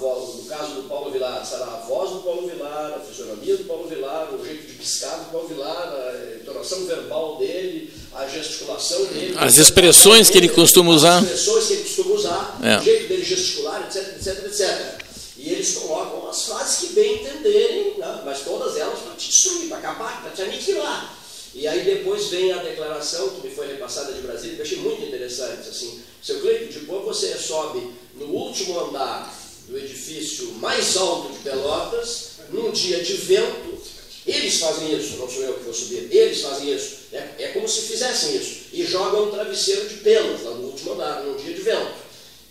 [0.02, 3.88] no caso do Paulo Vilar, será a voz do Paulo Vilar, a fisionomia do Paulo
[3.88, 9.36] Vilar, o jeito de piscar do Paulo Vilar, a entonação verbal dele, a gesticulação dele.
[9.38, 11.18] As expressões que ele costuma usar.
[11.18, 12.78] As expressões que ele costuma usar, é.
[12.78, 15.02] o jeito dele gesticular, etc, etc, etc.
[15.38, 18.22] E eles colocam as frases que bem entenderem, né?
[18.26, 21.18] mas todas elas para te destruir, para acabar, para te aniquilar.
[21.54, 24.78] E aí depois vem a declaração que me foi repassada de Brasília, que eu achei
[24.78, 25.70] muito interessante.
[25.70, 29.41] Assim, seu Cleito, depois você sobe no último andar
[29.72, 33.82] do edifício mais alto de Pelotas, num dia de vento.
[34.28, 36.98] Eles fazem isso, não sou eu que vou subir, eles fazem isso.
[37.12, 38.66] É, é como se fizessem isso.
[38.72, 41.94] E jogam um travesseiro de penas lá no último andar, num dia de vento.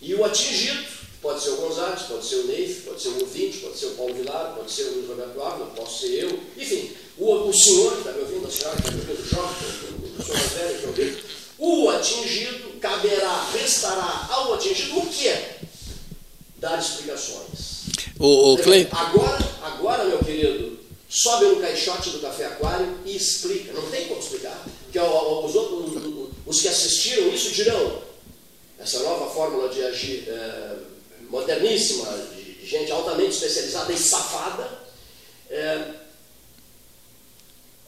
[0.01, 3.59] E o atingido, Pode ser o Gonzalez, pode ser o Neif, pode ser o ouvinte,
[3.59, 6.39] pode ser o Paulo Vilar, pode ser o Luiz Roberto Ávila, posso ser eu.
[6.57, 9.27] Enfim, o, o senhor está me ouvindo, a senhora está me ouvindo, o
[10.19, 11.21] o senhor
[11.59, 15.31] o atingido caberá, restará ao atingido o quê?
[16.61, 17.81] Dar explicações.
[18.19, 18.57] O, o
[18.95, 20.77] Agora, agora, meu querido,
[21.09, 23.73] sobe no caixote do Café Aquário e explica.
[23.73, 24.63] Não tem como explicar.
[24.83, 28.03] Porque os, outros, os- que assistiram isso dirão
[28.77, 30.75] essa nova fórmula de agir eh,
[31.31, 32.05] moderníssima,
[32.35, 34.69] de gente altamente especializada e safada.
[35.49, 35.93] eh,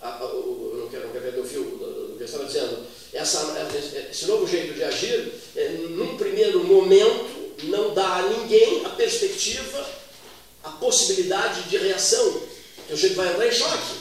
[0.01, 2.85] a- a- eu não quero, não quero perder o fio do, que eu estava dizendo.
[3.13, 3.69] Essa,
[4.09, 9.85] esse novo jeito de agir, eh, num primeiro momento, não dá a ninguém a perspectiva,
[10.63, 12.41] a possibilidade de reação.
[12.87, 13.93] Que o sujeito vai entrar em choque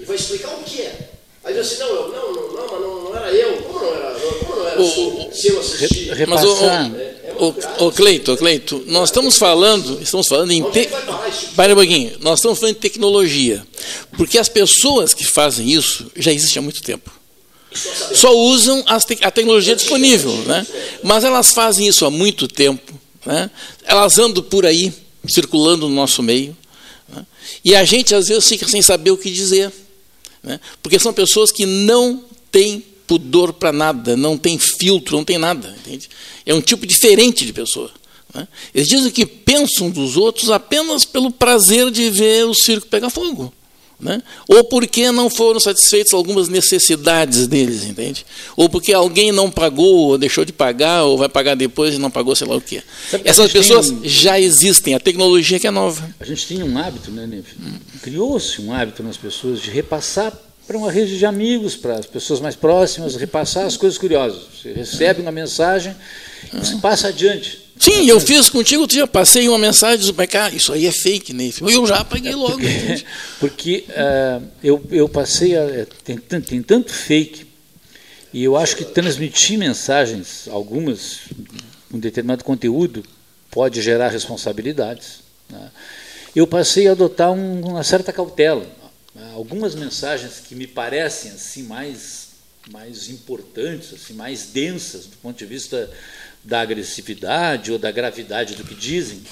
[0.00, 1.10] e vai explicar o que é.
[1.44, 3.62] Aí diz assim, não, eu, não, não, não, mas não, não era eu.
[3.62, 4.14] Como não era,
[4.44, 6.04] como não era O- se, se eu assisti?
[6.10, 6.56] Re- mas o.
[6.64, 7.84] É, é o, grave.
[7.84, 10.80] o, Cleito, o Cleito, nós estamos falando, estamos falando em te...
[10.80, 10.92] é que
[11.54, 11.68] vai
[12.20, 13.66] nós estamos falando de tecnologia,
[14.16, 17.10] porque as pessoas que fazem isso já existem há muito tempo.
[18.14, 20.64] Só usam as te- a tecnologia disponível, né?
[21.02, 22.92] Mas elas fazem isso há muito tempo,
[23.24, 23.50] né?
[23.84, 24.92] Elas andam por aí,
[25.26, 26.56] circulando no nosso meio,
[27.08, 27.24] né?
[27.64, 29.72] e a gente às vezes fica sem saber o que dizer,
[30.42, 30.58] né?
[30.82, 35.76] Porque são pessoas que não têm pudor para nada, não tem filtro, não tem nada,
[35.80, 36.08] entende?
[36.44, 37.90] É um tipo diferente de pessoa.
[38.34, 38.48] né?
[38.74, 43.52] Eles dizem que pensam dos outros apenas pelo prazer de ver o circo pegar fogo.
[44.02, 44.20] Né?
[44.48, 48.26] Ou porque não foram satisfeitas algumas necessidades deles, entende?
[48.56, 52.10] Ou porque alguém não pagou, ou deixou de pagar, ou vai pagar depois e não
[52.10, 52.82] pagou, sei lá o quê.
[53.08, 56.12] Sabe Essas pessoas um- já existem, a tecnologia que é nova.
[56.18, 57.46] A gente tinha um hábito, né, Neve?
[58.02, 62.40] Criou-se um hábito nas pessoas de repassar para uma rede de amigos, para as pessoas
[62.40, 64.42] mais próximas, repassar as coisas curiosas.
[64.60, 65.94] Você recebe uma mensagem,
[66.52, 67.61] você passa adiante.
[67.82, 71.32] Sim, eu fiz contigo, eu passei uma mensagem, disse, mas, cara, isso aí é fake,
[71.32, 71.50] né?
[71.60, 72.60] Eu já apaguei logo.
[72.60, 73.04] entende?
[73.40, 75.62] Porque ah, eu, eu passei a.
[75.62, 77.44] é, Tem, tem tanto fake,
[78.32, 81.18] e eu acho que transmitir mensagens, algumas,
[81.92, 83.02] um determinado conteúdo,
[83.50, 85.20] pode gerar responsabilidades.
[85.50, 85.70] né?
[86.36, 88.64] Eu passei a adotar um- uma certa cautela.
[89.34, 92.28] Algumas mensagens que me parecem assim mais,
[92.70, 95.90] mais importantes, assim, mais densas do ponto de vista
[96.44, 99.22] da agressividade ou da gravidade do que dizem,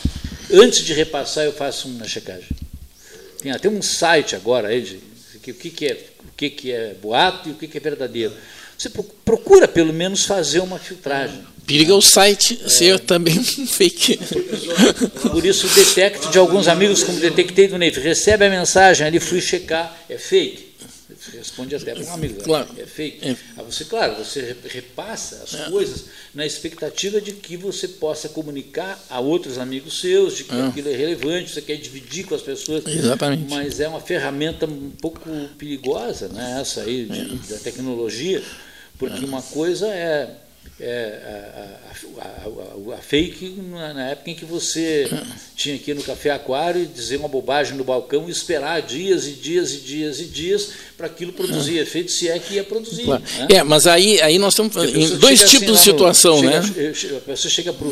[0.52, 2.48] antes de repassar eu faço uma checagem.
[3.42, 4.96] Tem até um site agora aí de
[5.36, 8.32] o que, que é o que, que é boato e o que, que é verdadeiro.
[8.76, 11.44] Você pro- procura pelo menos fazer uma filtragem.
[11.66, 14.18] Periga o site ser também um fake.
[15.30, 19.20] Por isso o detect de alguns amigos, como detectei do Neif, recebe a mensagem, ali
[19.20, 20.69] fui checar, é fake.
[21.36, 22.42] Responde até para um amigo?
[22.42, 22.68] Claro.
[22.76, 23.26] é fake.
[23.26, 23.30] É.
[23.56, 26.04] Aí você, claro, você re- repassa as coisas
[26.34, 30.68] na expectativa de que você possa comunicar a outros amigos seus, de que Ah.
[30.68, 32.84] aquilo é relevante, você quer dividir com as pessoas.
[32.86, 33.48] Exatamente.
[33.48, 35.20] Mas é uma ferramenta um pouco
[35.58, 36.58] perigosa, né?
[36.60, 38.42] essa aí de- da tecnologia,
[38.98, 40.28] porque uma coisa é,
[40.80, 41.80] é
[42.18, 45.10] a, a- a- a fake na, na época em que você
[45.54, 49.26] tinha que ir no café aquário e dizer uma bobagem no balcão e esperar dias
[49.26, 53.04] e dias e dias e dias para aquilo produzir efeito, se é que ia produzir.
[53.04, 53.22] Claro.
[53.38, 53.46] né?
[53.50, 56.40] É, mas aí, aí nós estamos em dois chega tipos assim de lá no- situação,
[56.40, 56.72] chega- né?
[56.76, 57.86] eu- chego- A pessoa chega para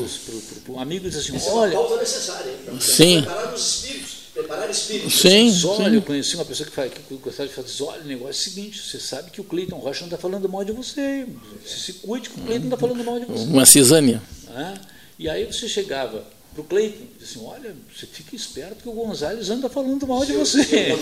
[0.72, 2.52] um amigo e diz assim: Essa é uma olha, pauta necessária.
[2.80, 3.22] Sim.
[3.22, 4.17] Preparar os espíritos.
[4.38, 5.20] Preparar espíritos.
[5.20, 5.94] Sim, sim.
[5.96, 8.30] eu conheci uma pessoa que, fala, que gostava de falar assim, olha, o negócio é
[8.30, 11.26] o seguinte, você sabe que o Cleiton Rocha não está falando mal de você.
[11.66, 13.44] Você se cuide que o Cleiton não está falando mal de você.
[13.46, 14.22] Uma cisânia.
[15.18, 16.24] E aí você chegava
[16.54, 20.06] para o Cleiton e disse assim, olha, você fica esperto que o Gonzalez anda falando
[20.06, 20.94] mal de você.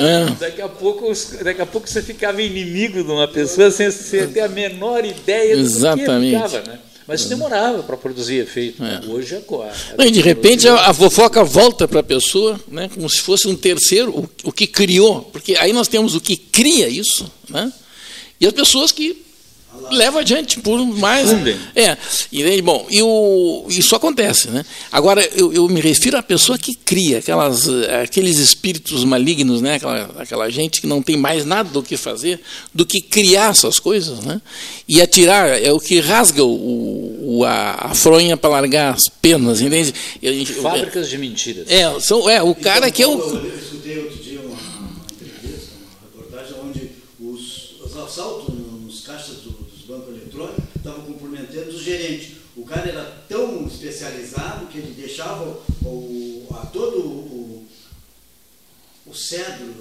[0.00, 0.30] É.
[0.40, 1.12] Daqui a, pouco,
[1.44, 5.54] daqui a pouco você ficava inimigo de uma pessoa sem, sem ter a menor ideia
[5.54, 6.36] do Exatamente.
[6.36, 6.72] que ficava.
[6.72, 6.80] Né?
[7.06, 8.82] Mas isso demorava para produzir efeito.
[8.82, 9.00] né?
[9.08, 12.60] Hoje é a, a Não, e de repente a, a fofoca volta para a pessoa,
[12.68, 15.22] né, como se fosse um terceiro, o, o que criou.
[15.22, 17.72] Porque aí nós temos o que cria isso, né,
[18.40, 19.22] e as pessoas que
[19.90, 21.28] levam adiante por mais.
[21.28, 21.56] Difundem.
[21.74, 21.96] É,
[22.30, 24.48] e, bom, e o, isso acontece.
[24.48, 24.64] Né?
[24.90, 29.74] Agora, eu, eu me refiro à pessoa que cria, aquelas, eh, aqueles espíritos malignos, né,
[29.74, 32.40] aquela, aquela gente que não tem mais nada do que fazer
[32.74, 34.20] do que criar essas coisas.
[34.20, 34.40] Né,
[34.88, 39.60] e atirar é o que rasga o, o- a, a fronha para largar as penas,
[39.60, 39.94] entende?
[40.20, 41.66] E gente- Fábricas de mentiras.
[41.70, 43.12] é, são, é, o cara que é o.
[43.18, 46.90] Eu, eu escutei outro dia uma, uma entrevista, uma reportagem, onde
[47.20, 52.36] os, os assaltos nos caixas do- dos bancos eletrônicos estavam comprometendo o gerente.
[52.56, 55.44] O cara era tão especializado que ele deixava
[55.82, 57.66] o, a todo o,
[59.06, 59.12] o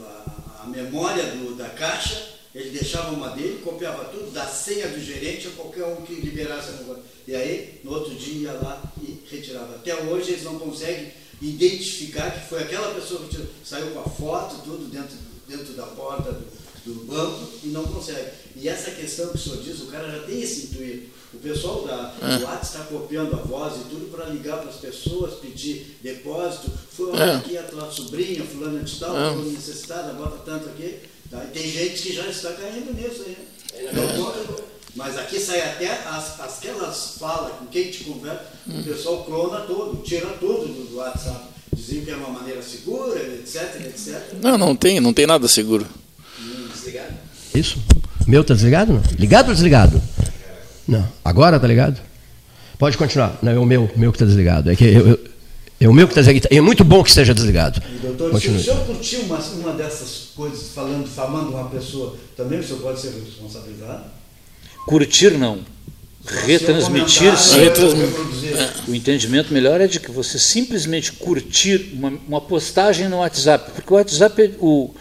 [0.03, 4.99] a, a memória do- da caixa Ele deixava uma dele, copiava tudo, da senha do
[4.99, 7.03] gerente a qualquer um que liberasse a negócio.
[7.25, 9.75] E aí, no outro dia, ia lá e retirava.
[9.75, 14.03] Até hoje eles não conseguem identificar que foi aquela pessoa que tirou, saiu com a
[14.03, 15.15] foto, tudo dentro,
[15.47, 16.45] dentro da porta do,
[16.85, 18.29] do banco e não consegue.
[18.55, 21.09] E essa questão que o senhor diz, o cara já tem esse intuito.
[21.33, 22.37] O pessoal da, É.
[22.39, 26.69] do WhatsApp está copiando a voz e tudo para ligar para as pessoas, pedir depósito.
[26.91, 27.35] Foi É.
[27.35, 29.35] aqui a tua sobrinha, fulana de tal, É.
[29.35, 30.95] necessitada, bota tanto aqui.
[31.29, 31.45] Tá?
[31.45, 33.37] E tem gente que já está caindo nisso aí.
[33.85, 33.91] né?
[33.93, 39.23] Não conta, Mas aqui sai até as, aquelas falas com quem te conversa, o pessoal
[39.23, 41.45] clona tudo, tira tudo do, do WhatsApp.
[41.73, 44.33] Diziam que é uma maneira segura, etc, etc.
[44.41, 45.87] Não, não tem, não tem nada seguro.
[46.91, 47.13] Desligado.
[47.55, 47.77] Isso?
[48.27, 48.93] Meu tá desligado?
[48.93, 49.01] Não?
[49.17, 50.01] Ligado ou desligado?
[50.87, 51.07] Não.
[51.23, 51.99] Agora tá ligado?
[52.77, 53.37] Pode continuar.
[53.41, 54.71] Não, é o meu, meu que está desligado.
[54.71, 55.19] É que eu, eu-
[55.79, 56.53] é o meu que está desligado.
[56.53, 57.81] É muito bom que esteja desligado.
[57.95, 62.59] E, doutor, se o senhor curtiu uma, uma dessas coisas, falando, famando uma pessoa, também
[62.59, 64.03] o senhor pode ser responsabilizado?
[64.85, 65.59] Curtir não.
[66.45, 67.59] Retransmitir sim.
[67.59, 68.05] Retransmitir.
[68.09, 68.73] reproduzir.
[68.87, 73.91] O entendimento melhor é de que você simplesmente curtir uma, uma postagem no WhatsApp, porque
[73.91, 74.93] o WhatsApp, é- o,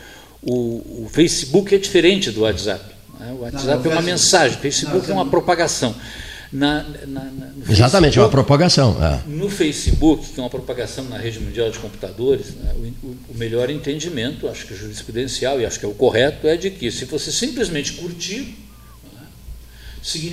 [0.42, 2.84] o, o Facebook é diferente do WhatsApp.
[3.18, 3.32] né?
[3.32, 5.30] O WhatsApp Não, é uma não, mensagem, o Facebook não, é uma não.
[5.30, 5.94] propagação.
[6.52, 8.96] Na, na- na- no Exatamente, é uma Facebook- propagação.
[9.04, 9.20] é.
[9.28, 13.70] No Facebook, que é uma propagação na rede mundial de computadores, né, o, o- melhor
[13.70, 17.30] entendimento, acho que jurisprudencial e acho que é o correto, é de que se você
[17.30, 18.56] simplesmente curtir,
[19.12, 19.22] né,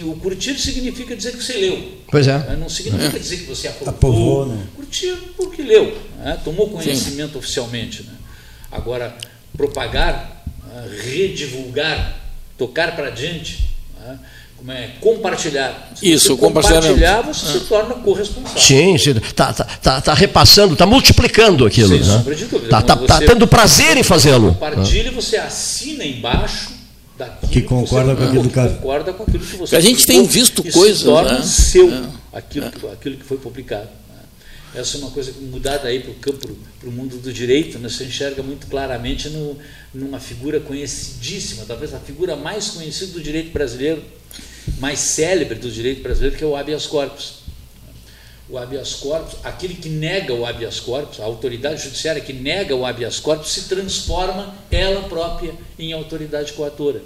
[0.05, 1.91] o curtir significa dizer que você leu.
[2.09, 2.37] Pois é.
[2.39, 3.93] né, Não significa dizer que você aprovou.
[3.93, 4.65] Aprovou, né?
[4.75, 8.01] Curtir porque leu, né, tomou conhecimento oficialmente.
[8.01, 8.13] né.
[8.71, 9.15] Agora,
[9.57, 12.15] propagar, né, redivulgar,
[12.57, 13.69] tocar para diante,
[13.99, 14.17] né,
[14.57, 15.91] como é compartilhar.
[15.95, 16.93] Se Isso, você o compartilhamento.
[16.93, 18.61] compartilhar, você se torna corresponsável.
[18.61, 21.89] Sim, está tá, tá, tá repassando, está multiplicando aquilo.
[21.89, 22.17] Sem né?
[22.17, 22.69] sombra de dúvida.
[22.69, 24.53] Tá, tá, tá você tendo prazer em fazê-lo.
[24.53, 26.71] Compartilha, você assina embaixo
[27.17, 30.25] daquilo Que concorda você, com aquilo que concorda com aquilo que você A gente tem
[30.25, 31.45] visto coisas, se torna né?
[31.45, 32.03] seu É.
[32.37, 33.89] aquilo, que, aquilo que foi publicado.
[34.77, 37.89] Essa é uma coisa mudada aí para o campo, para o mundo do direito, né?
[37.89, 39.57] você enxerga muito claramente no,
[39.93, 44.03] numa figura conhecidíssima, talvez a figura mais conhecida do direito brasileiro,
[44.79, 47.47] mais célebre do direito brasileiro, que é o habeas corpus
[48.49, 52.85] o habeas corpus, aquele que nega o habeas corpus, a autoridade judiciária que nega o
[52.85, 57.01] habeas corpus, se transforma ela própria em autoridade coatora.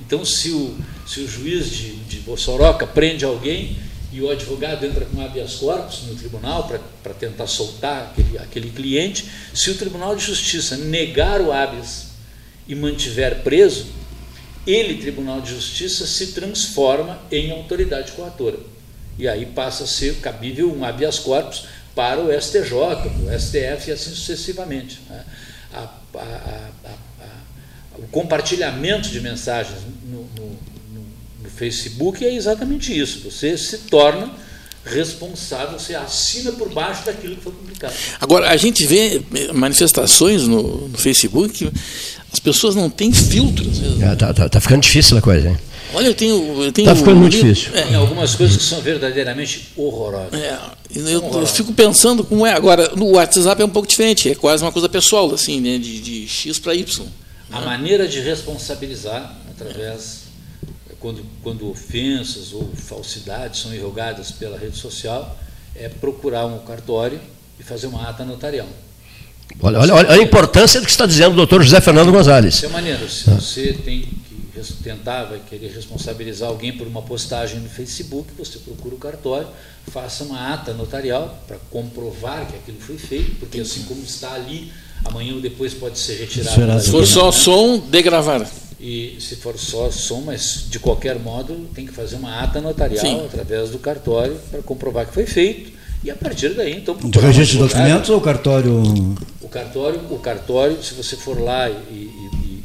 [0.00, 0.76] Então, se o,
[1.06, 3.78] se o juiz de, de Bossoroca prende alguém
[4.14, 6.68] e o advogado entra com habeas corpus no tribunal
[7.02, 12.06] para tentar soltar aquele, aquele cliente, se o Tribunal de Justiça negar o habeas
[12.68, 13.86] e mantiver preso,
[14.64, 18.58] ele, Tribunal de Justiça, se transforma em autoridade coatora.
[19.18, 23.90] E aí passa a ser cabível um habeas corpus para o STJ, para o STF
[23.90, 25.00] e assim sucessivamente.
[25.10, 25.24] né?
[25.72, 30.73] A- a- a- o compartilhamento de mensagens no- no
[31.56, 33.20] Facebook é exatamente isso.
[33.30, 34.30] Você se torna
[34.84, 37.94] responsável, você assina por baixo daquilo que foi publicado.
[38.20, 39.22] Agora, a gente vê
[39.54, 41.70] manifestações no, no Facebook
[42.34, 43.64] as pessoas não têm filtro.
[43.70, 44.02] às vezes.
[44.02, 45.56] É, tá, tá- tá ficando difícil a coisa, hein?
[45.94, 46.64] Olha, eu tenho.
[46.64, 47.70] Eu tenho Tá ficando muito difícil.
[47.72, 50.34] É, Tem algumas coisas que são verdadeiramente horrorosas.
[50.34, 50.58] É,
[50.96, 52.52] eu, eu fico pensando como é.
[52.52, 55.78] Agora, no WhatsApp é um pouco diferente, é quase uma coisa pessoal, assim, né?
[55.78, 57.06] De, de X para Y.
[57.52, 60.23] A maneira de responsabilizar através
[61.04, 65.38] quando, quando ofensas ou falsidades são irrogadas pela rede social
[65.76, 67.20] é procurar um cartório
[67.60, 68.66] e fazer uma ata notarial.
[69.60, 72.54] Olha, olha, olha a importância do que está dizendo o doutor José Fernando Gonzalez.
[72.54, 73.06] Isso é maneiro.
[73.10, 78.58] Se você tem que tentar, vai querer responsabilizar alguém por uma postagem no Facebook, você
[78.60, 79.48] procura o cartório,
[79.88, 84.72] faça uma ata notarial para comprovar que aquilo foi feito, porque assim como está ali,
[85.04, 86.80] amanhã ou depois pode ser retirado.
[86.80, 87.32] Se for só né?
[87.32, 88.50] som, degravar.
[88.86, 93.00] E se for só som, mas de qualquer modo tem que fazer uma ata notarial
[93.00, 93.24] Sim.
[93.24, 95.72] através do cartório para comprovar que foi feito.
[96.02, 96.94] E a partir daí, então.
[97.02, 98.82] Um registro de documentos ou cartório?
[99.40, 102.62] O cartório, o cartório, se você for lá e, e- e-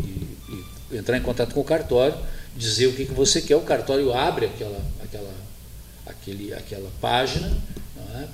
[0.50, 2.16] e- e entrar em contato com o cartório,
[2.54, 5.32] dizer o que, que você quer, o cartório abre aquela, aquela,
[6.06, 7.48] aquele, aquela página,
[7.96, 8.28] não é?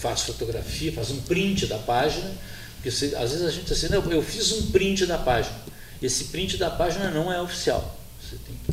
[0.00, 2.30] faz fotografia, faz um print da página,
[2.76, 5.54] porque se- às vezes a gente diz assim, não, eu fiz um print da página.
[6.02, 7.98] Esse print da página não é oficial.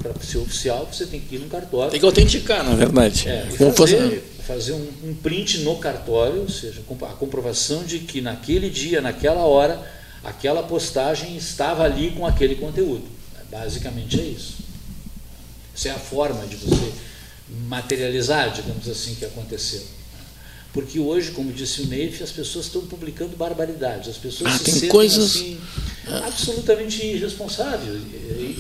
[0.02, 1.92] Para ser oficial, você tem que ir no cartório.
[1.92, 3.28] Tem que autenticar, na verdade.
[3.28, 8.22] É, fosse- fazer, fazer um, um print no cartório, ou seja, a comprovação de que
[8.22, 9.80] naquele dia, naquela hora,
[10.24, 13.04] aquela postagem estava ali com aquele conteúdo.
[13.52, 14.58] Basicamente é isso.
[15.76, 16.92] Essa é a forma de você
[17.68, 19.82] materializar, digamos assim, que aconteceu.
[20.72, 24.08] Porque hoje, como disse o Neif, as pessoas estão publicando barbaridades.
[24.10, 25.60] As pessoas Ah, se tem sentem coisas- assim,
[26.24, 28.02] absolutamente irresponsáveis,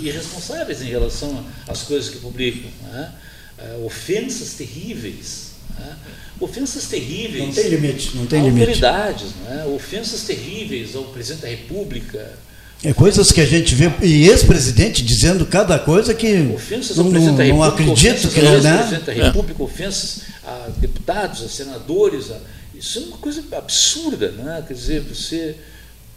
[0.02, 2.69] irresponsáveis em relação às coisas que publicam.
[2.84, 3.11] Né?
[3.60, 5.49] Uh, ofensas terríveis.
[5.77, 5.98] Né?
[6.40, 7.45] Ofensas terríveis.
[7.45, 9.65] Não tem limite, não tem autoridades, né?
[9.65, 12.38] ofensas terríveis ao presidente da República.
[12.82, 17.20] É coisas que a gente vê, e ex-presidente dizendo cada coisa que ofensas não, da
[17.20, 18.78] não República, acredito ofensas que ao né?
[18.78, 22.40] presidente da República, ofensas a deputados, a senadores, a,
[22.74, 24.64] isso é uma coisa absurda, né?
[24.66, 25.58] quer dizer, você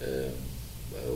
[0.00, 0.28] é,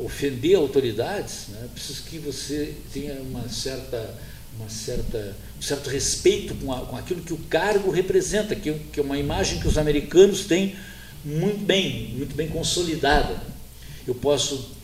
[0.04, 1.68] ofender autoridades, né?
[1.72, 4.14] precisa que você tenha uma certa,
[4.58, 8.98] uma certa, um certo respeito com, a, com aquilo que o cargo representa, que, que
[8.98, 10.74] é uma imagem que os americanos têm
[11.24, 13.40] muito bem, muito bem consolidada.
[14.04, 14.75] Eu posso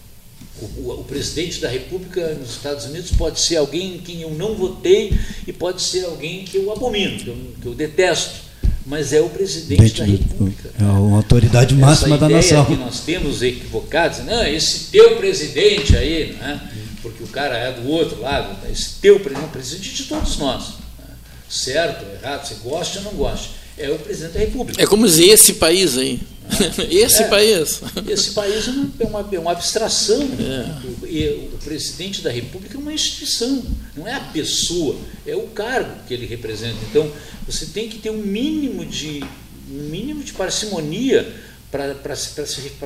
[0.60, 4.54] o, o, presidente da República nos Estados Unidos pode ser alguém em quem eu não
[4.54, 5.12] votei
[5.46, 8.52] e pode ser alguém que eu abomino, que eu, que eu detesto
[8.84, 10.70] mas é o presidente da República.
[10.78, 12.64] É uma autoridade máxima Essa da nação.
[12.64, 16.60] que nós temos equivocados, não, esse teu presidente aí, né,
[17.00, 21.14] porque o cara é do outro lado, esse teu presidente, presidente de todos nós, né,
[21.48, 24.82] certo, errado, você gosta ou não gosta, é o presidente da República.
[24.82, 26.20] É como dizer esse país aí.
[26.90, 27.28] esse É.
[27.28, 27.80] país.
[28.08, 30.20] Esse país é uma, é uma, é uma abstração.
[30.20, 33.62] O, e o presidente da República é uma instituição,
[33.96, 34.96] não é a pessoa,
[35.26, 36.78] é o cargo que ele representa.
[36.90, 37.10] Então,
[37.46, 39.22] você tem que ter um mínimo de,
[39.70, 41.32] um mínimo de parcimonia
[41.70, 42.16] para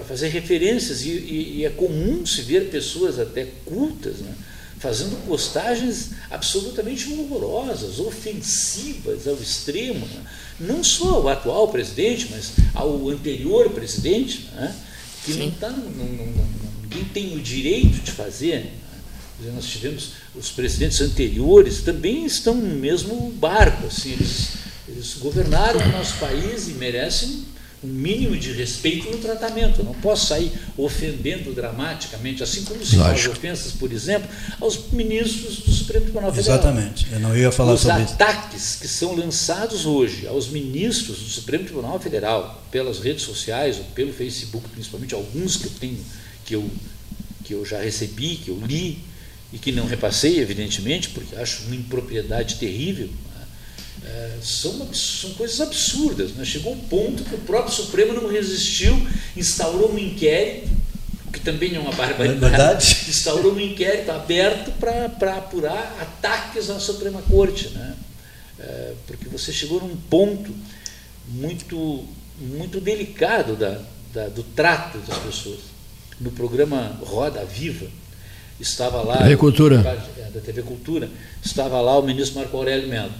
[0.06, 1.02] fazer referências.
[1.02, 4.32] E, e, e é comum se ver pessoas até cultas né?
[4.78, 10.07] Fazendo postagens absolutamente horrorosas, ofensivas ao extremo.
[10.07, 10.23] Né?
[10.61, 14.74] Não só ao atual presidente, mas ao anterior presidente, né?
[15.24, 15.70] que não está.
[15.70, 18.73] Ninguém tem o direito de fazer.
[19.40, 19.53] Né?
[19.55, 23.86] Nós tivemos os presidentes anteriores também estão no mesmo barco.
[23.86, 24.48] Assim, eles,
[24.89, 27.44] eles governaram o nosso país e merecem
[27.85, 29.81] um mínimo de respeito no tratamento.
[29.81, 34.28] Eu não posso sair ofendendo dramaticamente, assim como se faz ofensas, por exemplo,
[34.61, 36.59] aos ministros do Supremo Tribunal Federal.
[36.59, 37.07] Exatamente.
[37.12, 38.15] Eu não ia falar Os sobre isso.
[38.15, 43.85] ataques que são lançados hoje aos ministros do Supremo Tribunal Federal pelas redes sociais ou
[43.86, 45.98] pelo Facebook, principalmente alguns que eu tenho
[46.44, 46.70] que eu
[47.44, 48.98] que eu já recebi, que eu li
[49.53, 53.09] e que não repassei, evidentemente, porque acho uma impropriedade terrível
[54.06, 56.32] é, são, são coisas absurdas.
[56.32, 56.44] Né?
[56.44, 58.94] Chegou um ponto que o próprio Supremo não resistiu,
[59.36, 60.70] instaurou um inquérito,
[61.26, 62.44] o que também é uma barbaridade.
[62.44, 62.96] É verdade.
[63.10, 67.68] Instaurou um inquérito aberto para apurar ataques à Suprema Corte.
[67.70, 67.96] Né?
[68.60, 70.54] É, porque você chegou num ponto
[71.28, 72.04] muito,
[72.38, 73.80] muito delicado da,
[74.14, 75.60] da, do trato das pessoas.
[76.20, 77.86] No programa Roda Viva,
[78.60, 79.18] estava lá.
[79.18, 79.82] TV Cultura.
[80.32, 81.10] Da TV Cultura,
[81.44, 83.12] estava lá o ministro Marco Aurélio Melo.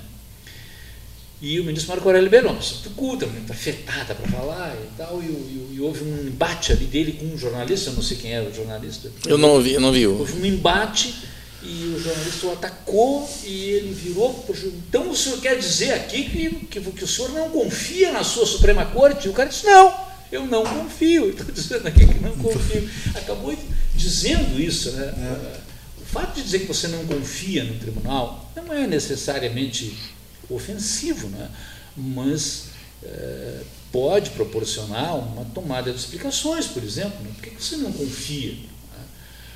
[1.40, 5.74] E o ministro Marco Aurélio pessoa culta, muito afetada para falar e tal, e, e,
[5.74, 8.54] e, houve um embate ali dele com um jornalista, eu não sei quem era o
[8.54, 9.12] jornalista.
[9.26, 10.06] Eu não vi, eu não vi.
[10.06, 11.14] Houve um embate
[11.62, 14.46] e o jornalista o atacou e ele virou.
[14.88, 18.46] Então o senhor quer dizer aqui que, que, que o senhor não confia na sua
[18.46, 19.26] Suprema Corte?
[19.26, 19.94] E o cara disse, não,
[20.32, 21.28] eu não confio.
[21.36, 22.88] Estou dizendo aqui que não confio.
[23.14, 23.54] Acabou
[23.94, 25.14] dizendo isso, né?
[25.18, 25.66] É.
[26.00, 30.15] O fato de dizer que você não confia no tribunal não é necessariamente
[30.48, 31.48] ofensivo, né?
[31.97, 32.66] mas
[33.02, 33.60] é,
[33.93, 37.18] pode proporcionar uma tomada de explicações, por exemplo.
[37.23, 37.31] Né?
[37.35, 38.52] Por que você não confia?
[38.52, 39.05] Né?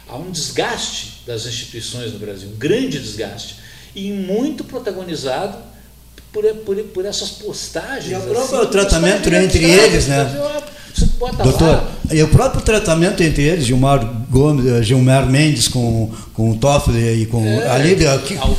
[0.08, 3.56] Há um desgaste das instituições no Brasil, um grande desgaste,
[3.94, 5.58] e muito protagonizado
[6.32, 8.12] por, por, por essas postagens.
[8.12, 10.24] E o próprio assim, tratamento entre eles, né?
[11.42, 11.92] Doutor, lá.
[12.10, 17.26] e o próprio tratamento entre eles, Gilmar Gomes, Gilmar Mendes com, com o Toffoli e
[17.26, 17.96] com é, ali,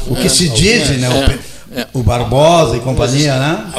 [0.07, 1.09] o, o que se diz, né?
[1.73, 1.87] É.
[1.93, 3.71] O Barbosa e companhia, né?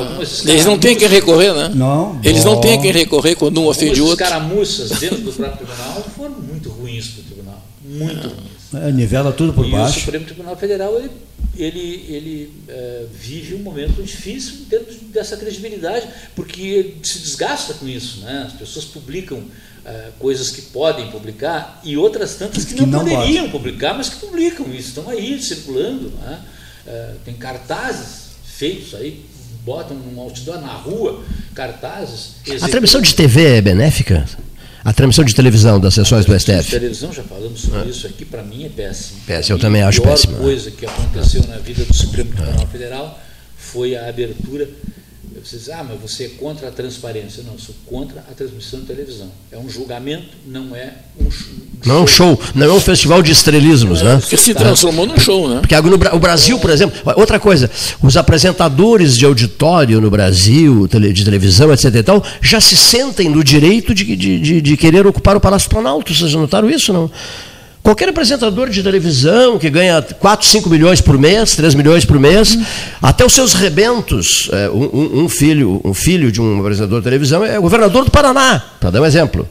[0.46, 1.70] Eles não têm quem recorrer, né?
[1.74, 2.18] Não.
[2.24, 4.24] Eles não têm quem recorrer quando um ofende o outro.
[4.24, 7.62] As caramuças dentro do próprio tribunal foram muito ruins para o tribunal.
[7.84, 8.52] Muito ruins.
[8.74, 9.98] É, nivela tudo por e baixo.
[9.98, 11.10] o Supremo Tribunal Federal ele,
[11.54, 17.86] ele, ele é, vive um momento difícil dentro dessa credibilidade, porque ele se desgasta com
[17.86, 18.20] isso.
[18.20, 18.44] Né?
[18.46, 19.42] As pessoas publicam
[19.84, 23.52] é, coisas que podem publicar e outras tantas que, que não, não, poderiam pode.
[23.52, 26.10] publicar, mas que publicam isso, estão aí circulando.
[26.22, 26.40] Né?
[26.86, 29.24] Uh, tem cartazes feitos aí,
[29.64, 31.22] botam um outdoor na rua,
[31.54, 32.36] cartazes.
[32.60, 34.26] A transmissão de TV é benéfica?
[34.84, 36.64] A transmissão de televisão das sessões do STF?
[36.64, 37.86] De televisão, já falamos sobre ah.
[37.86, 39.20] isso aqui, para mim é péssimo.
[39.26, 40.36] Péssimo, eu também acho péssimo.
[40.36, 43.22] A coisa que aconteceu na vida do Supremo Tribunal Federal
[43.56, 44.68] foi a abertura
[45.44, 47.42] Você diz, ah, mas você é contra a transparência.
[47.44, 49.28] Não, eu sou contra a transmissão de televisão.
[49.50, 52.80] É um julgamento, não é um, sh- um Não é um show, não é um
[52.80, 54.18] festival de estrelismos, né?
[54.20, 55.60] Porque se transformou num show, né?
[55.60, 57.70] Porque no o Brasil, por exemplo, outra coisa,
[58.02, 61.94] os apresentadores de auditório no Brasil, de televisão, etc.
[61.94, 65.68] e tal, já se sentem no direito de, de, de, de querer ocupar o Palácio
[65.70, 66.14] Planalto.
[66.14, 67.10] Vocês notaram isso, não?
[67.82, 72.56] Qualquer apresentador de televisão que ganha 4, 5 milhões por mês, 3 milhões por mês,
[73.02, 77.44] até os seus rebentos, é, um, um- filho, um filho de um apresentador de televisão
[77.44, 79.48] é governador do Paraná, para dar um exemplo.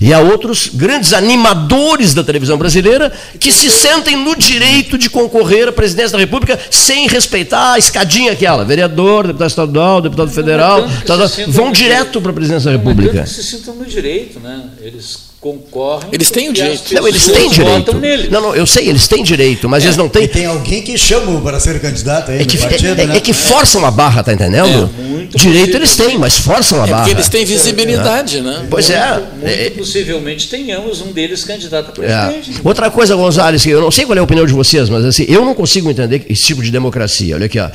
[0.00, 5.68] E há outros grandes animadores da televisão brasileira que se sentem no direito de concorrer
[5.68, 8.64] à presidência da República sem respeitar a escadinha aquela.
[8.64, 10.88] Vereador, deputado estadual, deputado federal,
[11.28, 13.22] sintam vão direto para a presidência da mas República.
[13.24, 14.62] que se sintam no direito, né?
[14.80, 16.08] Eles concorrem.
[16.10, 16.94] Eles têm o direito.
[16.94, 17.84] Não, eles têm direito.
[17.84, 18.30] votam neles.
[18.30, 20.24] Não, não, eu sei, eles têm direito, mas eles não têm.
[20.24, 23.16] E tem alguém que chama para ser candidato aí É que, no partido, é- né?
[23.18, 24.90] é que forçam a barra, tá entendendo?
[24.98, 27.02] É, muito Direito eles têm, mas forçam a É barra.
[27.02, 28.66] porque eles têm visibilidade, né?
[28.70, 29.12] Pois é.
[29.12, 32.26] Muito é- possivelmente tenhamos um deles candidato a é.
[32.26, 32.60] presidente.
[32.64, 35.26] Outra coisa, Gonzalez, que eu não sei qual é a opinião de vocês, mas assim,
[35.28, 37.34] eu não consigo entender esse tipo de democracia.
[37.34, 37.68] Olha aqui, ó.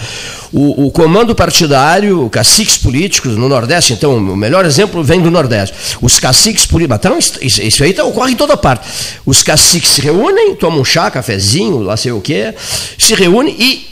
[0.51, 5.75] O, o comando partidário, caciques políticos no Nordeste, então, o melhor exemplo vem do Nordeste.
[6.01, 6.79] Os caciques políticos.
[6.97, 7.19] Então,
[7.59, 8.87] isso, isso aí tá, ocorre em toda parte.
[9.25, 12.53] Os caciques se reúnem, tomam chá, cafezinho, lá sei o quê,
[12.97, 13.87] se reúnem e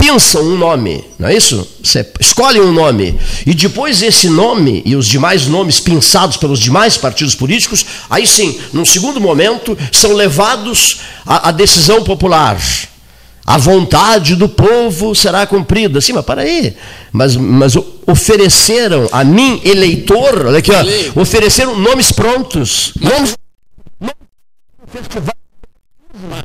[0.00, 1.68] pensam um nome, não é isso?
[1.84, 6.96] Você escolhe um nome e depois esse nome e os demais nomes pensados pelos demais
[6.96, 12.58] partidos políticos, aí sim, num segundo momento, são levados à, à decisão popular.
[13.50, 16.00] A vontade do povo será cumprida.
[16.00, 16.76] Sim, mas para aí.
[17.10, 17.74] Mas, mas
[18.06, 22.92] ofereceram a mim, eleitor, olha aqui, ó, ofereceram nomes prontos.
[23.00, 23.36] Nomes,
[23.98, 24.14] nomes
[24.86, 25.34] festival,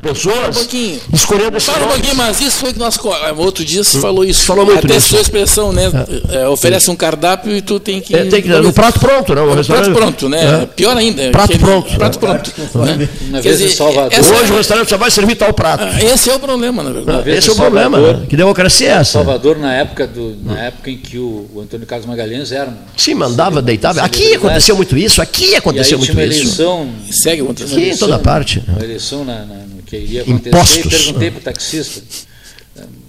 [0.01, 0.99] pessoas um pouquinho.
[1.13, 2.97] escolhendo esse Fala um pouquinho, mas isso foi que nós.
[2.97, 4.43] co- Outro dia se falou isso.
[4.45, 5.91] Falou muito Até sua expressão, né?
[6.29, 8.15] É, oferece um cardápio e tu tem que.
[8.15, 9.49] É, tem que no prato pronto, não?
[9.49, 10.63] O restaurante- prato pronto, né?
[10.63, 10.65] É.
[10.65, 11.29] Pior ainda.
[11.31, 11.95] Prato aquele- pronto.
[11.95, 12.51] Prato pronto.
[12.79, 13.09] né?
[13.33, 15.83] Quer vez dizer, Salvador- essa- Hoje o restaurante só vai servir tal prato.
[15.83, 17.23] Ah, esse é o problema, na verdade.
[17.23, 17.97] vez Esse é o problema.
[17.97, 18.25] Salvador- né?
[18.29, 19.11] Que democracia é essa?
[19.13, 22.73] Salvador, na época, do, na época em que o, o Antônio Carlos Magalhães era.
[22.97, 24.01] Sim, mandava, deitava.
[24.01, 26.41] Aqui aconteceu muito isso, aqui E aí aconteceu tinha muito uma isso.
[26.61, 26.89] eleição.
[27.11, 28.61] Segue o tinha uma Aqui em toda parte.
[28.67, 30.49] Uma eleição na, no que iria acontecer.
[30.49, 30.85] Impostos.
[30.85, 32.01] E perguntei para o taxista: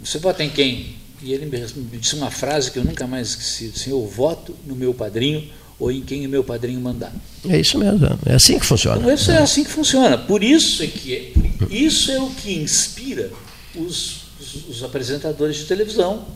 [0.03, 0.97] Você vota em quem?
[1.23, 4.75] E ele me disse uma frase que eu nunca mais esqueci: assim, Eu voto no
[4.77, 7.13] meu padrinho ou em quem o meu padrinho mandar.
[7.49, 8.07] É isso mesmo.
[8.27, 8.99] É assim que funciona.
[8.99, 10.17] Então, isso é assim que funciona.
[10.17, 11.33] Por isso é que é,
[11.75, 13.31] isso é o que inspira
[13.75, 16.27] os, os- os apresentadores de televisão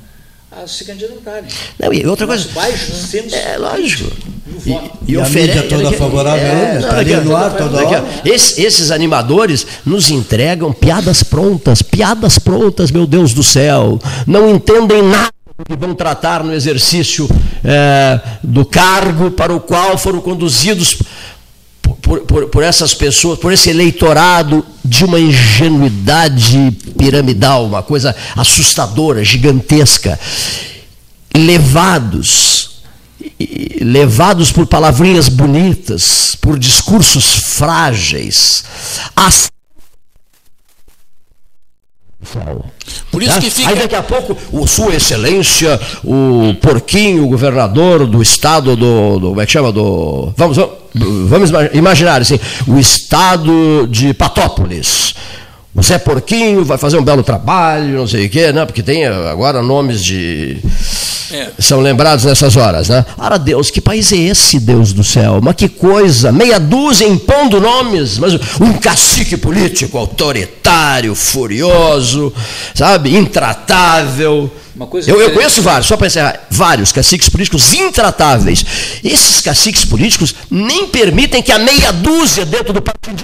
[0.51, 1.49] a se candidatarem.
[1.79, 2.43] Não, e outra coisa.
[2.45, 4.11] Nosso baixo senso É lógico.
[4.67, 8.05] E, e, E a mídia toda favorável a ele, não, tá no ar toda hora.
[8.25, 13.99] Esse- esses animadores nos entregam piadas prontas, piadas prontas, meu Deus do céu.
[14.27, 17.29] Não entendem nada do que vão tratar no exercício
[17.65, 20.97] é, do cargo para o qual foram conduzidos
[22.03, 29.23] por, por- por essas pessoas, por esse eleitorado de uma ingenuidade piramidal, uma coisa assustadora,
[29.25, 30.19] gigantesca.
[31.37, 32.70] Levados,
[33.81, 37.25] levados por palavrinhas bonitas, por discursos
[37.57, 38.65] frágeis.
[39.17, 39.51] As-
[43.11, 43.71] Por isso que fica.
[43.71, 49.19] Aí daqui a pouco, o Sua Excelência, o Porquinho, o governador do estado do.
[49.19, 49.73] do como é que chama?
[49.73, 50.33] Do.
[50.37, 50.75] Vamos, vamos,
[51.29, 52.39] vamos ima- imaginar assim,
[52.69, 55.15] o estado de Patópolis.
[55.75, 58.67] O Zé Porquinho vai fazer um belo trabalho, não sei o quê, né?
[58.67, 60.59] Porque tem agora nomes de.
[61.33, 61.51] É.
[61.61, 63.07] São lembrados nessas horas, né?
[63.17, 65.39] Ora, Deus, que país é esse, Deus do céu?
[65.41, 66.33] Mas que coisa!
[66.33, 72.33] Meia dúzia impondo nomes, mas um cacique político autoritário, furioso,
[72.75, 73.17] sabe?
[73.17, 74.51] Intratável.
[74.75, 78.65] Uma coisa eu, eu conheço vários, só para encerrar, vários caciques políticos intratáveis.
[79.05, 83.23] Esses caciques políticos nem permitem que a meia dúzia dentro do partido.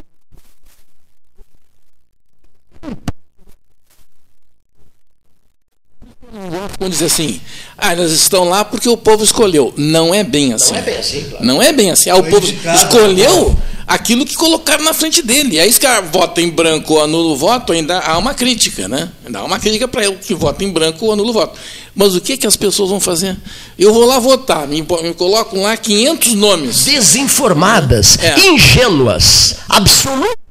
[6.79, 7.41] Vamos dizer assim,
[7.79, 9.73] ah, eles estão lá porque o povo escolheu.
[9.77, 10.73] Não é bem assim.
[10.73, 11.45] Não é bem assim, claro.
[11.45, 12.11] Não é bem assim.
[12.11, 12.79] Ah, o Foi povo indicado.
[12.79, 13.57] escolheu
[13.87, 15.59] aquilo que colocaram na frente dele.
[15.61, 19.09] Aí, se cara vota em branco ou anula o voto, ainda há uma crítica, né?
[19.25, 21.59] Ainda há uma crítica para ele que vota em branco ou anula o voto.
[21.95, 23.37] Mas o que, que as pessoas vão fazer?
[23.79, 26.85] Eu vou lá votar, me, me colocam lá 500 nomes.
[26.85, 28.39] Desinformadas, É.
[28.49, 30.46] ingênuas, absolutamente.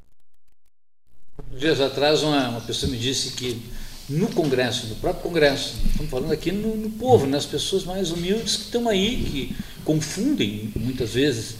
[1.58, 3.62] Dias atrás, uma, uma pessoa me disse que
[4.10, 8.58] no Congresso, no próprio Congresso, estamos falando aqui no, no povo, nas pessoas mais humildes
[8.58, 9.56] que estão aí, que
[9.86, 11.56] confundem muitas vezes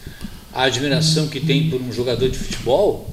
[0.52, 3.10] a admiração que tem por um jogador de futebol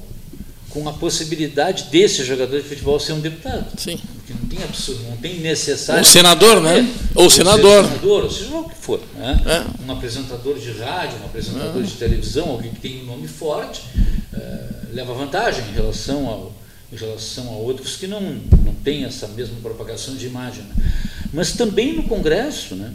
[0.68, 3.80] com a possibilidade desse jogador de futebol ser um deputado.
[3.80, 3.98] Sim.
[4.16, 6.02] Porque não tem absurdo, não tem necessário.
[6.02, 6.86] Um senador, né?
[7.14, 7.84] Ou senador.
[7.84, 9.00] senador, ou seja o que for.
[9.16, 9.42] Né?
[9.46, 9.84] É.
[9.84, 11.86] Um apresentador de rádio, um apresentador é.
[11.86, 13.82] de televisão, alguém que tem um nome forte,
[14.32, 16.63] é, leva vantagem em relação, ao,
[16.94, 20.62] em relação a outros que não, não têm essa mesma propagação de imagem.
[20.62, 20.92] Né?
[21.32, 22.92] Mas também no Congresso, né?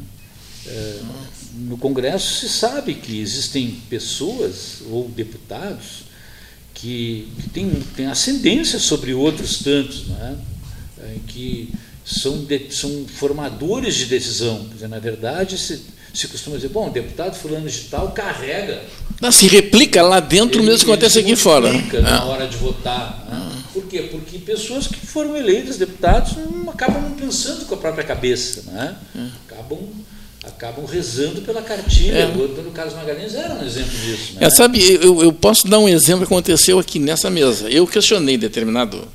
[0.66, 1.00] É,
[1.54, 6.04] no Congresso se sabe que existem pessoas ou deputados
[6.74, 10.38] que, que têm, têm ascendência sobre outros tantos, né?
[11.02, 11.74] É, que
[12.06, 14.66] são, de, são formadores de decisão.
[14.66, 15.82] Quer dizer, na verdade, se,
[16.14, 18.82] se costuma dizer, bom, o deputado fulano de tal carrega.
[19.22, 21.72] Não, se replica lá dentro mesmo que acontece aqui fora.
[21.72, 22.22] na é.
[22.22, 23.26] hora de votar.
[23.30, 23.64] Né?
[23.80, 24.10] Por quê?
[24.12, 28.64] Porque pessoas que foram eleitas deputados não acabam não pensando com a própria cabeça.
[28.72, 28.96] Né?
[29.48, 29.80] Acabam
[30.44, 32.18] acabam rezando pela cartilha.
[32.18, 32.28] É.
[32.28, 34.34] O Carlos Magalhães era um exemplo disso.
[34.34, 34.46] Né?
[34.46, 37.70] É, sabe, eu, eu, posso dar um exemplo que aconteceu aqui nessa mesa.
[37.70, 39.08] Eu questionei determinado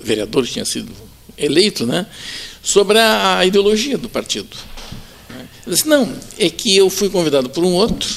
[0.00, 0.92] vereador que tinha sido
[1.36, 2.06] eleito né,
[2.62, 4.56] sobre a, a ideologia do partido.
[5.66, 8.08] Ele disse, não, é que eu fui convidado por um outro,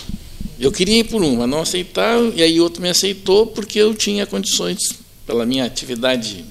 [0.59, 3.93] eu queria ir por um, mas não aceitaram, e aí outro me aceitou porque eu
[3.93, 4.79] tinha condições,
[5.27, 6.45] pela minha atividade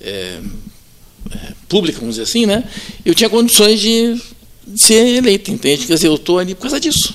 [0.00, 0.38] é,
[1.30, 1.38] é,
[1.68, 2.64] pública, vamos dizer assim, né,
[3.04, 4.20] eu tinha condições de
[4.76, 5.86] ser eleita, entende?
[5.86, 7.14] Quer dizer, eu estou ali por causa disso.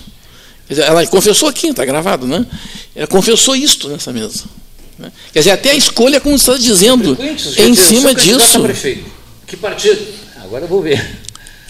[0.68, 2.46] Dizer, ela confessou aqui, está gravado, né?
[2.96, 4.44] Ela confessou isto nessa mesa.
[5.00, 5.12] Né?
[5.32, 7.18] Quer dizer, até a escolha, como você está dizendo,
[7.58, 8.62] em cima disso.
[8.62, 9.06] Prefeito.
[9.46, 10.02] Que partido?
[10.44, 11.20] Agora eu vou ver.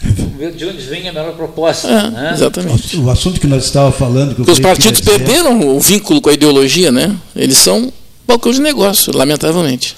[0.02, 1.88] Vamos ver de onde vem a melhor proposta.
[1.88, 2.31] É, né?
[2.34, 2.98] Exatamente.
[2.98, 4.44] O assunto que nós estávamos falando.
[4.44, 7.15] Que os partidos perderam o vínculo com a ideologia, né?
[7.35, 7.94] Eles são
[8.28, 9.95] balcão de negócio, lamentavelmente.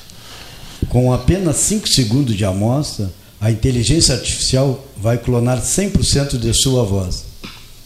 [0.87, 3.11] Com apenas 5 segundos de amostra,
[3.41, 7.23] a inteligência artificial vai clonar 100% de sua voz.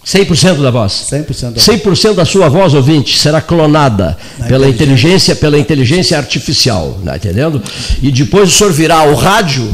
[0.05, 1.07] 100% da voz.
[1.11, 6.99] 100% da 100% da sua voz, ouvinte, será clonada Na pela inteligência, pela inteligência artificial,
[7.05, 7.61] tá entendendo?
[8.01, 9.71] E depois o senhor virá o rádio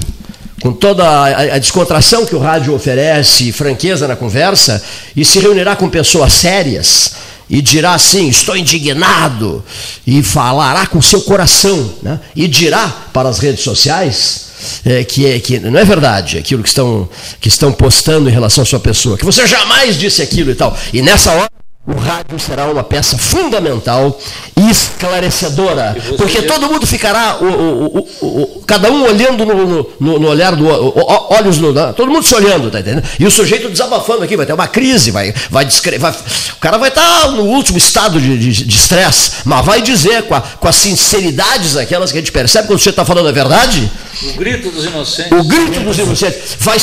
[0.62, 4.84] com toda a, a, descontração que o rádio oferece, franqueza na conversa,
[5.16, 7.14] e se reunirá com pessoas sérias
[7.50, 9.64] e dirá assim: Estou indignado,
[10.06, 12.20] e falará com seu coração, né?
[12.36, 14.50] e dirá para as redes sociais
[14.86, 17.08] é, que, é, que não é verdade aquilo que estão,
[17.40, 20.78] que estão postando em relação à sua pessoa, que você jamais disse aquilo e tal.
[20.94, 21.49] E nessa hora
[21.88, 24.20] o rádio será uma peça fundamental
[24.56, 30.28] e esclarecedora, porque todo mundo ficará, o, o, o, cada um olhando no, no, no
[30.28, 33.04] olhar do olhos no, todo mundo se olhando, tá entendendo?
[33.20, 36.12] E o sujeito desabafando aqui, vai ter uma crise, vai, vai, vai
[36.54, 40.42] o cara vai estar tá no último estado de estresse, mas vai dizer com, a,
[40.42, 43.90] com as sinceridades aquelas que a gente percebe quando você está falando a verdade.
[44.22, 45.32] O grito dos inocentes.
[45.32, 46.78] O grito dos inocentes vai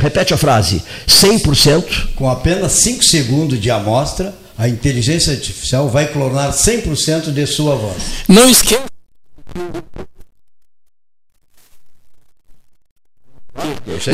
[0.00, 2.14] Repete a frase: 100%.
[2.14, 7.96] Com apenas 5 segundos de amostra, a inteligência artificial vai clonar 100% de sua voz.
[8.28, 8.84] Não esqueça.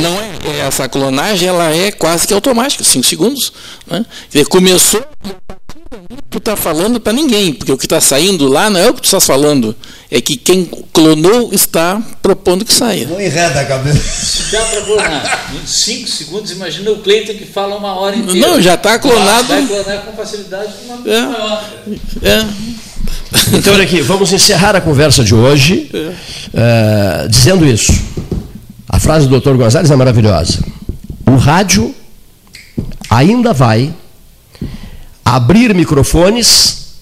[0.00, 3.52] Não é, essa clonagem ela é quase que automática, 5 segundos.
[3.86, 4.04] Né?
[4.48, 5.04] Começou
[6.28, 9.00] tu está falando para ninguém, porque o que está saindo lá não é o que
[9.00, 9.74] tu estás falando,
[10.10, 13.06] é que quem clonou está propondo que saia.
[13.08, 13.98] Não enreda a cabeça.
[13.98, 18.48] Se dá para clonar em 5 segundos, imagina o Cleiton que fala uma hora inteira.
[18.48, 19.48] Não, já está clonado.
[19.48, 21.20] Vai clonar com facilidade uma é.
[21.22, 21.70] maior.
[22.22, 22.46] É.
[23.52, 27.24] Então, olha aqui, vamos encerrar a conversa de hoje é.
[27.24, 27.92] uh, dizendo isso.
[28.88, 29.54] A frase do Dr.
[29.54, 30.58] Gonzalez é maravilhosa.
[31.26, 31.94] O rádio
[33.08, 33.94] ainda vai
[35.34, 36.96] abrir microfones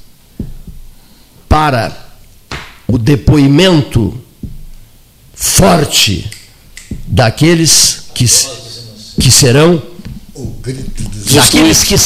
[1.48, 1.96] para
[2.86, 4.20] o depoimento
[5.34, 6.30] forte
[7.06, 8.26] daqueles que,
[9.18, 9.82] que serão
[11.34, 11.96] daqueles que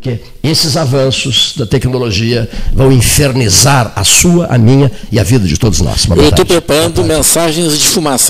[0.00, 5.58] porque esses avanços da tecnologia vão infernizar a sua, a minha e a vida de
[5.58, 6.06] todos nós.
[6.08, 8.28] Eu estou preparando mensagens de fumaça.